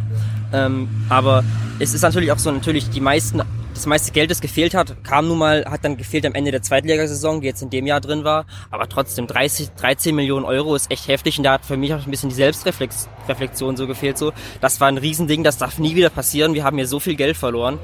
Ähm, 0.52 0.88
aber 1.10 1.44
es 1.80 1.94
ist 1.94 2.04
natürlich 2.04 2.32
auch 2.32 2.38
so, 2.38 2.52
natürlich 2.52 2.90
die 2.90 3.02
meisten, 3.02 3.42
das 3.74 3.86
meiste 3.86 4.12
Geld, 4.12 4.32
das 4.32 4.42
gefehlt 4.42 4.74
hat, 4.74 5.04
kam 5.04 5.28
nun 5.28 5.38
mal, 5.38 5.66
hat 5.66 5.84
dann 5.84 5.98
gefehlt 5.98 6.26
am 6.26 6.34
Ende 6.34 6.52
der 6.52 6.62
Zweitligasaison, 6.62 7.42
die 7.42 7.48
jetzt 7.48 7.62
in 7.62 7.70
dem 7.70 7.88
Jahr 7.88 8.02
drin 8.02 8.24
war. 8.24 8.46
Aber 8.72 8.88
trotzdem, 8.88 9.28
30, 9.28 9.70
13 9.72 10.16
Millionen 10.16 10.46
Euro 10.46 10.76
ist 10.76 10.92
echt 10.92 11.08
heftig 11.08 11.38
und 11.38 11.44
da 11.44 11.54
hat 11.54 11.66
für 11.66 11.78
mich 11.78 11.94
auch 11.94 12.06
ein 12.06 12.12
bisschen 12.12 12.30
die 12.30 12.36
Selbstreflexion 12.36 13.78
so 13.78 13.88
gefehlt, 13.88 14.18
so. 14.18 14.34
Das 14.62 14.80
war 14.80 14.88
ein 14.88 14.98
Riesending, 14.98 15.44
das 15.44 15.58
darf 15.58 15.80
nie 15.80 15.96
wieder 15.96 16.10
passieren, 16.10 16.54
wir 16.54 16.64
haben 16.64 16.78
hier 16.78 16.88
so 16.88 17.00
viel 17.00 17.16
Geld 17.16 17.38
verloren 17.38 17.80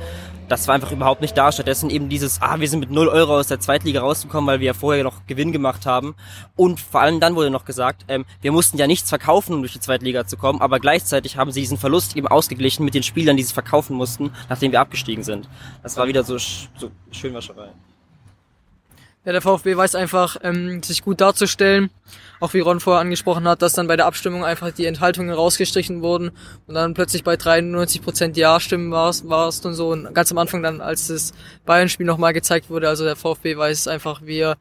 das 0.49 0.67
war 0.67 0.75
einfach 0.75 0.91
überhaupt 0.91 1.21
nicht 1.21 1.38
da. 1.38 1.52
Stattdessen 1.52 1.89
eben 1.89 2.10
dieses, 2.10 2.41
ah, 2.41 2.60
wir 2.60 2.67
sind 2.67 2.80
mit 2.80 2.91
0 2.91 3.08
Euro 3.08 3.38
aus 3.38 3.47
der 3.47 3.60
Zweitliga 3.60 4.02
rausgekommen, 4.02 4.47
weil 4.47 4.60
wir 4.60 4.67
ja 4.67 4.73
vorher 4.73 5.04
noch 5.04 5.25
Gewinn 5.28 5.52
gemacht 5.52 5.86
haben. 5.86 6.15
Und 6.56 6.80
vor 6.80 7.02
allem 7.02 7.19
dann 7.19 7.36
wurde 7.36 7.52
noch 7.52 7.65
gesagt, 7.65 8.06
ähm, 8.08 8.25
wir 8.41 8.52
mussten 8.52 8.78
ja 8.78 8.88
nichts 8.88 9.10
verkaufen, 9.10 9.54
um 9.54 9.62
durch 9.62 9.73
die 9.73 9.80
Zweitliga 9.80 10.25
zu 10.25 10.38
kommen, 10.38 10.60
aber 10.60 10.80
gleichzeitig 10.80 11.38
haben 11.38 11.52
sie 11.52 11.62
diesen 11.62 11.78
Verlust 11.78 12.17
eben 12.17 12.28
ausgeglichen 12.28 12.84
mit 12.84 12.95
den 12.95 13.04
Spielern, 13.04 13.38
die 13.38 13.43
sie 13.43 13.54
verkaufen 13.54 13.95
mussten, 13.95 14.32
nachdem 14.49 14.71
wir 14.71 14.82
abgestiegen 14.82 15.23
sind. 15.23 15.47
Das 15.84 15.96
war 15.98 16.08
wieder 16.08 16.24
so, 16.24 16.38
so 16.38 16.92
Schönwascherei. 17.12 17.70
Ja, 19.26 19.34
der 19.34 19.42
VfB 19.42 19.76
weiß 19.76 19.96
einfach, 19.96 20.38
ähm, 20.44 20.82
sich 20.82 21.04
gut 21.04 21.20
darzustellen. 21.20 21.89
Auch 22.39 22.54
wie 22.54 22.62
Ron 22.62 22.80
vorher 22.80 23.02
angesprochen 23.02 23.48
hat, 23.50 23.62
dass 23.62 23.74
dann 23.74 23.88
bei 23.88 23.98
der 23.98 24.06
Abstimmung 24.06 24.46
einfach 24.46 24.72
die 24.72 24.86
Enthaltungen 24.86 25.30
rausgestrichen 25.30 26.02
wurden 26.02 26.32
und 26.68 26.74
dann 26.74 26.94
plötzlich 26.94 27.26
bei 27.26 27.36
93% 27.36 28.38
Ja-Stimmen 28.38 28.92
war 28.92 29.10
es 29.10 29.65
und 29.65 29.74
so. 29.74 29.89
Und 29.89 30.13
ganz 30.13 30.32
am 30.32 30.38
Anfang 30.38 30.63
dann, 30.63 30.80
als 30.80 31.08
das 31.08 31.34
Bayern-Spiel 31.65 32.06
nochmal 32.06 32.32
gezeigt 32.32 32.70
wurde, 32.70 32.88
also 32.88 33.04
der 33.04 33.18
VfB 33.18 33.58
weiß 33.58 33.89
einfach, 33.89 34.22
wie 34.24 34.39
er 34.39 34.58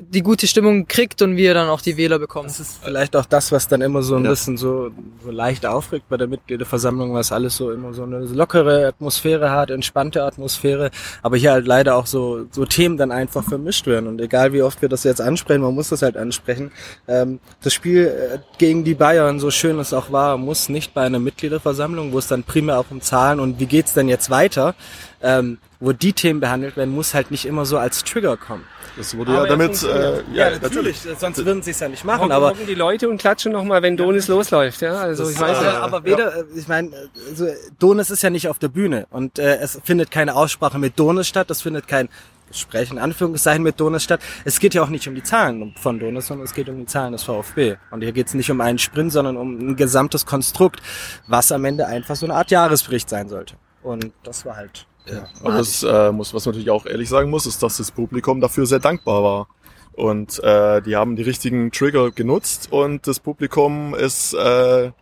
die 0.00 0.22
gute 0.22 0.46
Stimmung 0.46 0.86
kriegt 0.86 1.22
und 1.22 1.36
wie 1.36 1.44
er 1.44 1.54
dann 1.54 1.68
auch 1.68 1.80
die 1.80 1.96
Wähler 1.96 2.18
bekommt. 2.18 2.48
Das 2.48 2.60
ist 2.60 2.78
vielleicht 2.82 3.14
auch 3.16 3.26
das, 3.26 3.52
was 3.52 3.68
dann 3.68 3.80
immer 3.80 4.02
so 4.02 4.16
ein 4.16 4.24
ja. 4.24 4.30
bisschen 4.30 4.56
so, 4.56 4.90
so 5.22 5.30
leicht 5.30 5.66
aufregt 5.66 6.08
bei 6.08 6.16
der 6.16 6.26
Mitgliederversammlung, 6.26 7.14
was 7.14 7.32
alles 7.32 7.56
so 7.56 7.70
immer 7.70 7.92
so 7.92 8.02
eine 8.04 8.20
lockere 8.20 8.86
Atmosphäre 8.86 9.50
hat, 9.50 9.70
entspannte 9.70 10.24
Atmosphäre, 10.24 10.90
aber 11.22 11.36
hier 11.36 11.52
halt 11.52 11.66
leider 11.66 11.96
auch 11.96 12.06
so, 12.06 12.46
so 12.50 12.64
Themen 12.64 12.96
dann 12.96 13.12
einfach 13.12 13.44
vermischt 13.44 13.86
werden 13.86 14.06
und 14.06 14.20
egal 14.20 14.52
wie 14.52 14.62
oft 14.62 14.82
wir 14.82 14.88
das 14.88 15.04
jetzt 15.04 15.20
ansprechen, 15.20 15.62
man 15.62 15.74
muss 15.74 15.90
das 15.90 16.02
halt 16.02 16.16
ansprechen. 16.16 16.72
Ähm, 17.06 17.40
das 17.62 17.74
Spiel 17.74 18.06
äh, 18.06 18.38
gegen 18.58 18.84
die 18.84 18.94
Bayern, 18.94 19.40
so 19.40 19.50
schön 19.50 19.78
es 19.78 19.92
auch 19.92 20.10
war, 20.10 20.36
muss 20.38 20.68
nicht 20.68 20.94
bei 20.94 21.02
einer 21.02 21.18
Mitgliederversammlung, 21.18 22.12
wo 22.12 22.18
es 22.18 22.28
dann 22.28 22.42
primär 22.42 22.78
auch 22.78 22.90
um 22.90 23.00
Zahlen 23.00 23.40
und 23.40 23.60
wie 23.60 23.66
geht's 23.66 23.94
denn 23.94 24.08
jetzt 24.08 24.30
weiter, 24.30 24.74
ähm, 25.22 25.58
wo 25.80 25.92
die 25.92 26.12
Themen 26.12 26.40
behandelt 26.40 26.76
werden, 26.76 26.94
muss 26.94 27.14
halt 27.14 27.30
nicht 27.30 27.46
immer 27.46 27.64
so 27.64 27.78
als 27.78 28.04
Trigger 28.04 28.36
kommen. 28.36 28.64
Das 28.96 29.16
wurde 29.16 29.32
aber 29.32 29.42
ja 29.44 29.48
damit, 29.48 29.82
äh, 29.82 30.22
ja, 30.32 30.50
ja, 30.50 30.58
natürlich, 30.60 30.98
sonst 31.18 31.44
würden 31.44 31.62
sie 31.62 31.70
es 31.70 31.80
ja 31.80 31.88
nicht 31.88 32.04
machen. 32.04 32.22
Hocken, 32.22 32.32
aber 32.32 32.50
hocken 32.50 32.66
die 32.66 32.74
Leute 32.74 33.08
und 33.08 33.18
klatschen 33.18 33.52
nochmal, 33.52 33.82
wenn 33.82 33.96
Donis 33.96 34.26
ja. 34.26 34.34
losläuft, 34.34 34.80
ja. 34.82 34.94
Also 34.94 35.24
das 35.24 35.32
ich 35.32 35.40
weiß 35.40 35.62
ja, 35.62 35.80
aber 35.80 36.04
weder, 36.04 36.38
ja. 36.38 36.44
ich 36.54 36.68
meine, 36.68 36.90
also 37.28 37.46
Donis 37.78 38.10
ist 38.10 38.22
ja 38.22 38.30
nicht 38.30 38.48
auf 38.48 38.58
der 38.58 38.68
Bühne 38.68 39.06
und 39.10 39.38
äh, 39.38 39.58
es 39.58 39.80
findet 39.84 40.10
keine 40.10 40.34
Aussprache 40.34 40.78
mit 40.78 40.98
Donis 40.98 41.28
statt, 41.28 41.50
es 41.50 41.62
findet 41.62 41.86
kein 41.86 42.08
Gespräch 42.48 42.90
in 42.90 42.98
Anführungszeichen 42.98 43.62
mit 43.62 43.78
Donis 43.78 44.02
statt. 44.02 44.20
Es 44.44 44.58
geht 44.58 44.74
ja 44.74 44.82
auch 44.82 44.88
nicht 44.88 45.06
um 45.06 45.14
die 45.14 45.22
Zahlen 45.22 45.72
von 45.80 46.00
Donis, 46.00 46.26
sondern 46.26 46.44
es 46.46 46.52
geht 46.52 46.68
um 46.68 46.78
die 46.78 46.86
Zahlen 46.86 47.12
des 47.12 47.22
VfB. 47.22 47.76
Und 47.92 48.02
hier 48.02 48.12
geht 48.12 48.26
es 48.26 48.34
nicht 48.34 48.50
um 48.50 48.60
einen 48.60 48.78
Sprint, 48.78 49.12
sondern 49.12 49.36
um 49.36 49.70
ein 49.70 49.76
gesamtes 49.76 50.26
Konstrukt, 50.26 50.80
was 51.28 51.52
am 51.52 51.64
Ende 51.64 51.86
einfach 51.86 52.16
so 52.16 52.26
eine 52.26 52.34
Art 52.34 52.50
Jahresbericht 52.50 53.08
sein 53.08 53.28
sollte. 53.28 53.54
Und 53.82 54.12
das 54.24 54.44
war 54.44 54.56
halt 54.56 54.86
ja. 55.12 55.28
Aber 55.42 55.58
das 55.58 55.82
äh, 55.82 56.12
muss, 56.12 56.34
was 56.34 56.44
man 56.46 56.52
natürlich 56.52 56.70
auch 56.70 56.86
ehrlich 56.86 57.08
sagen 57.08 57.30
muss, 57.30 57.46
ist, 57.46 57.62
dass 57.62 57.76
das 57.76 57.90
Publikum 57.90 58.40
dafür 58.40 58.66
sehr 58.66 58.78
dankbar 58.78 59.22
war. 59.22 59.48
Und 59.92 60.42
äh, 60.42 60.80
die 60.82 60.96
haben 60.96 61.16
die 61.16 61.22
richtigen 61.22 61.72
Trigger 61.72 62.10
genutzt 62.10 62.68
und 62.70 63.06
das 63.06 63.20
Publikum 63.20 63.94
ist 63.94 64.34
äh, 64.34 64.92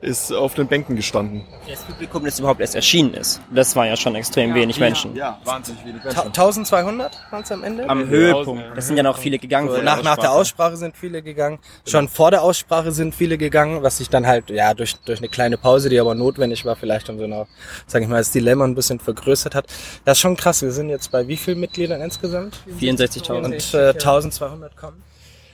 ist 0.00 0.32
auf 0.32 0.54
den 0.54 0.68
Bänken 0.68 0.94
gestanden. 0.94 1.44
Das 1.68 1.80
Publikum, 1.82 2.24
das 2.24 2.38
überhaupt 2.38 2.60
erst 2.60 2.76
erschienen 2.76 3.14
ist, 3.14 3.40
das 3.52 3.74
war 3.74 3.86
ja 3.86 3.96
schon 3.96 4.14
extrem 4.14 4.54
wenig 4.54 4.78
Menschen. 4.78 5.16
Ja, 5.16 5.40
wahnsinnig 5.44 5.84
wenig 5.84 6.02
Ta 6.02 6.22
1200 6.22 7.18
waren 7.30 7.42
es 7.42 7.50
am 7.50 7.64
Ende? 7.64 7.88
Am 7.88 8.06
Höhepunkt. 8.06 8.64
Das 8.76 8.86
sind 8.86 8.96
ja 8.96 9.02
noch 9.02 9.18
viele 9.18 9.38
gegangen. 9.38 9.68
So, 9.68 9.82
nach, 9.82 10.02
nach 10.02 10.16
der 10.16 10.32
Aussprache 10.32 10.76
sind 10.76 10.96
viele 10.96 11.22
gegangen. 11.22 11.58
Schon 11.86 12.08
vor 12.08 12.30
der 12.30 12.42
Aussprache 12.42 12.92
sind 12.92 13.14
viele 13.14 13.38
gegangen, 13.38 13.82
was 13.82 13.98
sich 13.98 14.08
dann 14.08 14.26
halt, 14.26 14.50
ja, 14.50 14.72
durch, 14.74 14.96
durch 15.00 15.18
eine 15.18 15.28
kleine 15.28 15.58
Pause, 15.58 15.88
die 15.88 15.98
aber 15.98 16.14
notwendig 16.14 16.64
war, 16.64 16.76
vielleicht 16.76 17.10
um 17.10 17.18
so 17.18 17.24
eine, 17.24 17.46
sag 17.86 18.02
ich 18.02 18.08
mal, 18.08 18.18
das 18.18 18.30
Dilemma 18.30 18.64
ein 18.64 18.74
bisschen 18.74 19.00
vergrößert 19.00 19.54
hat. 19.54 19.66
Das 20.04 20.18
ist 20.18 20.20
schon 20.20 20.36
krass. 20.36 20.62
Wir 20.62 20.70
sind 20.72 20.90
jetzt 20.90 21.10
bei 21.10 21.26
wie 21.26 21.36
vielen 21.36 21.58
Mitgliedern 21.58 22.00
insgesamt? 22.00 22.56
64.000. 22.80 23.44
Und 23.44 23.74
äh, 23.74 23.88
1200 23.88 24.76
kommen. 24.76 25.02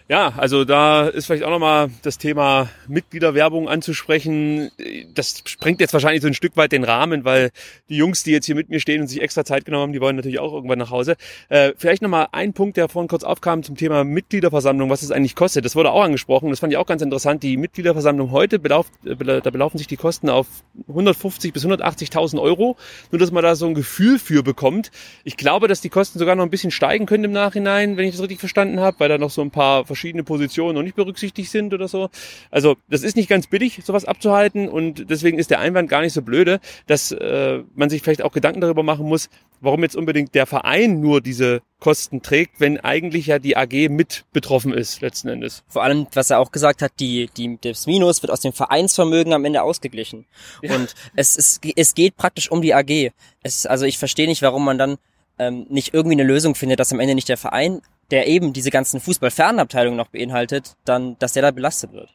Ja, 0.06 0.34
also 0.36 0.66
da 0.66 1.08
ist 1.08 1.24
vielleicht 1.24 1.44
auch 1.44 1.50
nochmal 1.50 1.88
das 2.02 2.18
Thema 2.18 2.68
Mitgliederwerbung 2.88 3.70
anzusprechen. 3.70 4.70
Das 5.14 5.42
sprengt 5.46 5.80
jetzt 5.80 5.94
wahrscheinlich 5.94 6.20
so 6.20 6.28
ein 6.28 6.34
Stück 6.34 6.58
weit 6.58 6.72
den 6.72 6.84
Rahmen, 6.84 7.24
weil 7.24 7.52
die 7.88 7.96
Jungs, 7.96 8.22
die 8.22 8.32
jetzt 8.32 8.44
hier 8.44 8.54
mit 8.54 8.68
mir 8.68 8.80
stehen 8.80 9.00
und 9.00 9.06
sich 9.06 9.22
extra 9.22 9.46
Zeit 9.46 9.64
genommen 9.64 9.84
haben, 9.84 9.92
die 9.94 10.02
wollen 10.02 10.16
natürlich 10.16 10.40
auch 10.40 10.52
irgendwann 10.52 10.78
nach 10.78 10.90
Hause. 10.90 11.16
Äh, 11.48 11.72
vielleicht 11.78 12.02
nochmal 12.02 12.28
ein 12.32 12.52
Punkt, 12.52 12.76
der 12.76 12.90
vorhin 12.90 13.08
kurz 13.08 13.24
aufkam 13.24 13.62
zum 13.62 13.78
Thema 13.78 14.04
Mitgliederversammlung, 14.04 14.90
was 14.90 15.00
es 15.00 15.10
eigentlich 15.10 15.34
kostet. 15.36 15.64
Das 15.64 15.74
wurde 15.74 15.90
auch 15.90 16.02
angesprochen. 16.02 16.50
Das 16.50 16.60
fand 16.60 16.70
ich 16.70 16.76
auch 16.76 16.86
ganz 16.86 17.00
interessant. 17.00 17.42
Die 17.42 17.56
Mitgliederversammlung 17.56 18.30
heute, 18.30 18.58
belauft, 18.58 18.92
äh, 19.06 19.16
da 19.16 19.48
belaufen 19.48 19.78
sich 19.78 19.86
die 19.86 19.96
Kosten 19.96 20.28
auf 20.28 20.48
150 20.86 21.54
bis 21.54 21.64
180.000 21.64 22.38
Euro. 22.42 22.76
Nur, 23.10 23.18
dass 23.20 23.32
man 23.32 23.42
da 23.42 23.56
so 23.56 23.66
ein 23.66 23.74
Gefühl 23.74 24.18
für 24.18 24.42
bekommt. 24.42 24.90
Ich 25.24 25.38
glaube, 25.38 25.66
dass 25.66 25.80
die 25.80 25.88
Kosten 25.88 26.18
sogar 26.18 26.34
noch 26.34 26.44
ein 26.44 26.50
bisschen 26.50 26.70
steigen 26.70 27.06
können 27.06 27.24
im 27.24 27.32
Nachhinein, 27.32 27.96
wenn 27.96 28.04
ich 28.04 28.12
das 28.12 28.20
richtig 28.20 28.40
verstanden 28.40 28.80
habe, 28.80 29.00
weil 29.00 29.08
da 29.08 29.16
noch 29.16 29.30
so 29.30 29.40
ein 29.40 29.50
paar 29.50 29.86
verschiedene 29.94 30.24
Positionen 30.24 30.74
noch 30.74 30.82
nicht 30.82 30.96
berücksichtigt 30.96 31.50
sind 31.50 31.72
oder 31.72 31.86
so. 31.86 32.10
Also 32.50 32.76
das 32.88 33.02
ist 33.02 33.16
nicht 33.16 33.28
ganz 33.28 33.46
billig, 33.46 33.80
sowas 33.84 34.04
abzuhalten 34.04 34.68
und 34.68 35.08
deswegen 35.08 35.38
ist 35.38 35.50
der 35.50 35.60
Einwand 35.60 35.88
gar 35.88 36.00
nicht 36.00 36.12
so 36.12 36.22
blöde, 36.22 36.60
dass 36.86 37.12
äh, 37.12 37.62
man 37.76 37.90
sich 37.90 38.02
vielleicht 38.02 38.22
auch 38.22 38.32
Gedanken 38.32 38.60
darüber 38.60 38.82
machen 38.82 39.06
muss, 39.06 39.28
warum 39.60 39.82
jetzt 39.82 39.94
unbedingt 39.94 40.34
der 40.34 40.46
Verein 40.46 41.00
nur 41.00 41.20
diese 41.20 41.62
Kosten 41.78 42.22
trägt, 42.22 42.60
wenn 42.60 42.80
eigentlich 42.80 43.26
ja 43.26 43.38
die 43.38 43.56
AG 43.56 43.88
mit 43.88 44.24
betroffen 44.32 44.72
ist 44.72 45.00
letzten 45.00 45.28
Endes. 45.28 45.62
Vor 45.68 45.84
allem, 45.84 46.08
was 46.12 46.30
er 46.30 46.40
auch 46.40 46.50
gesagt 46.50 46.82
hat, 46.82 46.92
die, 46.98 47.30
die, 47.36 47.56
das 47.60 47.86
Minus 47.86 48.22
wird 48.22 48.32
aus 48.32 48.40
dem 48.40 48.52
Vereinsvermögen 48.52 49.32
am 49.32 49.44
Ende 49.44 49.62
ausgeglichen. 49.62 50.26
Ja. 50.60 50.74
Und 50.74 50.94
es, 51.14 51.36
es, 51.36 51.60
es 51.76 51.94
geht 51.94 52.16
praktisch 52.16 52.50
um 52.50 52.62
die 52.62 52.74
AG. 52.74 53.12
Es, 53.42 53.64
also 53.64 53.86
ich 53.86 53.98
verstehe 53.98 54.26
nicht, 54.26 54.42
warum 54.42 54.64
man 54.64 54.76
dann 54.76 54.96
ähm, 55.38 55.66
nicht 55.68 55.94
irgendwie 55.94 56.14
eine 56.14 56.24
Lösung 56.24 56.54
findet, 56.54 56.80
dass 56.80 56.92
am 56.92 57.00
Ende 57.00 57.14
nicht 57.14 57.28
der 57.28 57.36
Verein 57.36 57.80
der 58.10 58.26
eben 58.26 58.52
diese 58.52 58.70
ganzen 58.70 59.00
Fußballfernabteilungen 59.00 59.96
noch 59.96 60.08
beinhaltet, 60.08 60.76
dann, 60.84 61.16
dass 61.18 61.32
der 61.32 61.42
da 61.42 61.50
belastet 61.50 61.92
wird. 61.92 62.10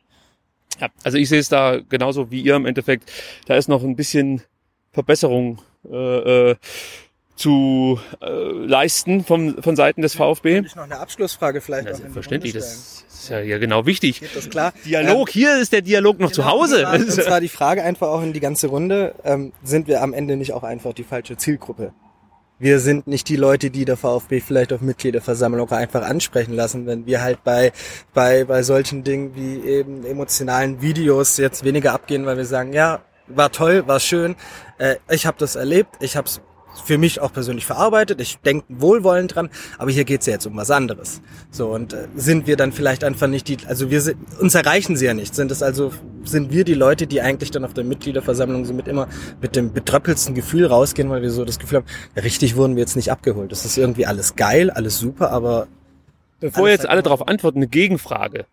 Ja, 0.80 0.90
also 1.04 1.18
ich 1.18 1.30
sehe 1.30 1.40
es 1.40 1.50
da 1.50 1.80
genauso 1.90 2.32
wie 2.32 2.42
ihr 2.42 2.56
im 2.56 2.66
Endeffekt. 2.66 3.12
Da 3.48 3.56
ist 3.56 3.68
noch 3.68 3.84
ein 3.84 3.96
bisschen 3.96 4.42
Verbesserung 4.92 5.62
äh, 5.90 6.52
äh, 6.52 6.56
zu 7.36 8.00
äh, 8.22 8.28
leisten 8.28 9.24
vom, 9.24 9.62
von 9.64 9.76
Seiten 9.76 10.02
des 10.02 10.14
VfB. 10.14 10.60
Ich 10.66 10.76
noch 10.76 10.84
eine 10.84 11.00
Abschlussfrage 11.00 11.62
vielleicht. 11.62 11.88
Ja, 11.88 12.22
stellen. 12.22 12.44
das 12.54 13.06
ist 13.10 13.30
ja, 13.30 13.40
ja 13.40 13.58
genau 13.58 13.86
wichtig. 13.86 14.20
Geht 14.20 14.36
das 14.36 14.50
klar? 14.50 14.74
Dialog, 14.86 15.30
hier 15.30 15.58
ist 15.58 15.72
der 15.72 15.82
Dialog 15.82 16.20
noch 16.20 16.32
zu 16.32 16.42
Genau, 16.42 16.54
Hause. 16.54 16.88
Und 16.94 17.12
zwar 17.12 17.40
die 17.40 17.50
Frage 17.50 17.84
einfach 17.84 18.08
auch 18.08 18.22
in 18.22 18.34
die 18.34 18.40
ganze 18.42 18.68
Runde, 18.68 19.16
ähm, 19.24 19.54
sind 19.64 19.88
wir 19.88 20.02
am 20.02 20.14
Ende 20.14 20.36
nicht 20.36 20.54
auch 20.54 20.64
einfach 20.64 20.94
die 20.94 21.04
falsche 21.04 21.38
Zielgruppe? 21.38 21.94
Wir 22.62 22.82
sind 22.82 23.08
nicht 23.08 23.30
die 23.30 23.38
Leute, 23.38 23.72
die 23.72 23.86
der 23.86 23.96
VfB 23.96 24.42
vielleicht 24.42 24.74
auf 24.74 24.82
Mitgliederversammlung 24.82 25.72
einfach 25.72 26.02
ansprechen 26.02 26.54
lassen, 26.54 26.86
wenn 26.88 27.06
wir 27.06 27.22
halt 27.22 27.42
bei, 27.46 27.72
bei, 28.14 28.44
bei 28.44 28.64
solchen 28.64 29.06
Dingen 29.06 29.34
wie 29.34 29.62
eben 29.62 30.06
emotionalen 30.06 30.82
Videos 30.82 31.38
jetzt 31.38 31.64
weniger 31.64 31.94
abgehen, 31.94 32.26
weil 32.26 32.36
wir 32.36 32.46
sagen, 32.46 32.74
ja, 32.74 33.00
war 33.28 33.54
toll, 33.54 33.88
war 33.88 34.02
schön, 34.02 34.36
äh, 34.78 34.98
ich 35.10 35.26
habe 35.26 35.38
das 35.40 35.56
erlebt, 35.56 35.96
ich 36.02 36.18
habe 36.18 36.28
es 36.28 36.42
für 36.84 36.98
mich 36.98 37.20
auch 37.20 37.32
persönlich 37.32 37.66
verarbeitet. 37.66 38.22
Ich 38.22 38.40
denke 38.40 38.66
wohlwollend 38.70 39.36
dran, 39.36 39.50
aber 39.78 39.92
hier 39.92 40.06
geht's 40.06 40.26
ja 40.26 40.34
jetzt 40.34 40.46
um 40.46 40.56
was 40.56 40.72
anderes. 40.72 41.22
So 41.52 41.70
und 41.70 41.94
äh, 41.94 42.08
sind 42.16 42.48
wir 42.48 42.58
dann 42.58 42.72
vielleicht 42.72 43.04
einfach 43.04 43.28
nicht 43.28 43.48
die, 43.48 43.58
also 43.68 43.90
wir 43.90 44.02
sind, 44.02 44.18
uns 44.40 44.56
erreichen 44.56 44.96
sie 44.96 45.06
ja 45.06 45.14
nicht. 45.14 45.36
Sind 45.36 45.52
es 45.52 45.64
also 45.64 45.92
sind 46.24 46.52
wir 46.52 46.64
die 46.64 46.74
Leute, 46.74 47.08
die 47.08 47.22
eigentlich 47.22 47.52
dann 47.52 47.66
auf 47.66 47.74
der 47.74 47.84
Mitgliederversammlung 47.84 48.66
so 48.66 48.74
mit 48.74 48.88
immer 48.88 49.08
mit 49.42 49.56
dem 49.56 49.74
betröppelsten 49.74 50.36
Gefühl 50.36 50.66
rausgehen, 50.66 51.10
weil 51.10 51.22
wir 51.22 51.32
so 51.32 51.46
das 51.46 51.60
Gefühl 51.60 51.80
haben, 51.80 52.22
richtig 52.22 52.56
wurden 52.56 52.76
wir 52.76 52.82
jetzt 52.82 52.96
nicht 52.96 53.12
abgeholt. 53.12 53.52
Das 53.52 53.66
ist 53.66 53.78
irgendwie 53.78 54.06
alles 54.06 54.36
geil, 54.36 54.70
alles 54.70 55.00
super, 55.00 55.32
aber 55.32 55.68
Bevor 56.40 56.70
jetzt 56.70 56.82
halt 56.82 56.92
alle 56.92 57.04
darauf 57.04 57.28
antworten, 57.28 57.60
eine 57.60 57.68
Gegenfrage. 57.68 58.46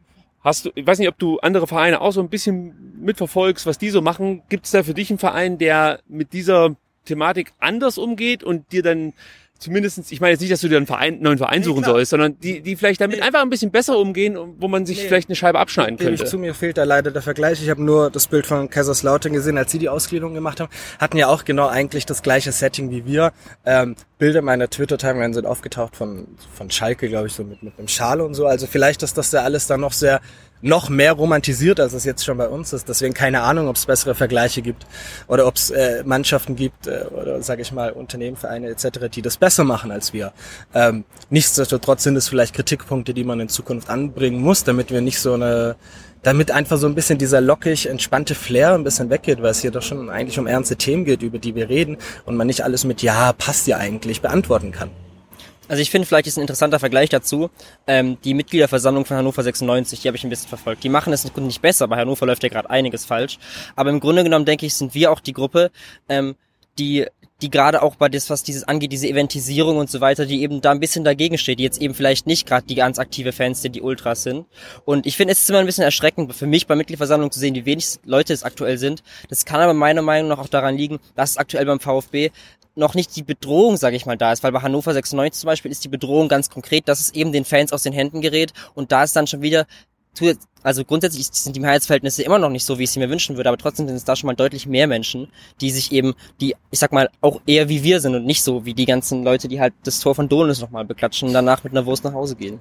Hast 0.42 0.64
du, 0.64 0.70
ich 0.74 0.86
weiß 0.86 0.98
nicht, 0.98 1.08
ob 1.08 1.18
du 1.18 1.38
andere 1.40 1.66
Vereine 1.66 2.00
auch 2.00 2.12
so 2.12 2.20
ein 2.20 2.28
bisschen 2.28 2.94
mitverfolgst, 3.00 3.66
was 3.66 3.78
die 3.78 3.90
so 3.90 4.00
machen. 4.00 4.42
Gibt 4.48 4.66
es 4.66 4.72
da 4.72 4.82
für 4.82 4.94
dich 4.94 5.10
einen 5.10 5.18
Verein, 5.18 5.58
der 5.58 6.00
mit 6.08 6.32
dieser 6.32 6.76
Thematik 7.06 7.52
anders 7.58 7.96
umgeht 7.96 8.44
und 8.44 8.70
dir 8.72 8.82
dann 8.82 9.14
zumindestens, 9.58 10.12
ich 10.12 10.20
meine 10.20 10.32
jetzt 10.32 10.40
nicht, 10.42 10.52
dass 10.52 10.60
du 10.60 10.68
dir 10.68 10.76
einen 10.76 10.86
Verein, 10.86 11.18
neuen 11.22 11.38
Verein 11.38 11.60
Nee, 11.60 11.64
suchen 11.64 11.82
klar. 11.82 11.94
sollst, 11.94 12.10
sondern 12.10 12.38
die, 12.40 12.60
die 12.60 12.76
vielleicht 12.76 13.00
damit 13.00 13.22
einfach 13.22 13.40
ein 13.40 13.48
bisschen 13.48 13.70
besser 13.70 13.98
umgehen, 13.98 14.36
wo 14.58 14.68
man 14.68 14.84
sich 14.84 14.98
Nee. 14.98 15.04
vielleicht 15.08 15.30
eine 15.30 15.36
Scheibe 15.36 15.58
abschneiden 15.58 15.96
Gebe 15.96 16.10
ich 16.10 16.18
könnte. 16.18 16.30
zu, 16.30 16.36
mir 16.38 16.52
fehlt 16.52 16.76
da 16.76 16.84
leider 16.84 17.10
der 17.10 17.22
Vergleich. 17.22 17.62
Ich 17.62 17.70
habe 17.70 17.82
nur 17.82 18.10
das 18.10 18.26
Bild 18.26 18.44
von 18.44 18.68
Kaiserslautern 18.68 19.32
gesehen, 19.32 19.56
als 19.56 19.72
sie 19.72 19.78
die 19.78 19.88
Ausgliederung 19.88 20.34
gemacht 20.34 20.60
haben. 20.60 20.68
Hatten 20.98 21.16
ja 21.16 21.28
auch 21.28 21.46
genau 21.46 21.68
eigentlich 21.68 22.04
das 22.04 22.20
gleiche 22.22 22.52
Setting 22.52 22.90
wie 22.90 23.06
wir. 23.06 23.32
Ähm, 23.64 23.96
Bilder 24.18 24.42
meiner 24.42 24.68
Twitter-Timeline 24.68 25.32
sind 25.32 25.46
aufgetaucht 25.46 25.96
von, 25.96 26.26
von 26.52 26.70
Schalke, 26.70 27.08
glaube 27.08 27.28
ich, 27.28 27.32
so 27.32 27.42
mit, 27.42 27.62
mit 27.62 27.78
einem 27.78 27.88
Schal 27.88 28.20
und 28.20 28.34
so. 28.34 28.46
Also 28.46 28.66
vielleicht 28.66 29.02
ist 29.02 29.16
das 29.16 29.32
ja 29.32 29.40
alles 29.42 29.66
da 29.66 29.78
noch 29.78 29.92
sehr 29.92 30.20
noch 30.66 30.88
mehr 30.88 31.12
romantisiert, 31.12 31.80
als 31.80 31.92
es 31.92 32.04
jetzt 32.04 32.24
schon 32.24 32.36
bei 32.36 32.48
uns 32.48 32.72
ist. 32.72 32.88
Deswegen 32.88 33.14
keine 33.14 33.42
Ahnung, 33.42 33.68
ob 33.68 33.76
es 33.76 33.86
bessere 33.86 34.14
Vergleiche 34.14 34.62
gibt 34.62 34.86
oder 35.28 35.46
ob 35.46 35.56
es 35.56 35.70
äh, 35.70 36.02
Mannschaften 36.04 36.56
gibt 36.56 36.86
äh, 36.86 37.04
oder 37.10 37.42
sage 37.42 37.62
ich 37.62 37.72
mal 37.72 37.92
Unternehmen, 37.92 38.36
Vereine 38.36 38.68
etc., 38.68 39.08
die 39.12 39.22
das 39.22 39.36
besser 39.36 39.64
machen 39.64 39.90
als 39.90 40.12
wir. 40.12 40.32
Ähm, 40.74 41.04
nichtsdestotrotz 41.30 42.02
sind 42.02 42.16
es 42.16 42.28
vielleicht 42.28 42.54
Kritikpunkte, 42.54 43.14
die 43.14 43.24
man 43.24 43.40
in 43.40 43.48
Zukunft 43.48 43.88
anbringen 43.88 44.40
muss, 44.40 44.64
damit 44.64 44.90
wir 44.90 45.00
nicht 45.00 45.20
so 45.20 45.34
eine 45.34 45.76
damit 46.22 46.50
einfach 46.50 46.76
so 46.76 46.88
ein 46.88 46.96
bisschen 46.96 47.18
dieser 47.18 47.40
lockig, 47.40 47.86
entspannte 47.86 48.34
Flair 48.34 48.74
ein 48.74 48.82
bisschen 48.82 49.10
weggeht, 49.10 49.42
weil 49.42 49.52
es 49.52 49.60
hier 49.60 49.70
doch 49.70 49.82
schon 49.82 50.10
eigentlich 50.10 50.40
um 50.40 50.48
ernste 50.48 50.74
Themen 50.74 51.04
geht, 51.04 51.22
über 51.22 51.38
die 51.38 51.54
wir 51.54 51.68
reden 51.68 51.98
und 52.24 52.34
man 52.34 52.48
nicht 52.48 52.64
alles 52.64 52.82
mit 52.82 53.00
Ja, 53.00 53.32
passt 53.32 53.68
ja 53.68 53.76
eigentlich 53.76 54.22
beantworten 54.22 54.72
kann. 54.72 54.90
Also 55.68 55.82
ich 55.82 55.90
finde, 55.90 56.06
vielleicht 56.06 56.26
ist 56.26 56.36
ein 56.38 56.42
interessanter 56.42 56.78
Vergleich 56.78 57.08
dazu. 57.08 57.50
Ähm, 57.86 58.18
die 58.24 58.34
Mitgliederversammlung 58.34 59.04
von 59.04 59.16
Hannover 59.16 59.42
96, 59.42 60.00
die 60.00 60.08
habe 60.08 60.16
ich 60.16 60.24
ein 60.24 60.30
bisschen 60.30 60.48
verfolgt. 60.48 60.84
Die 60.84 60.88
machen 60.88 61.12
es 61.12 61.24
nicht 61.36 61.62
besser, 61.62 61.88
bei 61.88 61.96
Hannover 61.96 62.26
läuft 62.26 62.42
ja 62.42 62.48
gerade 62.48 62.70
einiges 62.70 63.04
falsch. 63.04 63.38
Aber 63.74 63.90
im 63.90 64.00
Grunde 64.00 64.24
genommen, 64.24 64.44
denke 64.44 64.66
ich, 64.66 64.74
sind 64.74 64.94
wir 64.94 65.10
auch 65.10 65.20
die 65.20 65.32
Gruppe, 65.32 65.70
ähm, 66.08 66.36
die 66.78 67.06
die 67.42 67.50
gerade 67.50 67.82
auch 67.82 67.96
bei 67.96 68.08
das, 68.08 68.30
was 68.30 68.42
dieses 68.42 68.64
angeht, 68.64 68.92
diese 68.92 69.08
Eventisierung 69.08 69.76
und 69.76 69.90
so 69.90 70.00
weiter, 70.00 70.24
die 70.24 70.40
eben 70.40 70.62
da 70.62 70.70
ein 70.70 70.80
bisschen 70.80 71.04
dagegen 71.04 71.36
steht, 71.36 71.58
die 71.58 71.64
jetzt 71.64 71.80
eben 71.80 71.94
vielleicht 71.94 72.26
nicht 72.26 72.46
gerade 72.46 72.66
die 72.66 72.74
ganz 72.74 72.98
aktive 72.98 73.32
Fans 73.32 73.60
sind, 73.60 73.76
die 73.76 73.82
Ultras 73.82 74.22
sind. 74.22 74.46
Und 74.86 75.06
ich 75.06 75.16
finde, 75.16 75.32
es 75.32 75.42
ist 75.42 75.50
immer 75.50 75.58
ein 75.58 75.66
bisschen 75.66 75.84
erschreckend 75.84 76.34
für 76.34 76.46
mich 76.46 76.66
bei 76.66 76.76
Mitgliederversammlungen 76.76 77.30
zu 77.30 77.38
sehen, 77.38 77.54
wie 77.54 77.66
wenig 77.66 77.98
Leute 78.04 78.32
es 78.32 78.42
aktuell 78.42 78.78
sind. 78.78 79.02
Das 79.28 79.44
kann 79.44 79.60
aber 79.60 79.74
meiner 79.74 80.02
Meinung 80.02 80.30
nach 80.30 80.38
auch 80.38 80.48
daran 80.48 80.78
liegen, 80.78 80.98
dass 81.14 81.32
es 81.32 81.36
aktuell 81.36 81.66
beim 81.66 81.80
VfB 81.80 82.30
noch 82.76 82.94
nicht 82.94 83.16
die 83.16 83.22
Bedrohung, 83.22 83.76
sage 83.76 83.96
ich 83.96 84.06
mal, 84.06 84.16
da 84.16 84.32
ist, 84.32 84.42
weil 84.42 84.52
bei 84.52 84.60
Hannover 84.60 84.92
96 84.92 85.40
zum 85.40 85.48
Beispiel 85.48 85.70
ist 85.70 85.84
die 85.84 85.88
Bedrohung 85.88 86.28
ganz 86.28 86.50
konkret, 86.50 86.88
dass 86.88 87.00
es 87.00 87.14
eben 87.14 87.32
den 87.32 87.44
Fans 87.44 87.72
aus 87.72 87.82
den 87.82 87.92
Händen 87.92 88.20
gerät 88.20 88.52
und 88.74 88.92
da 88.92 89.02
ist 89.02 89.16
dann 89.16 89.26
schon 89.26 89.42
wieder 89.42 89.66
also 90.62 90.84
grundsätzlich 90.84 91.28
sind 91.30 91.54
die 91.54 91.60
Mehrheitsverhältnisse 91.60 92.22
immer 92.22 92.38
noch 92.38 92.50
nicht 92.50 92.64
so, 92.64 92.78
wie 92.78 92.84
ich 92.84 92.90
sie 92.90 92.98
mir 92.98 93.10
wünschen 93.10 93.36
würde, 93.36 93.48
aber 93.48 93.58
trotzdem 93.58 93.86
sind 93.86 93.96
es 93.96 94.04
da 94.04 94.16
schon 94.16 94.26
mal 94.28 94.34
deutlich 94.34 94.66
mehr 94.66 94.86
Menschen, 94.86 95.28
die 95.60 95.70
sich 95.70 95.92
eben, 95.92 96.14
die, 96.40 96.56
ich 96.70 96.78
sag 96.78 96.92
mal, 96.92 97.10
auch 97.20 97.40
eher 97.46 97.68
wie 97.68 97.82
wir 97.82 98.00
sind 98.00 98.14
und 98.14 98.24
nicht 98.24 98.42
so 98.42 98.64
wie 98.64 98.74
die 98.74 98.86
ganzen 98.86 99.24
Leute, 99.24 99.48
die 99.48 99.60
halt 99.60 99.74
das 99.84 100.00
Tor 100.00 100.14
von 100.14 100.28
Donis 100.28 100.60
nochmal 100.60 100.84
beklatschen 100.84 101.28
und 101.28 101.34
danach 101.34 101.64
mit 101.64 101.72
einer 101.72 101.86
Wurst 101.86 102.04
nach 102.04 102.14
Hause 102.14 102.36
gehen. 102.36 102.60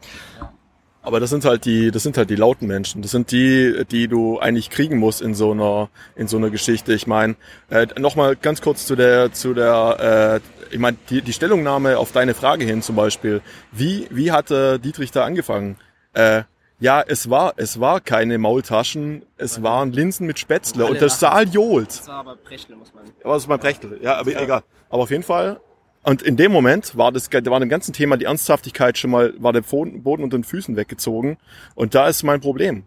Aber 1.06 1.20
das 1.20 1.30
sind 1.30 1.46
halt 1.46 1.66
die, 1.66 1.92
das 1.92 2.02
sind 2.02 2.18
halt 2.18 2.32
die 2.32 2.36
lauten 2.36 2.68
Menschen. 2.68 3.04
Das 3.04 3.12
sind 3.12 3.32
die, 3.32 3.86
die 3.92 4.08
du 4.08 4.40
eigentlich 4.40 4.72
kriegen 4.72 4.98
musst 4.98 5.22
in 5.22 5.36
so 5.36 5.52
einer, 5.52 5.90
in 6.16 6.28
so 6.28 6.38
einer 6.38 6.50
Geschichte. 6.50 6.94
Ich 6.94 7.06
meine, 7.06 7.36
äh, 7.70 7.86
nochmal 8.00 8.36
ganz 8.36 8.60
kurz 8.60 8.88
zu 8.88 8.96
der, 8.96 9.32
zu 9.32 9.54
der, 9.54 10.42
äh, 10.42 10.74
ich 10.74 10.80
meine, 10.80 10.98
die, 11.12 11.22
die 11.22 11.34
Stellungnahme 11.34 12.00
auf 12.00 12.12
deine 12.12 12.34
Frage 12.34 12.66
hin 12.66 12.82
zum 12.82 12.96
Beispiel. 12.96 13.42
Wie, 13.72 14.08
wie 14.10 14.32
hatte 14.32 14.80
Dietrich 14.80 15.12
da 15.12 15.26
angefangen? 15.26 15.78
Äh, 16.14 16.42
ja, 16.80 17.04
es 17.06 17.30
war, 17.30 17.54
es 17.56 17.80
war 17.80 18.02
keine 18.02 18.38
Maultaschen, 18.38 19.22
es 19.38 19.62
waren 19.64 19.94
Linsen 19.94 20.26
mit 20.28 20.40
Spätzle 20.40 20.88
und 20.88 21.00
der 21.00 21.10
Saal 21.10 21.48
johlt. 21.48 21.90
Das 21.90 22.08
war 22.08 22.16
aber 22.16 22.36
Prechtle, 22.36 22.76
muss 22.76 22.94
man. 22.94 23.04
Aber 23.24 23.36
das 23.36 23.44
ist 23.44 23.50
mein 23.50 23.60
Brechtel. 23.60 24.00
Ja, 24.02 24.18
aber 24.18 24.32
egal. 24.32 24.64
Aber 24.90 25.04
auf 25.04 25.12
jeden 25.12 25.24
Fall. 25.24 25.62
Und 26.06 26.22
in 26.22 26.38
dem 26.38 26.52
Moment 26.52 26.96
war 26.96 27.12
das, 27.12 27.30
da 27.32 27.50
war 27.50 27.60
dem 27.60 27.68
ganzen 27.70 27.92
Thema 27.92 28.16
die 28.16 28.26
Ernsthaftigkeit 28.26 28.96
schon 28.96 29.10
mal, 29.10 29.34
war 29.40 29.54
der 29.54 29.62
Boden 29.62 30.24
unter 30.24 30.38
den 30.38 30.44
Füßen 30.44 30.76
weggezogen. 30.76 31.38
Und 31.74 31.96
da 31.96 32.08
ist 32.08 32.22
mein 32.22 32.42
Problem. 32.42 32.84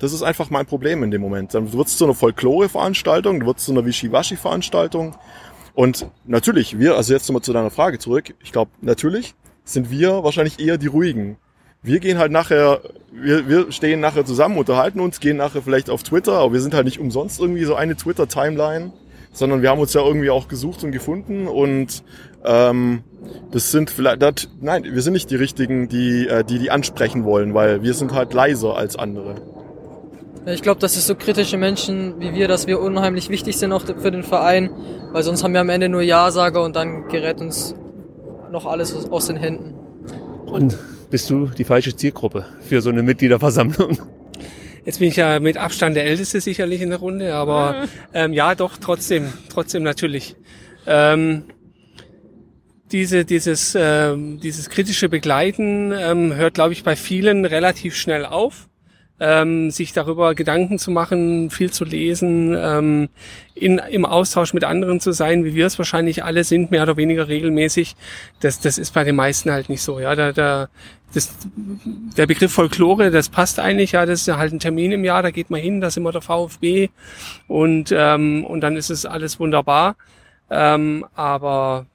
Das 0.00 0.12
ist 0.12 0.24
einfach 0.24 0.50
mein 0.50 0.66
Problem 0.66 1.04
in 1.04 1.12
dem 1.12 1.20
Moment. 1.20 1.54
Dann 1.54 1.72
wird 1.72 1.86
es 1.86 1.96
zu 1.96 2.04
einer 2.04 2.14
Folklore-Veranstaltung, 2.14 3.46
wird 3.46 3.58
es 3.58 3.66
zu 3.66 3.72
einer 3.72 3.86
Wischiwaschi-Veranstaltung. 3.86 5.14
Und 5.74 6.08
natürlich, 6.24 6.78
wir, 6.78 6.96
also 6.96 7.12
jetzt 7.12 7.28
nochmal 7.28 7.42
zu 7.42 7.52
deiner 7.52 7.70
Frage 7.70 8.00
zurück. 8.00 8.34
Ich 8.42 8.50
glaube, 8.50 8.72
natürlich 8.80 9.36
sind 9.64 9.90
wir 9.90 10.24
wahrscheinlich 10.24 10.58
eher 10.58 10.76
die 10.76 10.88
Ruhigen. 10.88 11.36
wir 11.82 12.00
gehen 12.00 12.18
halt 12.18 12.32
nachher, 12.32 12.80
wir, 13.12 13.48
wir 13.48 13.70
stehen 13.70 14.00
nachher 14.00 14.24
zusammen, 14.24 14.58
unterhalten 14.58 14.98
uns, 14.98 15.20
gehen 15.20 15.36
nachher 15.36 15.62
vielleicht 15.62 15.88
auf 15.88 16.02
Twitter, 16.02 16.32
aber 16.32 16.52
wir 16.52 16.60
sind 16.60 16.74
halt 16.74 16.84
nicht 16.84 16.98
umsonst 16.98 17.38
irgendwie 17.38 17.64
so 17.64 17.76
eine 17.76 17.94
Twitter-Timeline, 17.94 18.92
sondern 19.32 19.62
wir 19.62 19.70
haben 19.70 19.78
uns 19.78 19.92
ja 19.94 20.00
irgendwie 20.00 20.30
auch 20.30 20.48
gesucht 20.48 20.82
und 20.82 20.90
gefunden 20.90 21.46
und 21.46 22.02
ähm, 22.46 23.02
das 23.50 23.70
sind 23.70 23.90
vielleicht, 23.90 24.22
das, 24.22 24.48
nein, 24.60 24.84
wir 24.84 25.02
sind 25.02 25.12
nicht 25.12 25.30
die 25.30 25.36
richtigen, 25.36 25.88
die, 25.88 26.28
äh, 26.28 26.44
die 26.44 26.58
die 26.58 26.70
ansprechen 26.70 27.24
wollen, 27.24 27.54
weil 27.54 27.82
wir 27.82 27.94
sind 27.94 28.12
halt 28.12 28.32
leiser 28.32 28.76
als 28.76 28.96
andere. 28.96 29.36
Ich 30.46 30.62
glaube, 30.62 30.80
das 30.80 30.96
ist 30.96 31.08
so 31.08 31.16
kritische 31.16 31.56
Menschen 31.56 32.20
wie 32.20 32.32
wir, 32.32 32.46
dass 32.46 32.68
wir 32.68 32.80
unheimlich 32.80 33.30
wichtig 33.30 33.56
sind 33.56 33.72
auch 33.72 33.82
für 33.82 34.10
den 34.12 34.22
Verein, 34.22 34.70
weil 35.12 35.24
sonst 35.24 35.42
haben 35.42 35.52
wir 35.52 35.60
am 35.60 35.68
Ende 35.68 35.88
nur 35.88 36.02
Ja-Sager 36.02 36.62
und 36.62 36.76
dann 36.76 37.08
gerät 37.08 37.40
uns 37.40 37.74
noch 38.52 38.64
alles 38.64 38.94
aus 39.10 39.26
den 39.26 39.36
Händen. 39.36 39.74
Und 40.46 40.78
bist 41.10 41.28
du 41.30 41.46
die 41.46 41.64
falsche 41.64 41.96
Zielgruppe 41.96 42.44
für 42.60 42.80
so 42.80 42.90
eine 42.90 43.02
Mitgliederversammlung? 43.02 43.98
Jetzt 44.84 45.00
bin 45.00 45.08
ich 45.08 45.16
ja 45.16 45.40
mit 45.40 45.56
Abstand 45.56 45.96
der 45.96 46.04
Älteste 46.04 46.40
sicherlich 46.40 46.80
in 46.80 46.90
der 46.90 47.00
Runde, 47.00 47.34
aber 47.34 47.86
ähm, 48.14 48.32
ja, 48.32 48.54
doch, 48.54 48.76
trotzdem, 48.76 49.32
trotzdem 49.48 49.82
natürlich. 49.82 50.36
Ähm, 50.86 51.42
diese, 52.92 53.24
dieses, 53.24 53.76
ähm, 53.78 54.40
dieses 54.40 54.70
kritische 54.70 55.08
Begleiten 55.08 55.92
ähm, 55.92 56.34
hört, 56.34 56.54
glaube 56.54 56.72
ich, 56.72 56.84
bei 56.84 56.96
vielen 56.96 57.44
relativ 57.44 57.96
schnell 57.96 58.24
auf 58.24 58.68
ähm, 59.18 59.70
sich 59.70 59.92
darüber 59.92 60.34
Gedanken 60.34 60.78
zu 60.78 60.90
machen, 60.90 61.50
viel 61.50 61.70
zu 61.70 61.84
lesen, 61.84 62.54
ähm, 62.58 63.08
in, 63.54 63.78
im 63.78 64.04
Austausch 64.04 64.52
mit 64.52 64.64
anderen 64.64 65.00
zu 65.00 65.12
sein, 65.12 65.44
wie 65.44 65.54
wir 65.54 65.66
es 65.66 65.78
wahrscheinlich 65.78 66.22
alle 66.24 66.44
sind, 66.44 66.70
mehr 66.70 66.82
oder 66.82 66.96
weniger 66.96 67.28
regelmäßig. 67.28 67.96
Das, 68.40 68.60
das 68.60 68.76
ist 68.76 68.92
bei 68.92 69.04
den 69.04 69.16
meisten 69.16 69.50
halt 69.50 69.68
nicht 69.68 69.82
so. 69.82 69.98
Ja, 70.00 70.14
da, 70.14 70.32
da, 70.32 70.68
das, 71.14 71.34
der 72.16 72.26
Begriff 72.26 72.52
Folklore, 72.52 73.10
das 73.10 73.30
passt 73.30 73.58
eigentlich. 73.58 73.92
Ja, 73.92 74.04
das 74.04 74.26
ist 74.26 74.36
halt 74.36 74.52
ein 74.52 74.60
Termin 74.60 74.92
im 74.92 75.04
Jahr, 75.04 75.22
da 75.22 75.30
geht 75.30 75.48
man 75.48 75.60
hin, 75.60 75.80
da 75.80 75.90
sind 75.90 76.02
wir 76.02 76.12
der 76.12 76.20
VfB 76.20 76.90
und 77.48 77.92
ähm, 77.96 78.44
und 78.44 78.60
dann 78.60 78.76
ist 78.76 78.90
es 78.90 79.06
alles 79.06 79.40
wunderbar. 79.40 79.96
Ähm, 80.50 81.06
aber 81.14 81.86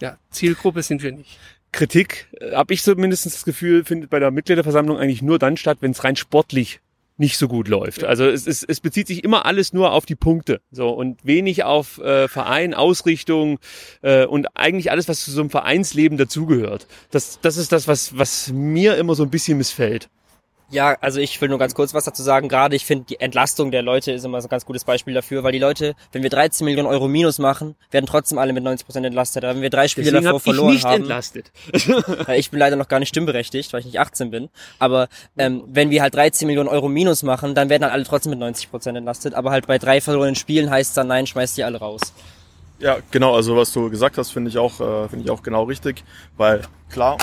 ja, 0.00 0.18
Zielgruppe 0.30 0.82
sind 0.82 1.02
wir 1.02 1.12
nicht. 1.12 1.38
Kritik, 1.72 2.28
äh, 2.40 2.52
habe 2.52 2.74
ich 2.74 2.82
zumindest 2.82 3.26
das 3.26 3.44
Gefühl, 3.44 3.84
findet 3.84 4.10
bei 4.10 4.18
der 4.18 4.30
Mitgliederversammlung 4.30 4.98
eigentlich 4.98 5.22
nur 5.22 5.38
dann 5.38 5.56
statt, 5.56 5.78
wenn 5.80 5.90
es 5.90 6.04
rein 6.04 6.16
sportlich 6.16 6.80
nicht 7.18 7.38
so 7.38 7.48
gut 7.48 7.68
läuft. 7.68 8.04
Also 8.04 8.26
es, 8.26 8.46
es, 8.46 8.62
es 8.62 8.80
bezieht 8.80 9.06
sich 9.06 9.24
immer 9.24 9.46
alles 9.46 9.72
nur 9.72 9.92
auf 9.92 10.04
die 10.04 10.14
Punkte 10.14 10.60
so 10.70 10.90
und 10.90 11.24
wenig 11.24 11.64
auf 11.64 11.98
äh, 11.98 12.28
Verein, 12.28 12.74
Ausrichtung 12.74 13.58
äh, 14.02 14.26
und 14.26 14.48
eigentlich 14.54 14.90
alles, 14.90 15.08
was 15.08 15.24
zu 15.24 15.30
so 15.30 15.40
einem 15.40 15.50
Vereinsleben 15.50 16.18
dazugehört. 16.18 16.86
Das, 17.10 17.40
das 17.40 17.56
ist 17.56 17.72
das, 17.72 17.88
was, 17.88 18.18
was 18.18 18.52
mir 18.52 18.96
immer 18.96 19.14
so 19.14 19.22
ein 19.22 19.30
bisschen 19.30 19.56
missfällt. 19.58 20.10
Ja, 20.68 20.96
also 21.00 21.20
ich 21.20 21.40
will 21.40 21.48
nur 21.48 21.58
ganz 21.58 21.74
kurz 21.74 21.94
was 21.94 22.04
dazu 22.04 22.24
sagen. 22.24 22.48
Gerade 22.48 22.74
ich 22.74 22.84
finde, 22.84 23.04
die 23.04 23.20
Entlastung 23.20 23.70
der 23.70 23.82
Leute 23.82 24.10
ist 24.10 24.24
immer 24.24 24.40
so 24.40 24.48
ein 24.48 24.50
ganz 24.50 24.66
gutes 24.66 24.84
Beispiel 24.84 25.14
dafür, 25.14 25.44
weil 25.44 25.52
die 25.52 25.60
Leute, 25.60 25.94
wenn 26.10 26.24
wir 26.24 26.30
13 26.30 26.64
Millionen 26.64 26.88
Euro 26.88 27.06
Minus 27.06 27.38
machen, 27.38 27.76
werden 27.92 28.06
trotzdem 28.06 28.38
alle 28.38 28.52
mit 28.52 28.64
90 28.64 28.84
Prozent 28.84 29.06
entlastet. 29.06 29.44
Da 29.44 29.54
wenn 29.54 29.62
wir 29.62 29.70
drei 29.70 29.86
Spiele 29.86 30.06
Deswegen 30.06 30.24
davor 30.24 30.38
hab 30.40 30.42
verloren 30.42 30.68
ich 30.70 30.74
nicht 30.74 30.84
haben. 30.84 31.02
entlastet. 31.02 31.52
Ich 32.36 32.50
bin 32.50 32.58
leider 32.58 32.74
noch 32.76 32.88
gar 32.88 32.98
nicht 32.98 33.08
stimmberechtigt, 33.08 33.72
weil 33.72 33.80
ich 33.80 33.86
nicht 33.86 34.00
18 34.00 34.30
bin. 34.30 34.48
Aber 34.78 35.08
ähm, 35.38 35.62
wenn 35.68 35.90
wir 35.90 36.02
halt 36.02 36.14
13 36.14 36.46
Millionen 36.46 36.68
Euro 36.68 36.88
Minus 36.88 37.22
machen, 37.22 37.54
dann 37.54 37.68
werden 37.68 37.82
dann 37.82 37.92
alle 37.92 38.04
trotzdem 38.04 38.30
mit 38.30 38.40
90 38.40 38.70
Prozent 38.70 38.98
entlastet. 38.98 39.34
Aber 39.34 39.52
halt 39.52 39.66
bei 39.68 39.78
drei 39.78 40.00
verlorenen 40.00 40.34
Spielen 40.34 40.68
heißt 40.68 40.90
es 40.90 40.94
dann, 40.94 41.06
nein, 41.06 41.26
schmeißt 41.26 41.56
die 41.56 41.64
alle 41.64 41.78
raus. 41.78 42.00
Ja, 42.78 42.98
genau, 43.10 43.34
also 43.34 43.56
was 43.56 43.72
du 43.72 43.88
gesagt 43.88 44.18
hast, 44.18 44.32
finde 44.32 44.50
ich 44.50 44.58
auch, 44.58 44.80
äh, 44.80 45.08
finde 45.08 45.24
ich 45.24 45.30
auch 45.30 45.42
genau 45.42 45.62
richtig, 45.62 46.04
weil 46.36 46.62
klar, 46.90 47.16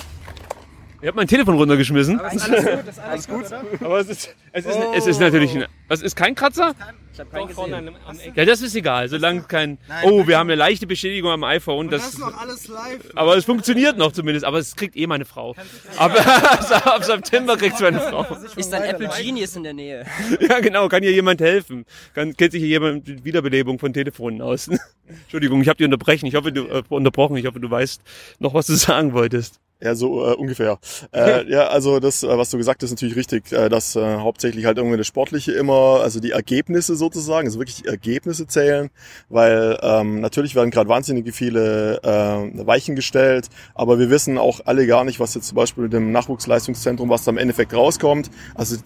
Ich 1.04 1.08
habe 1.08 1.18
mein 1.18 1.28
Telefon 1.28 1.56
runtergeschmissen. 1.58 2.18
Aber 2.18 2.32
ist 2.34 2.50
alles 2.50 3.28
gut, 3.28 3.42
ist 3.44 3.52
alles 3.54 3.70
gut. 3.72 3.82
Aber 3.82 4.00
es 4.00 4.08
ist, 4.08 4.34
es 4.54 4.66
ist, 4.66 4.78
es 4.96 5.06
ist 5.08 5.20
natürlich 5.20 5.54
ein, 5.54 5.66
was 5.90 6.02
ist 6.02 6.16
kein 6.16 6.34
Kratzer? 6.34 6.74
Ich 7.12 7.20
habe 7.20 7.30
keinen 7.30 7.48
gesehen. 7.48 7.74
am, 7.74 7.96
am 8.08 8.20
Eck. 8.20 8.32
Ja, 8.38 8.46
das 8.46 8.62
ist 8.62 8.74
egal, 8.74 9.10
solange 9.10 9.42
kein, 9.42 9.80
Nein, 9.90 10.06
oh, 10.06 10.20
nein. 10.20 10.28
wir 10.30 10.38
haben 10.38 10.48
eine 10.50 10.56
leichte 10.56 10.88
Beschädigung 10.88 11.30
am 11.30 11.44
iPhone, 11.44 11.90
Das 11.90 12.04
das, 12.04 12.14
ist 12.14 12.20
noch 12.20 12.36
alles 12.38 12.70
live. 12.70 13.02
aber 13.16 13.36
es 13.36 13.44
funktioniert 13.44 13.98
noch 13.98 14.14
zumindest, 14.14 14.46
aber 14.46 14.60
es 14.60 14.78
kriegt 14.78 14.96
eh 14.96 15.06
meine 15.06 15.26
Frau. 15.26 15.56
Aber 15.98 16.20
ab 16.86 17.04
September 17.04 17.58
kriegt 17.58 17.82
meine 17.82 18.00
Frau. 18.00 18.26
Ist 18.56 18.74
ein 18.74 18.84
Apple 18.84 19.10
Genius 19.22 19.58
in 19.58 19.64
der 19.64 19.74
Nähe. 19.74 20.06
Ja, 20.40 20.62
genau, 20.62 20.88
kann 20.88 21.04
hier 21.04 21.12
jemand 21.12 21.42
helfen? 21.42 21.86
Kann, 22.14 22.34
kennt 22.38 22.54
sich 22.54 22.62
hier 22.62 22.70
jemand 22.70 23.06
mit 23.06 23.26
Wiederbelebung 23.26 23.78
von 23.78 23.92
Telefonen 23.92 24.42
aus? 24.42 24.70
Entschuldigung, 25.08 25.62
ich 25.62 25.68
habe 25.68 25.76
dich 25.78 25.86
unterbrechen. 25.86 26.28
Ich 26.28 26.36
hoffe, 26.36 26.54
du 26.54 26.64
äh, 26.64 26.82
unterbrochen. 26.88 27.36
Ich 27.36 27.46
hoffe, 27.46 27.60
du 27.60 27.70
weißt 27.70 28.02
noch, 28.40 28.54
was 28.54 28.68
du 28.68 28.74
sagen 28.74 29.12
wolltest. 29.12 29.60
Ja, 29.84 29.96
so 29.96 30.26
äh, 30.26 30.34
ungefähr. 30.36 30.80
Äh, 31.12 31.46
ja, 31.52 31.68
also 31.68 32.00
das, 32.00 32.24
äh, 32.24 32.38
was 32.38 32.50
du 32.50 32.58
gesagt 32.58 32.82
hast, 32.82 32.88
ist 32.88 32.92
natürlich 32.92 33.18
richtig, 33.18 33.52
äh, 33.52 33.68
dass 33.68 33.98
äh, 33.98 34.18
hauptsächlich 34.18 34.66
halt 34.66 34.78
irgendwie 34.78 34.96
das 34.96 35.08
Sportliche 35.08 35.52
immer, 35.52 36.00
also 36.02 36.22
die 36.22 36.32
Ergebnisse 36.32 36.96
sozusagen, 36.96 37.48
also 37.48 37.60
wirklich 37.60 37.82
die 37.82 37.88
Ergebnisse 37.88 38.48
zählen, 38.48 38.90
weil 39.28 39.78
ähm, 39.82 40.22
natürlich 40.22 40.56
werden 40.56 40.72
gerade 40.72 40.88
wahnsinnige 40.88 41.34
viele 41.34 42.00
äh, 42.02 42.66
Weichen 42.66 42.96
gestellt, 42.96 43.50
aber 43.76 44.00
wir 44.00 44.10
wissen 44.10 44.38
auch 44.38 44.62
alle 44.64 44.88
gar 44.88 45.04
nicht, 45.04 45.20
was 45.20 45.36
jetzt 45.36 45.48
zum 45.48 45.58
Beispiel 45.58 45.84
mit 45.84 45.94
dem 45.94 46.14
Nachwuchsleistungszentrum, 46.14 47.10
was 47.10 47.26
da 47.26 47.32
im 47.32 47.38
Endeffekt 47.38 47.74
rauskommt. 47.74 48.32
Also 48.56 48.78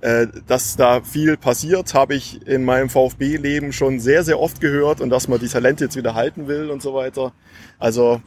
äh, 0.00 0.26
dass 0.48 0.76
da 0.76 1.02
viel 1.02 1.36
passiert, 1.36 1.94
habe 1.94 2.16
ich 2.16 2.44
in 2.48 2.64
meinem 2.64 2.88
VfB-Leben 2.88 3.72
schon 3.72 4.00
sehr, 4.00 4.24
sehr 4.24 4.40
oft 4.40 4.60
gehört 4.60 5.00
und 5.00 5.10
dass 5.10 5.28
man 5.28 5.38
die 5.38 5.46
Talente 5.46 5.84
jetzt 5.84 5.94
wieder 5.94 6.16
halten 6.16 6.48
will 6.48 6.70
und 6.70 6.82
so 6.82 6.94
weiter. 6.94 7.32
Also 7.78 8.20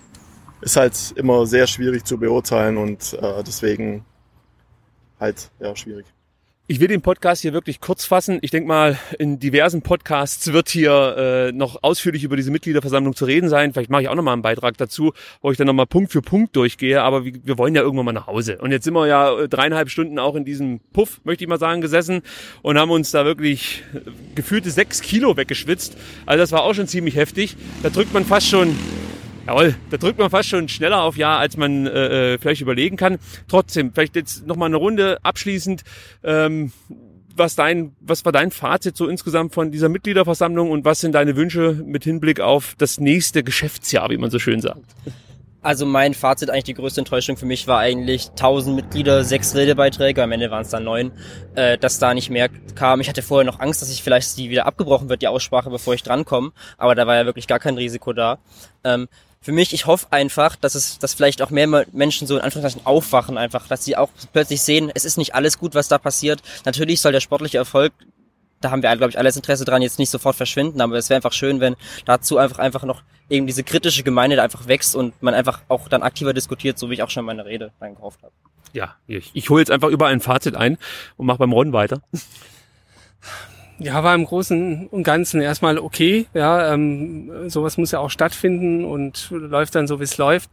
ist 0.61 0.75
halt 0.75 1.13
immer 1.15 1.45
sehr 1.45 1.67
schwierig 1.67 2.05
zu 2.05 2.17
beurteilen 2.17 2.77
und 2.77 3.13
äh, 3.13 3.43
deswegen 3.43 4.05
halt 5.19 5.49
ja 5.59 5.75
schwierig. 5.75 6.05
Ich 6.67 6.79
will 6.79 6.87
den 6.87 7.03
Podcast 7.03 7.43
hier 7.43 7.53
wirklich 7.53 7.79
kurz 7.79 8.05
fassen. 8.05 8.39
Ich 8.41 8.49
denke 8.49 8.67
mal, 8.67 8.97
in 9.19 9.37
diversen 9.37 9.83
Podcasts 9.83 10.51
wird 10.51 10.67
hier 10.67 11.15
äh, 11.15 11.51
noch 11.51 11.83
ausführlich 11.83 12.23
über 12.23 12.35
diese 12.37 12.49
Mitgliederversammlung 12.49 13.15
zu 13.15 13.25
reden 13.25 13.49
sein. 13.49 13.71
Vielleicht 13.71 13.91
mache 13.91 14.01
ich 14.01 14.09
auch 14.09 14.15
noch 14.15 14.23
mal 14.23 14.33
einen 14.33 14.41
Beitrag 14.41 14.75
dazu, 14.75 15.13
wo 15.43 15.51
ich 15.51 15.59
dann 15.59 15.67
noch 15.67 15.75
mal 15.75 15.85
Punkt 15.85 16.11
für 16.11 16.23
Punkt 16.23 16.55
durchgehe. 16.55 17.03
Aber 17.03 17.23
wir, 17.23 17.33
wir 17.43 17.59
wollen 17.59 17.75
ja 17.75 17.83
irgendwann 17.83 18.05
mal 18.05 18.13
nach 18.13 18.25
Hause. 18.25 18.57
Und 18.57 18.71
jetzt 18.71 18.83
sind 18.83 18.95
wir 18.95 19.05
ja 19.05 19.41
äh, 19.41 19.47
dreieinhalb 19.47 19.91
Stunden 19.91 20.17
auch 20.17 20.33
in 20.33 20.43
diesem 20.43 20.79
Puff, 20.91 21.21
möchte 21.23 21.43
ich 21.43 21.47
mal 21.47 21.59
sagen, 21.59 21.81
gesessen 21.81 22.23
und 22.63 22.79
haben 22.79 22.89
uns 22.89 23.11
da 23.11 23.25
wirklich 23.25 23.83
äh, 23.93 23.99
gefühlte 24.33 24.71
sechs 24.71 25.01
Kilo 25.01 25.37
weggeschwitzt. 25.37 25.95
Also 26.25 26.41
das 26.41 26.51
war 26.51 26.63
auch 26.63 26.73
schon 26.73 26.87
ziemlich 26.87 27.15
heftig. 27.15 27.57
Da 27.83 27.91
drückt 27.91 28.11
man 28.11 28.25
fast 28.25 28.47
schon 28.47 28.75
Jawohl, 29.47 29.75
da 29.91 29.97
drückt 29.97 30.17
man 30.17 30.29
fast 30.29 30.49
schon 30.49 30.67
schneller 30.67 31.03
auf 31.03 31.17
Ja, 31.17 31.37
als 31.37 31.55
man 31.55 31.85
äh, 31.85 32.33
äh, 32.33 32.37
vielleicht 32.39 32.61
überlegen 32.61 32.97
kann. 32.97 33.19
Trotzdem, 33.47 33.93
vielleicht 33.93 34.15
jetzt 34.15 34.47
noch 34.47 34.55
mal 34.55 34.65
eine 34.65 34.77
Runde 34.77 35.19
abschließend. 35.23 35.83
Ähm, 36.23 36.71
was 37.37 37.55
dein, 37.55 37.95
was 37.99 38.23
war 38.25 38.31
dein 38.31 38.49
Fazit 38.49 38.95
so 38.95 39.07
insgesamt 39.07 39.53
von 39.53 39.71
dieser 39.71 39.89
Mitgliederversammlung 39.89 40.71
und 40.71 40.85
was 40.85 41.01
sind 41.01 41.13
deine 41.13 41.35
Wünsche 41.35 41.73
mit 41.85 42.05
Hinblick 42.05 42.39
auf 42.39 42.75
das 42.77 42.99
nächste 42.99 43.43
Geschäftsjahr, 43.43 44.09
wie 44.09 44.17
man 44.17 44.31
so 44.31 44.39
schön 44.39 44.61
sagt? 44.61 44.85
Also 45.65 45.87
mein 45.87 46.13
Fazit, 46.13 46.51
eigentlich 46.51 46.65
die 46.65 46.73
größte 46.75 47.01
Enttäuschung 47.01 47.37
für 47.37 47.47
mich 47.47 47.65
war 47.65 47.79
eigentlich 47.79 48.29
1000 48.29 48.75
Mitglieder, 48.75 49.23
sechs 49.23 49.55
Redebeiträge, 49.55 50.21
am 50.21 50.31
Ende 50.31 50.51
waren 50.51 50.61
es 50.61 50.69
dann 50.69 50.83
neun, 50.83 51.11
äh, 51.55 51.75
dass 51.79 51.97
da 51.97 52.13
nicht 52.13 52.29
mehr 52.29 52.49
kam. 52.75 53.01
Ich 53.01 53.09
hatte 53.09 53.23
vorher 53.23 53.45
noch 53.51 53.59
Angst, 53.59 53.81
dass 53.81 53.89
ich 53.89 54.03
vielleicht 54.03 54.37
die 54.37 54.51
wieder 54.51 54.67
abgebrochen 54.67 55.09
wird, 55.09 55.23
die 55.23 55.27
Aussprache, 55.27 55.71
bevor 55.71 55.95
ich 55.95 56.03
drankomme, 56.03 56.51
aber 56.77 56.93
da 56.93 57.07
war 57.07 57.15
ja 57.15 57.25
wirklich 57.25 57.47
gar 57.47 57.57
kein 57.57 57.77
Risiko 57.77 58.13
da. 58.13 58.37
Ähm, 58.83 59.07
für 59.41 59.53
mich, 59.53 59.73
ich 59.73 59.87
hoffe 59.87 60.05
einfach, 60.11 60.55
dass 60.55 60.75
es, 60.75 60.99
dass 60.99 61.15
vielleicht 61.15 61.41
auch 61.41 61.49
mehr 61.49 61.67
Menschen 61.91 62.27
so 62.27 62.35
in 62.35 62.43
Anführungszeichen 62.43 62.85
aufwachen 62.85 63.39
einfach, 63.39 63.67
dass 63.67 63.83
sie 63.83 63.97
auch 63.97 64.09
plötzlich 64.33 64.61
sehen, 64.61 64.91
es 64.93 65.03
ist 65.03 65.17
nicht 65.17 65.33
alles 65.33 65.57
gut, 65.57 65.73
was 65.73 65.87
da 65.87 65.97
passiert. 65.97 66.43
Natürlich 66.65 67.01
soll 67.01 67.11
der 67.11 67.21
sportliche 67.21 67.57
Erfolg 67.57 67.91
da 68.65 68.71
haben 68.71 68.81
wir, 68.81 68.95
glaube 68.97 69.11
ich, 69.11 69.19
alles 69.19 69.35
Interesse 69.35 69.63
dran, 69.63 69.83
jetzt 69.83 69.99
nicht 69.99 70.09
sofort 70.09 70.35
verschwinden, 70.35 70.81
aber 70.81 70.95
es 70.95 71.09
wäre 71.09 71.17
einfach 71.17 71.33
schön, 71.33 71.59
wenn 71.59 71.75
dazu 72.05 72.37
einfach 72.37 72.57
einfach 72.57 72.83
noch 72.83 73.03
eben 73.29 73.45
diese 73.45 73.63
kritische 73.63 74.03
Gemeinde 74.03 74.41
einfach 74.41 74.67
wächst 74.67 74.95
und 74.95 75.21
man 75.21 75.35
einfach 75.35 75.61
auch 75.67 75.87
dann 75.87 76.01
aktiver 76.01 76.33
diskutiert, 76.33 76.79
so 76.79 76.89
wie 76.89 76.95
ich 76.95 77.03
auch 77.03 77.11
schon 77.11 77.25
meine 77.25 77.45
Rede 77.45 77.71
reingekauft 77.79 78.23
habe. 78.23 78.33
Ja, 78.73 78.95
ich, 79.05 79.31
ich 79.35 79.49
hole 79.51 79.61
jetzt 79.61 79.69
einfach 79.69 79.89
überall 79.89 80.11
ein 80.11 80.19
Fazit 80.19 80.55
ein 80.55 80.77
und 81.15 81.27
mache 81.27 81.37
beim 81.37 81.53
Ron 81.53 81.73
weiter. 81.73 82.01
Ja, 83.77 84.03
war 84.05 84.15
im 84.15 84.23
Großen 84.25 84.87
und 84.87 85.03
Ganzen 85.03 85.41
erstmal 85.41 85.77
okay. 85.77 86.27
Ja, 86.33 86.73
ähm, 86.73 87.49
sowas 87.49 87.77
muss 87.77 87.91
ja 87.91 87.99
auch 87.99 88.09
stattfinden 88.09 88.85
und 88.85 89.27
läuft 89.31 89.75
dann 89.75 89.85
so, 89.85 89.99
wie 89.99 90.05
es 90.05 90.17
läuft. 90.17 90.49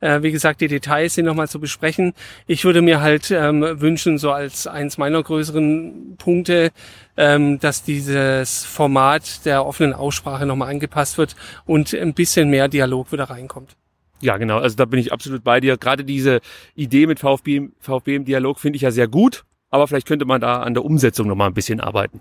Äh, 0.00 0.22
wie 0.22 0.32
gesagt, 0.32 0.60
die 0.60 0.66
Details 0.66 1.14
sind 1.14 1.26
nochmal 1.26 1.48
zu 1.48 1.60
besprechen. 1.60 2.14
Ich 2.48 2.64
würde 2.64 2.82
mir 2.82 3.00
halt 3.00 3.30
ähm, 3.30 3.80
wünschen, 3.80 4.18
so 4.18 4.32
als 4.32 4.66
eins 4.66 4.98
meiner 4.98 5.22
größeren 5.22 6.16
Punkte, 6.18 6.72
ähm, 7.16 7.60
dass 7.60 7.84
dieses 7.84 8.64
Format 8.64 9.46
der 9.46 9.64
offenen 9.64 9.92
Aussprache 9.92 10.44
nochmal 10.44 10.70
angepasst 10.70 11.16
wird 11.16 11.36
und 11.66 11.94
ein 11.94 12.12
bisschen 12.12 12.50
mehr 12.50 12.66
Dialog 12.66 13.12
wieder 13.12 13.24
reinkommt. 13.30 13.76
Ja, 14.20 14.36
genau. 14.36 14.58
Also 14.58 14.76
da 14.76 14.84
bin 14.84 14.98
ich 14.98 15.12
absolut 15.12 15.44
bei 15.44 15.60
dir. 15.60 15.76
Gerade 15.76 16.02
diese 16.02 16.40
Idee 16.74 17.06
mit 17.06 17.20
VfB, 17.20 17.68
VfB 17.78 18.16
im 18.16 18.24
Dialog 18.24 18.58
finde 18.58 18.76
ich 18.76 18.82
ja 18.82 18.90
sehr 18.90 19.06
gut. 19.06 19.44
Aber 19.70 19.86
vielleicht 19.86 20.08
könnte 20.08 20.24
man 20.24 20.40
da 20.40 20.62
an 20.62 20.74
der 20.74 20.84
Umsetzung 20.84 21.28
nochmal 21.28 21.48
ein 21.48 21.54
bisschen 21.54 21.80
arbeiten. 21.80 22.20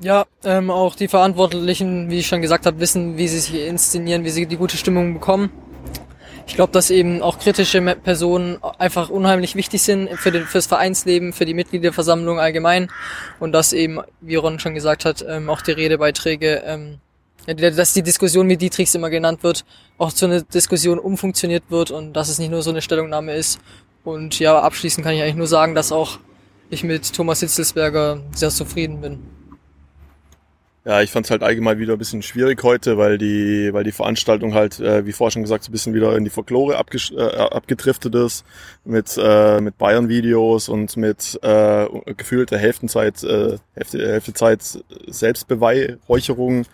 Ja, 0.00 0.26
ähm, 0.44 0.70
auch 0.70 0.94
die 0.94 1.08
Verantwortlichen, 1.08 2.08
wie 2.08 2.20
ich 2.20 2.28
schon 2.28 2.40
gesagt 2.40 2.66
habe, 2.66 2.78
wissen, 2.78 3.16
wie 3.16 3.26
sie 3.26 3.40
sich 3.40 3.66
inszenieren, 3.66 4.24
wie 4.24 4.30
sie 4.30 4.46
die 4.46 4.56
gute 4.56 4.76
Stimmung 4.76 5.14
bekommen. 5.14 5.50
ich 6.46 6.54
glaube, 6.54 6.72
dass 6.72 6.90
eben 6.90 7.20
auch 7.20 7.40
kritische 7.40 7.80
Personen 7.96 8.58
einfach 8.78 9.10
unheimlich 9.10 9.56
wichtig 9.56 9.82
sind 9.82 10.08
für 10.10 10.30
den, 10.30 10.44
fürs 10.44 10.66
Vereinsleben, 10.66 11.32
für 11.32 11.44
die 11.46 11.54
Mitgliederversammlung 11.54 12.38
allgemein 12.38 12.90
und 13.40 13.50
dass 13.50 13.72
eben, 13.72 13.98
wie 14.20 14.36
Ron 14.36 14.60
schon 14.60 14.74
gesagt 14.74 15.04
hat, 15.04 15.24
ähm, 15.28 15.50
auch 15.50 15.62
die 15.62 15.72
Redebeiträge, 15.72 16.62
ähm, 16.64 17.00
dass 17.46 17.92
die 17.92 18.02
Diskussion, 18.02 18.48
wie 18.48 18.56
Dietrichs 18.56 18.94
immer 18.94 19.10
genannt 19.10 19.42
wird, 19.42 19.64
auch 19.98 20.12
zu 20.12 20.26
einer 20.26 20.42
Diskussion 20.42 21.00
umfunktioniert 21.00 21.64
wird 21.70 21.90
und 21.90 22.12
dass 22.12 22.28
es 22.28 22.38
nicht 22.38 22.52
nur 22.52 22.62
so 22.62 22.70
eine 22.70 22.82
Stellungnahme 22.82 23.34
ist. 23.34 23.58
Und 24.04 24.38
ja, 24.38 24.60
abschließend 24.60 25.04
kann 25.04 25.14
ich 25.16 25.22
eigentlich 25.22 25.34
nur 25.34 25.48
sagen, 25.48 25.74
dass 25.74 25.90
auch 25.90 26.18
ich 26.70 26.84
mit 26.84 27.12
Thomas 27.12 27.40
Hitzelsberger 27.40 28.20
sehr 28.32 28.50
zufrieden 28.50 29.00
bin. 29.00 29.37
Ja, 30.84 31.02
ich 31.02 31.10
fand 31.10 31.26
es 31.26 31.30
halt 31.30 31.42
allgemein 31.42 31.78
wieder 31.78 31.94
ein 31.94 31.98
bisschen 31.98 32.22
schwierig 32.22 32.62
heute, 32.62 32.96
weil 32.96 33.18
die, 33.18 33.70
weil 33.72 33.84
die 33.84 33.92
Veranstaltung 33.92 34.54
halt, 34.54 34.80
äh, 34.80 35.04
wie 35.04 35.12
vorher 35.12 35.32
schon 35.32 35.42
gesagt, 35.42 35.64
so 35.64 35.68
ein 35.68 35.72
bisschen 35.72 35.92
wieder 35.92 36.16
in 36.16 36.24
die 36.24 36.30
Folklore 36.30 36.78
abges 36.78 37.10
äh, 37.10 37.20
abgedriftet 37.20 38.14
ist, 38.14 38.44
mit, 38.84 39.18
äh, 39.22 39.60
mit 39.60 39.76
Bayern-Videos 39.76 40.68
und 40.68 40.96
mit 40.96 41.38
äh, 41.42 41.86
gefühlter 42.16 42.56
Hälftenzeit, 42.56 43.22
äh, 43.22 43.58
Hälfte, 43.74 43.98
Hälftezeit 43.98 44.82
Selbstbeweihräucherung. 45.06 46.64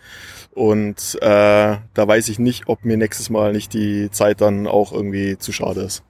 Und 0.52 1.18
äh, 1.20 1.26
da 1.26 1.82
weiß 1.96 2.28
ich 2.28 2.38
nicht, 2.38 2.68
ob 2.68 2.84
mir 2.84 2.96
nächstes 2.96 3.30
Mal 3.30 3.52
nicht 3.52 3.72
die 3.72 4.10
Zeit 4.12 4.40
dann 4.40 4.68
auch 4.68 4.92
irgendwie 4.92 5.38
zu 5.38 5.50
schade 5.50 5.80
ist. 5.80 6.04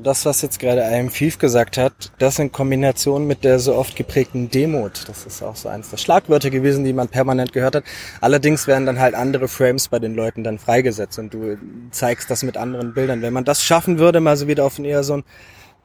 Das, 0.00 0.24
was 0.24 0.40
jetzt 0.42 0.58
gerade 0.58 0.82
IM 0.82 1.10
Thief 1.10 1.38
gesagt 1.38 1.76
hat, 1.76 2.12
das 2.18 2.38
in 2.38 2.50
Kombination 2.50 3.26
mit 3.26 3.44
der 3.44 3.58
so 3.58 3.74
oft 3.74 3.94
geprägten 3.94 4.50
Demut, 4.50 5.08
das 5.08 5.26
ist 5.26 5.42
auch 5.42 5.56
so 5.56 5.68
eins 5.68 5.90
der 5.90 5.98
Schlagwörter 5.98 6.50
gewesen, 6.50 6.84
die 6.84 6.92
man 6.92 7.08
permanent 7.08 7.52
gehört 7.52 7.74
hat. 7.74 7.84
Allerdings 8.20 8.66
werden 8.66 8.86
dann 8.86 8.98
halt 8.98 9.14
andere 9.14 9.48
Frames 9.48 9.88
bei 9.88 9.98
den 9.98 10.14
Leuten 10.14 10.44
dann 10.44 10.58
freigesetzt 10.58 11.18
und 11.18 11.34
du 11.34 11.58
zeigst 11.90 12.30
das 12.30 12.42
mit 12.42 12.56
anderen 12.56 12.94
Bildern. 12.94 13.22
Wenn 13.22 13.32
man 13.34 13.44
das 13.44 13.62
schaffen 13.62 13.98
würde, 13.98 14.20
mal 14.20 14.36
so 14.36 14.48
wieder 14.48 14.64
auf 14.64 14.78
ein 14.78 14.84
eher 14.84 15.04
so 15.04 15.14
ein 15.14 15.24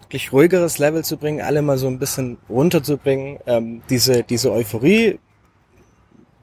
wirklich 0.01 0.31
ruhigeres 0.31 0.77
Level 0.77 1.03
zu 1.03 1.17
bringen, 1.17 1.41
alle 1.41 1.61
mal 1.61 1.77
so 1.77 1.87
ein 1.87 1.99
bisschen 1.99 2.37
runterzubringen, 2.49 3.39
ähm, 3.45 3.81
diese, 3.89 4.23
diese 4.23 4.51
Euphorie, 4.53 5.19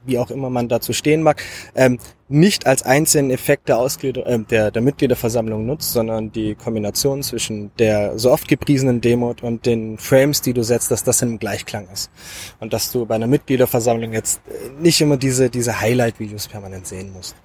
wie 0.07 0.19
auch 0.19 0.31
immer 0.31 0.51
man 0.51 0.69
dazu 0.69 0.93
stehen 0.93 1.23
mag, 1.23 1.43
ähm, 1.75 1.99
nicht 2.29 2.67
als 2.67 2.83
einzelnen 2.83 3.31
Effekt 3.31 3.69
der, 3.69 3.79
Ausglieder, 3.79 4.27
äh, 4.27 4.39
der, 4.39 4.71
der 4.71 4.83
Mitgliederversammlung 4.83 5.67
nutzt, 5.67 5.93
sondern 5.93 6.33
die 6.33 6.55
Kombination 6.55 7.23
zwischen 7.23 7.71
der 7.79 8.19
so 8.19 8.33
oft 8.33 8.49
gepriesenen 8.49 9.01
Demut 9.01 9.43
und 9.43 9.67
den 9.67 9.99
Frames, 9.99 10.41
die 10.41 10.53
du 10.53 10.63
setzt, 10.63 10.91
dass 10.91 11.05
das 11.05 11.23
im 11.23 11.39
Gleichklang 11.39 11.89
ist. 11.93 12.11
Und 12.61 12.73
dass 12.73 12.91
du 12.91 13.07
bei 13.07 13.15
einer 13.15 13.27
Mitgliederversammlung 13.27 14.13
jetzt 14.13 14.41
äh, 14.49 14.71
nicht 14.81 15.01
immer 15.01 15.17
diese, 15.17 15.51
diese 15.51 15.81
Highlight-Videos 15.81 16.49
permanent 16.49 16.87
sehen 16.87 17.13
musst 17.13 17.37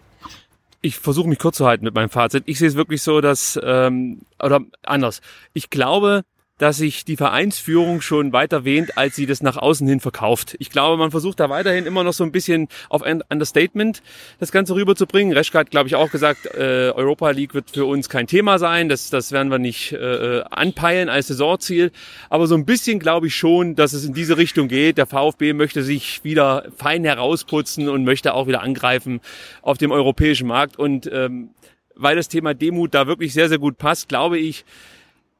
ich 0.82 0.98
versuche 0.98 1.28
mich 1.28 1.40
kurz 1.40 1.58
zu 1.58 1.68
halten 1.68 1.84
mit 1.84 1.94
meinem 1.94 2.10
Fazit. 2.10 2.44
Ich 2.46 2.60
sehe 2.60 2.68
es 2.68 2.76
wirklich 2.76 3.02
so, 3.02 3.22
dass, 3.22 3.60
ähm, 3.62 4.22
oder 4.42 4.62
anders. 4.84 5.22
Ich 5.54 5.70
glaube, 5.70 6.24
dass 6.60 6.78
sich 6.78 7.06
die 7.06 7.18
Vereinsführung 7.18 8.02
schon 8.02 8.34
weiter 8.34 8.66
wähnt, 8.66 8.98
als 8.98 9.16
sie 9.16 9.26
das 9.26 9.42
nach 9.42 9.58
außen 9.58 9.88
hin 9.88 10.02
verkauft. 10.02 10.56
Ich 10.60 10.70
glaube, 10.70 10.98
man 10.98 11.10
versucht 11.10 11.40
da 11.40 11.50
weiterhin 11.50 11.86
immer 11.86 12.04
noch 12.04 12.14
so 12.14 12.24
ein 12.24 12.32
bisschen 12.32 12.68
auf 12.90 13.02
ein 13.02 13.24
Understatement 13.30 14.04
das 14.40 14.52
Ganze 14.52 14.76
rüberzubringen. 14.76 15.34
Reschke 15.34 15.58
hat, 15.58 15.72
glaube 15.72 15.88
ich, 15.88 15.96
auch 15.96 16.12
gesagt, 16.12 16.46
äh, 16.46 16.92
Europa 16.94 17.32
League 17.32 17.54
wird 17.54 17.72
für 17.72 17.86
uns 17.86 18.10
kein 18.10 18.28
Thema 18.28 18.60
sein. 18.60 18.90
Das, 18.90 19.10
das 19.10 19.32
werden 19.32 19.50
wir 19.50 19.58
nicht 19.58 19.94
äh, 19.94 20.42
anpeilen 20.52 21.08
als 21.08 21.28
Saisonziel. 21.28 21.92
Aber 22.30 22.46
so 22.46 22.56
ein 22.56 22.66
bisschen 22.66 23.00
glaube 23.00 23.28
ich 23.28 23.36
schon, 23.36 23.76
dass 23.76 23.94
es 23.94 24.04
in 24.04 24.14
diese 24.14 24.38
Richtung 24.38 24.68
geht. 24.68 24.98
Der 24.98 25.08
VfB 25.08 25.54
möchte 25.54 25.82
sich 25.82 26.26
wieder 26.26 26.66
fein 26.76 27.06
herausputzen 27.06 27.88
und 27.88 28.04
möchte 28.04 28.34
auch 28.34 28.48
wieder 28.48 28.62
angreifen 28.62 29.22
auf 29.62 29.78
dem 29.78 29.92
europäischen 29.92 30.48
Markt. 30.48 30.78
Und 30.78 31.10
ähm, 31.12 31.52
weil 31.96 32.18
das 32.18 32.28
Thema 32.28 32.54
Demut 32.54 32.94
da 32.94 33.08
wirklich 33.08 33.34
sehr, 33.34 33.48
sehr 33.48 33.60
gut 33.60 33.78
passt, 33.78 34.10
glaube 34.10 34.38
ich, 34.38 34.66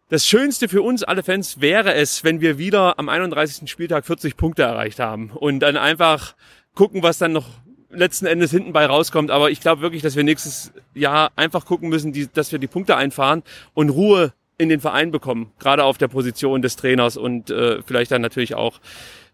das 0.10 0.26
Schönste 0.28 0.68
für 0.68 0.82
uns 0.82 1.04
alle 1.04 1.24
Fans 1.24 1.62
wäre 1.62 1.94
es, 1.94 2.24
wenn 2.24 2.42
wir 2.42 2.58
wieder 2.58 2.98
am 2.98 3.10
31. 3.10 3.70
Spieltag 3.70 4.06
40 4.06 4.36
Punkte 4.36 4.64
erreicht 4.64 5.00
haben 5.00 5.30
und 5.30 5.60
dann 5.60 5.78
einfach 5.78 6.36
gucken, 6.74 7.04
was 7.04 7.20
dann 7.20 7.32
noch 7.32 7.48
letzten 7.92 8.26
Endes 8.26 8.52
hinten 8.52 8.74
bei 8.74 8.86
rauskommt. 8.86 9.30
Aber 9.32 9.52
ich 9.52 9.62
glaube 9.62 9.82
wirklich, 9.82 10.02
dass 10.02 10.16
wir 10.16 10.24
nächstes 10.24 10.72
Jahr 10.96 11.32
einfach 11.36 11.66
gucken 11.66 11.90
müssen, 11.90 12.12
die, 12.12 12.28
dass 12.28 12.52
wir 12.52 12.60
die 12.60 12.68
Punkte 12.68 12.98
einfahren 12.98 13.44
und 13.74 13.90
Ruhe 13.90 14.34
in 14.58 14.68
den 14.70 14.82
Verein 14.82 15.12
bekommen, 15.12 15.52
gerade 15.60 15.84
auf 15.84 15.98
der 15.98 16.10
Position 16.10 16.62
des 16.62 16.76
Trainers 16.76 17.16
und 17.16 17.50
äh, 17.50 17.82
vielleicht 17.84 18.12
dann 18.12 18.22
natürlich 18.22 18.56
auch 18.56 18.80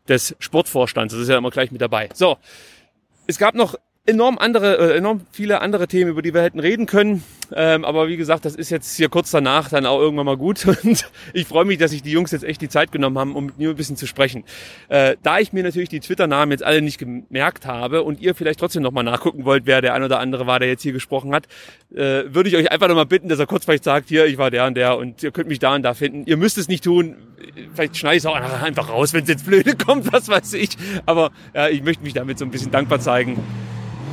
des 0.08 0.36
Sportvorstands. 0.40 1.14
Das 1.14 1.22
ist 1.22 1.30
ja 1.30 1.38
immer 1.38 1.50
gleich 1.50 1.72
mit 1.72 1.82
dabei. 1.82 2.10
So, 2.14 2.38
es 3.28 3.40
gab 3.40 3.56
noch 3.56 3.76
enorm 4.06 4.38
andere, 4.38 4.94
äh, 4.94 4.98
enorm 4.98 5.22
viele 5.32 5.62
andere 5.62 5.88
Themen, 5.88 6.12
über 6.12 6.22
die 6.22 6.34
wir 6.34 6.42
hätten 6.42 6.60
reden 6.60 6.86
können. 6.86 7.24
Ähm, 7.54 7.86
aber 7.86 8.08
wie 8.08 8.18
gesagt, 8.18 8.46
das 8.46 8.56
ist 8.56 8.70
jetzt 8.70 8.96
hier 8.96 9.10
kurz 9.10 9.32
danach 9.32 9.70
dann 9.70 9.86
auch 9.86 10.00
irgendwann 10.00 10.26
mal 10.26 10.38
gut. 10.38 10.66
Und 10.84 11.10
ich 11.34 11.48
freue 11.48 11.66
mich, 11.66 11.78
dass 11.78 11.92
sich 11.92 12.04
die 12.04 12.12
Jungs 12.12 12.32
jetzt 12.32 12.44
echt 12.44 12.62
die 12.62 12.70
Zeit 12.70 12.92
genommen 12.92 13.18
haben, 13.18 13.36
um 13.36 13.48
mit 13.48 13.58
mir 13.58 13.70
ein 13.70 13.76
bisschen 13.76 13.98
zu 13.98 14.08
sprechen. 14.08 14.44
Äh, 14.90 15.16
da 15.24 15.40
ich 15.40 15.54
mir 15.54 15.64
natürlich 15.64 15.90
die 15.90 16.00
Twitter-Namen 16.00 16.52
jetzt 16.52 16.64
alle 16.64 16.82
nicht 16.82 16.98
gemerkt 16.98 17.66
habe 17.66 18.04
und 18.04 18.22
ihr 18.22 18.36
vielleicht 18.36 18.60
trotzdem 18.60 18.84
nochmal 18.84 19.04
nachgucken 19.04 19.46
wollt, 19.46 19.66
wer 19.66 19.82
der 19.82 19.94
ein 19.94 20.04
oder 20.04 20.20
andere 20.20 20.46
war, 20.46 20.60
der 20.60 20.70
jetzt 20.70 20.84
hier 20.84 20.94
gesprochen 20.94 21.34
hat, 21.34 21.48
äh, 21.94 22.24
würde 22.28 22.50
ich 22.50 22.56
euch 22.56 22.72
einfach 22.72 22.88
nochmal 22.88 23.06
bitten, 23.06 23.30
dass 23.30 23.40
er 23.40 23.48
kurz 23.48 23.66
vielleicht 23.66 23.84
sagt, 23.84 24.10
hier, 24.10 24.26
ich 24.26 24.38
war 24.38 24.52
der 24.52 24.66
und 24.66 24.76
der 24.76 24.98
und 24.98 25.24
ihr 25.24 25.32
könnt 25.32 25.50
mich 25.50 25.60
da 25.60 25.76
und 25.76 25.84
da 25.84 25.94
finden. 25.94 26.24
Ihr 26.26 26.38
müsst 26.38 26.58
es 26.58 26.68
nicht 26.68 26.84
tun. 26.84 27.16
Vielleicht 27.74 27.98
schneide 27.98 28.18
ich 28.18 28.24
es 28.24 28.26
auch 28.26 28.36
einfach 28.36 28.90
raus, 28.90 29.14
wenn 29.14 29.24
es 29.24 29.30
jetzt 29.30 29.46
blöde 29.46 29.76
kommt, 29.86 30.12
was 30.12 30.28
weiß 30.28 30.54
ich. 30.54 30.78
Aber 31.06 31.32
ja, 31.54 31.70
ich 31.70 31.84
möchte 31.84 32.04
mich 32.04 32.14
damit 32.14 32.38
so 32.38 32.46
ein 32.46 32.52
bisschen 32.52 32.72
dankbar 32.72 33.00
zeigen 33.00 33.42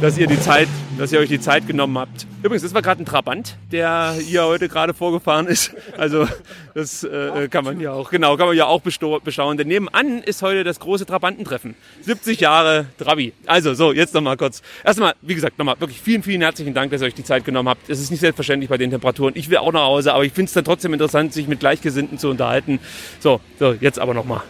dass 0.03 0.19
ihr 0.19 0.27
die 0.27 0.41
Zeit, 0.41 0.67
dass 0.99 1.13
ihr 1.13 1.21
euch 1.21 1.29
die 1.29 1.39
Zeit 1.39 1.69
genommen 1.69 1.97
habt. 1.97 2.27
Übrigens, 2.43 2.65
das 2.65 2.75
war 2.75 2.83
gerade 2.83 3.01
ein 3.01 3.07
Trabant, 3.07 3.57
der 3.71 4.17
hier 4.19 4.45
heute 4.45 4.69
gerade 4.69 4.95
vorgefahren 4.95 5.47
ist. 5.47 5.77
Also 5.97 6.27
das 6.75 7.05
äh, 7.05 7.47
kann 7.49 7.65
man 7.65 7.79
ja 7.79 7.93
auch, 7.93 8.11
genau, 8.11 8.37
kann 8.37 8.49
man 8.49 8.57
ja 8.57 8.67
auch 8.67 8.81
beschauen. 8.81 9.57
Denn 9.57 9.69
nebenan 9.69 10.19
ist 10.19 10.43
heute 10.43 10.65
das 10.65 10.81
große 10.81 11.07
Trabantentreffen. 11.07 11.77
70 12.01 12.41
Jahre 12.41 12.87
Trabi. 12.99 13.33
Also 13.47 13.75
so, 13.75 13.93
jetzt 13.93 14.13
nochmal 14.13 14.37
kurz. 14.37 14.61
Erstmal, 14.83 15.15
wie 15.23 15.37
gesagt, 15.37 15.57
nochmal 15.59 15.77
wirklich 15.79 16.01
vielen, 16.01 16.25
vielen 16.25 16.41
herzlichen 16.41 16.75
Dank, 16.75 16.91
dass 16.91 17.01
ihr 17.01 17.07
euch 17.07 17.15
die 17.15 17.23
Zeit 17.23 17.45
genommen 17.45 17.69
habt. 17.69 17.89
Es 17.89 18.01
ist 18.01 18.11
nicht 18.11 18.21
selbstverständlich 18.21 18.71
bei 18.71 18.79
den 18.79 18.91
Temperaturen. 18.91 19.35
Ich 19.37 19.51
will 19.51 19.59
auch 19.59 19.73
nach 19.73 19.85
Hause, 19.85 20.15
aber 20.15 20.25
ich 20.25 20.33
finde 20.33 20.49
es 20.49 20.53
dann 20.53 20.65
trotzdem 20.65 20.93
interessant, 20.93 21.33
sich 21.33 21.47
mit 21.47 21.61
Gleichgesinnten 21.61 22.19
zu 22.19 22.29
unterhalten. 22.29 22.81
So, 23.21 23.41
so 23.61 23.77
jetzt 23.81 24.01
aber 24.01 24.15
nochmal. 24.15 24.41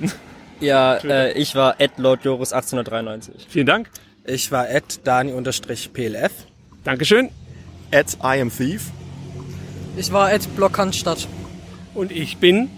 Ja, 0.60 0.94
äh, 0.96 1.32
ich 1.32 1.54
war 1.56 1.78
Ed 1.78 1.98
Lord 1.98 2.24
Joris 2.24 2.54
1893. 2.54 3.48
Vielen 3.50 3.66
Dank. 3.66 3.90
Ich 4.24 4.52
war 4.52 4.68
at 4.68 5.00
Dani-PLF. 5.02 6.32
Dankeschön. 6.84 7.30
At 7.90 8.16
I 8.22 8.40
am 8.40 8.56
Thief. 8.56 8.92
Ich 9.96 10.12
war 10.12 10.28
at 10.28 10.54
Blockhandstadt. 10.54 11.26
Und 11.92 12.12
ich 12.12 12.36
bin 12.36 12.70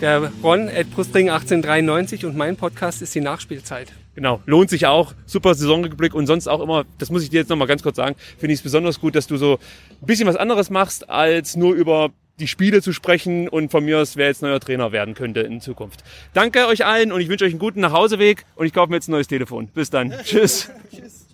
der 0.00 0.30
Ron 0.40 0.68
at 0.68 0.88
Brustring 0.92 1.30
1893 1.30 2.24
und 2.24 2.36
mein 2.36 2.56
Podcast 2.56 3.02
ist 3.02 3.12
die 3.12 3.20
Nachspielzeit. 3.20 3.92
Genau, 4.14 4.40
lohnt 4.46 4.70
sich 4.70 4.86
auch. 4.86 5.14
Super 5.26 5.56
Saisonrückblick 5.56 6.14
und 6.14 6.28
sonst 6.28 6.46
auch 6.46 6.60
immer, 6.60 6.84
das 6.98 7.10
muss 7.10 7.24
ich 7.24 7.30
dir 7.30 7.40
jetzt 7.40 7.48
nochmal 7.48 7.66
ganz 7.66 7.82
kurz 7.82 7.96
sagen, 7.96 8.14
finde 8.38 8.52
ich 8.52 8.60
es 8.60 8.62
besonders 8.62 9.00
gut, 9.00 9.16
dass 9.16 9.26
du 9.26 9.36
so 9.36 9.58
ein 10.00 10.06
bisschen 10.06 10.28
was 10.28 10.36
anderes 10.36 10.70
machst, 10.70 11.10
als 11.10 11.56
nur 11.56 11.74
über 11.74 12.10
die 12.38 12.48
Spiele 12.48 12.82
zu 12.82 12.92
sprechen 12.92 13.48
und 13.48 13.70
von 13.70 13.84
mir 13.84 13.98
aus, 13.98 14.16
wer 14.16 14.28
jetzt 14.28 14.42
neuer 14.42 14.60
Trainer 14.60 14.92
werden 14.92 15.14
könnte 15.14 15.40
in 15.40 15.60
Zukunft. 15.60 16.04
Danke 16.34 16.66
euch 16.66 16.84
allen 16.84 17.12
und 17.12 17.20
ich 17.20 17.28
wünsche 17.28 17.44
euch 17.44 17.52
einen 17.52 17.58
guten 17.58 17.80
Nachhauseweg 17.80 18.44
und 18.54 18.66
ich 18.66 18.72
kaufe 18.72 18.90
mir 18.90 18.96
jetzt 18.96 19.08
ein 19.08 19.12
neues 19.12 19.28
Telefon. 19.28 19.68
Bis 19.68 19.90
dann. 19.90 20.12
Tschüss. 20.24 20.70
Tschüss. 20.90 21.27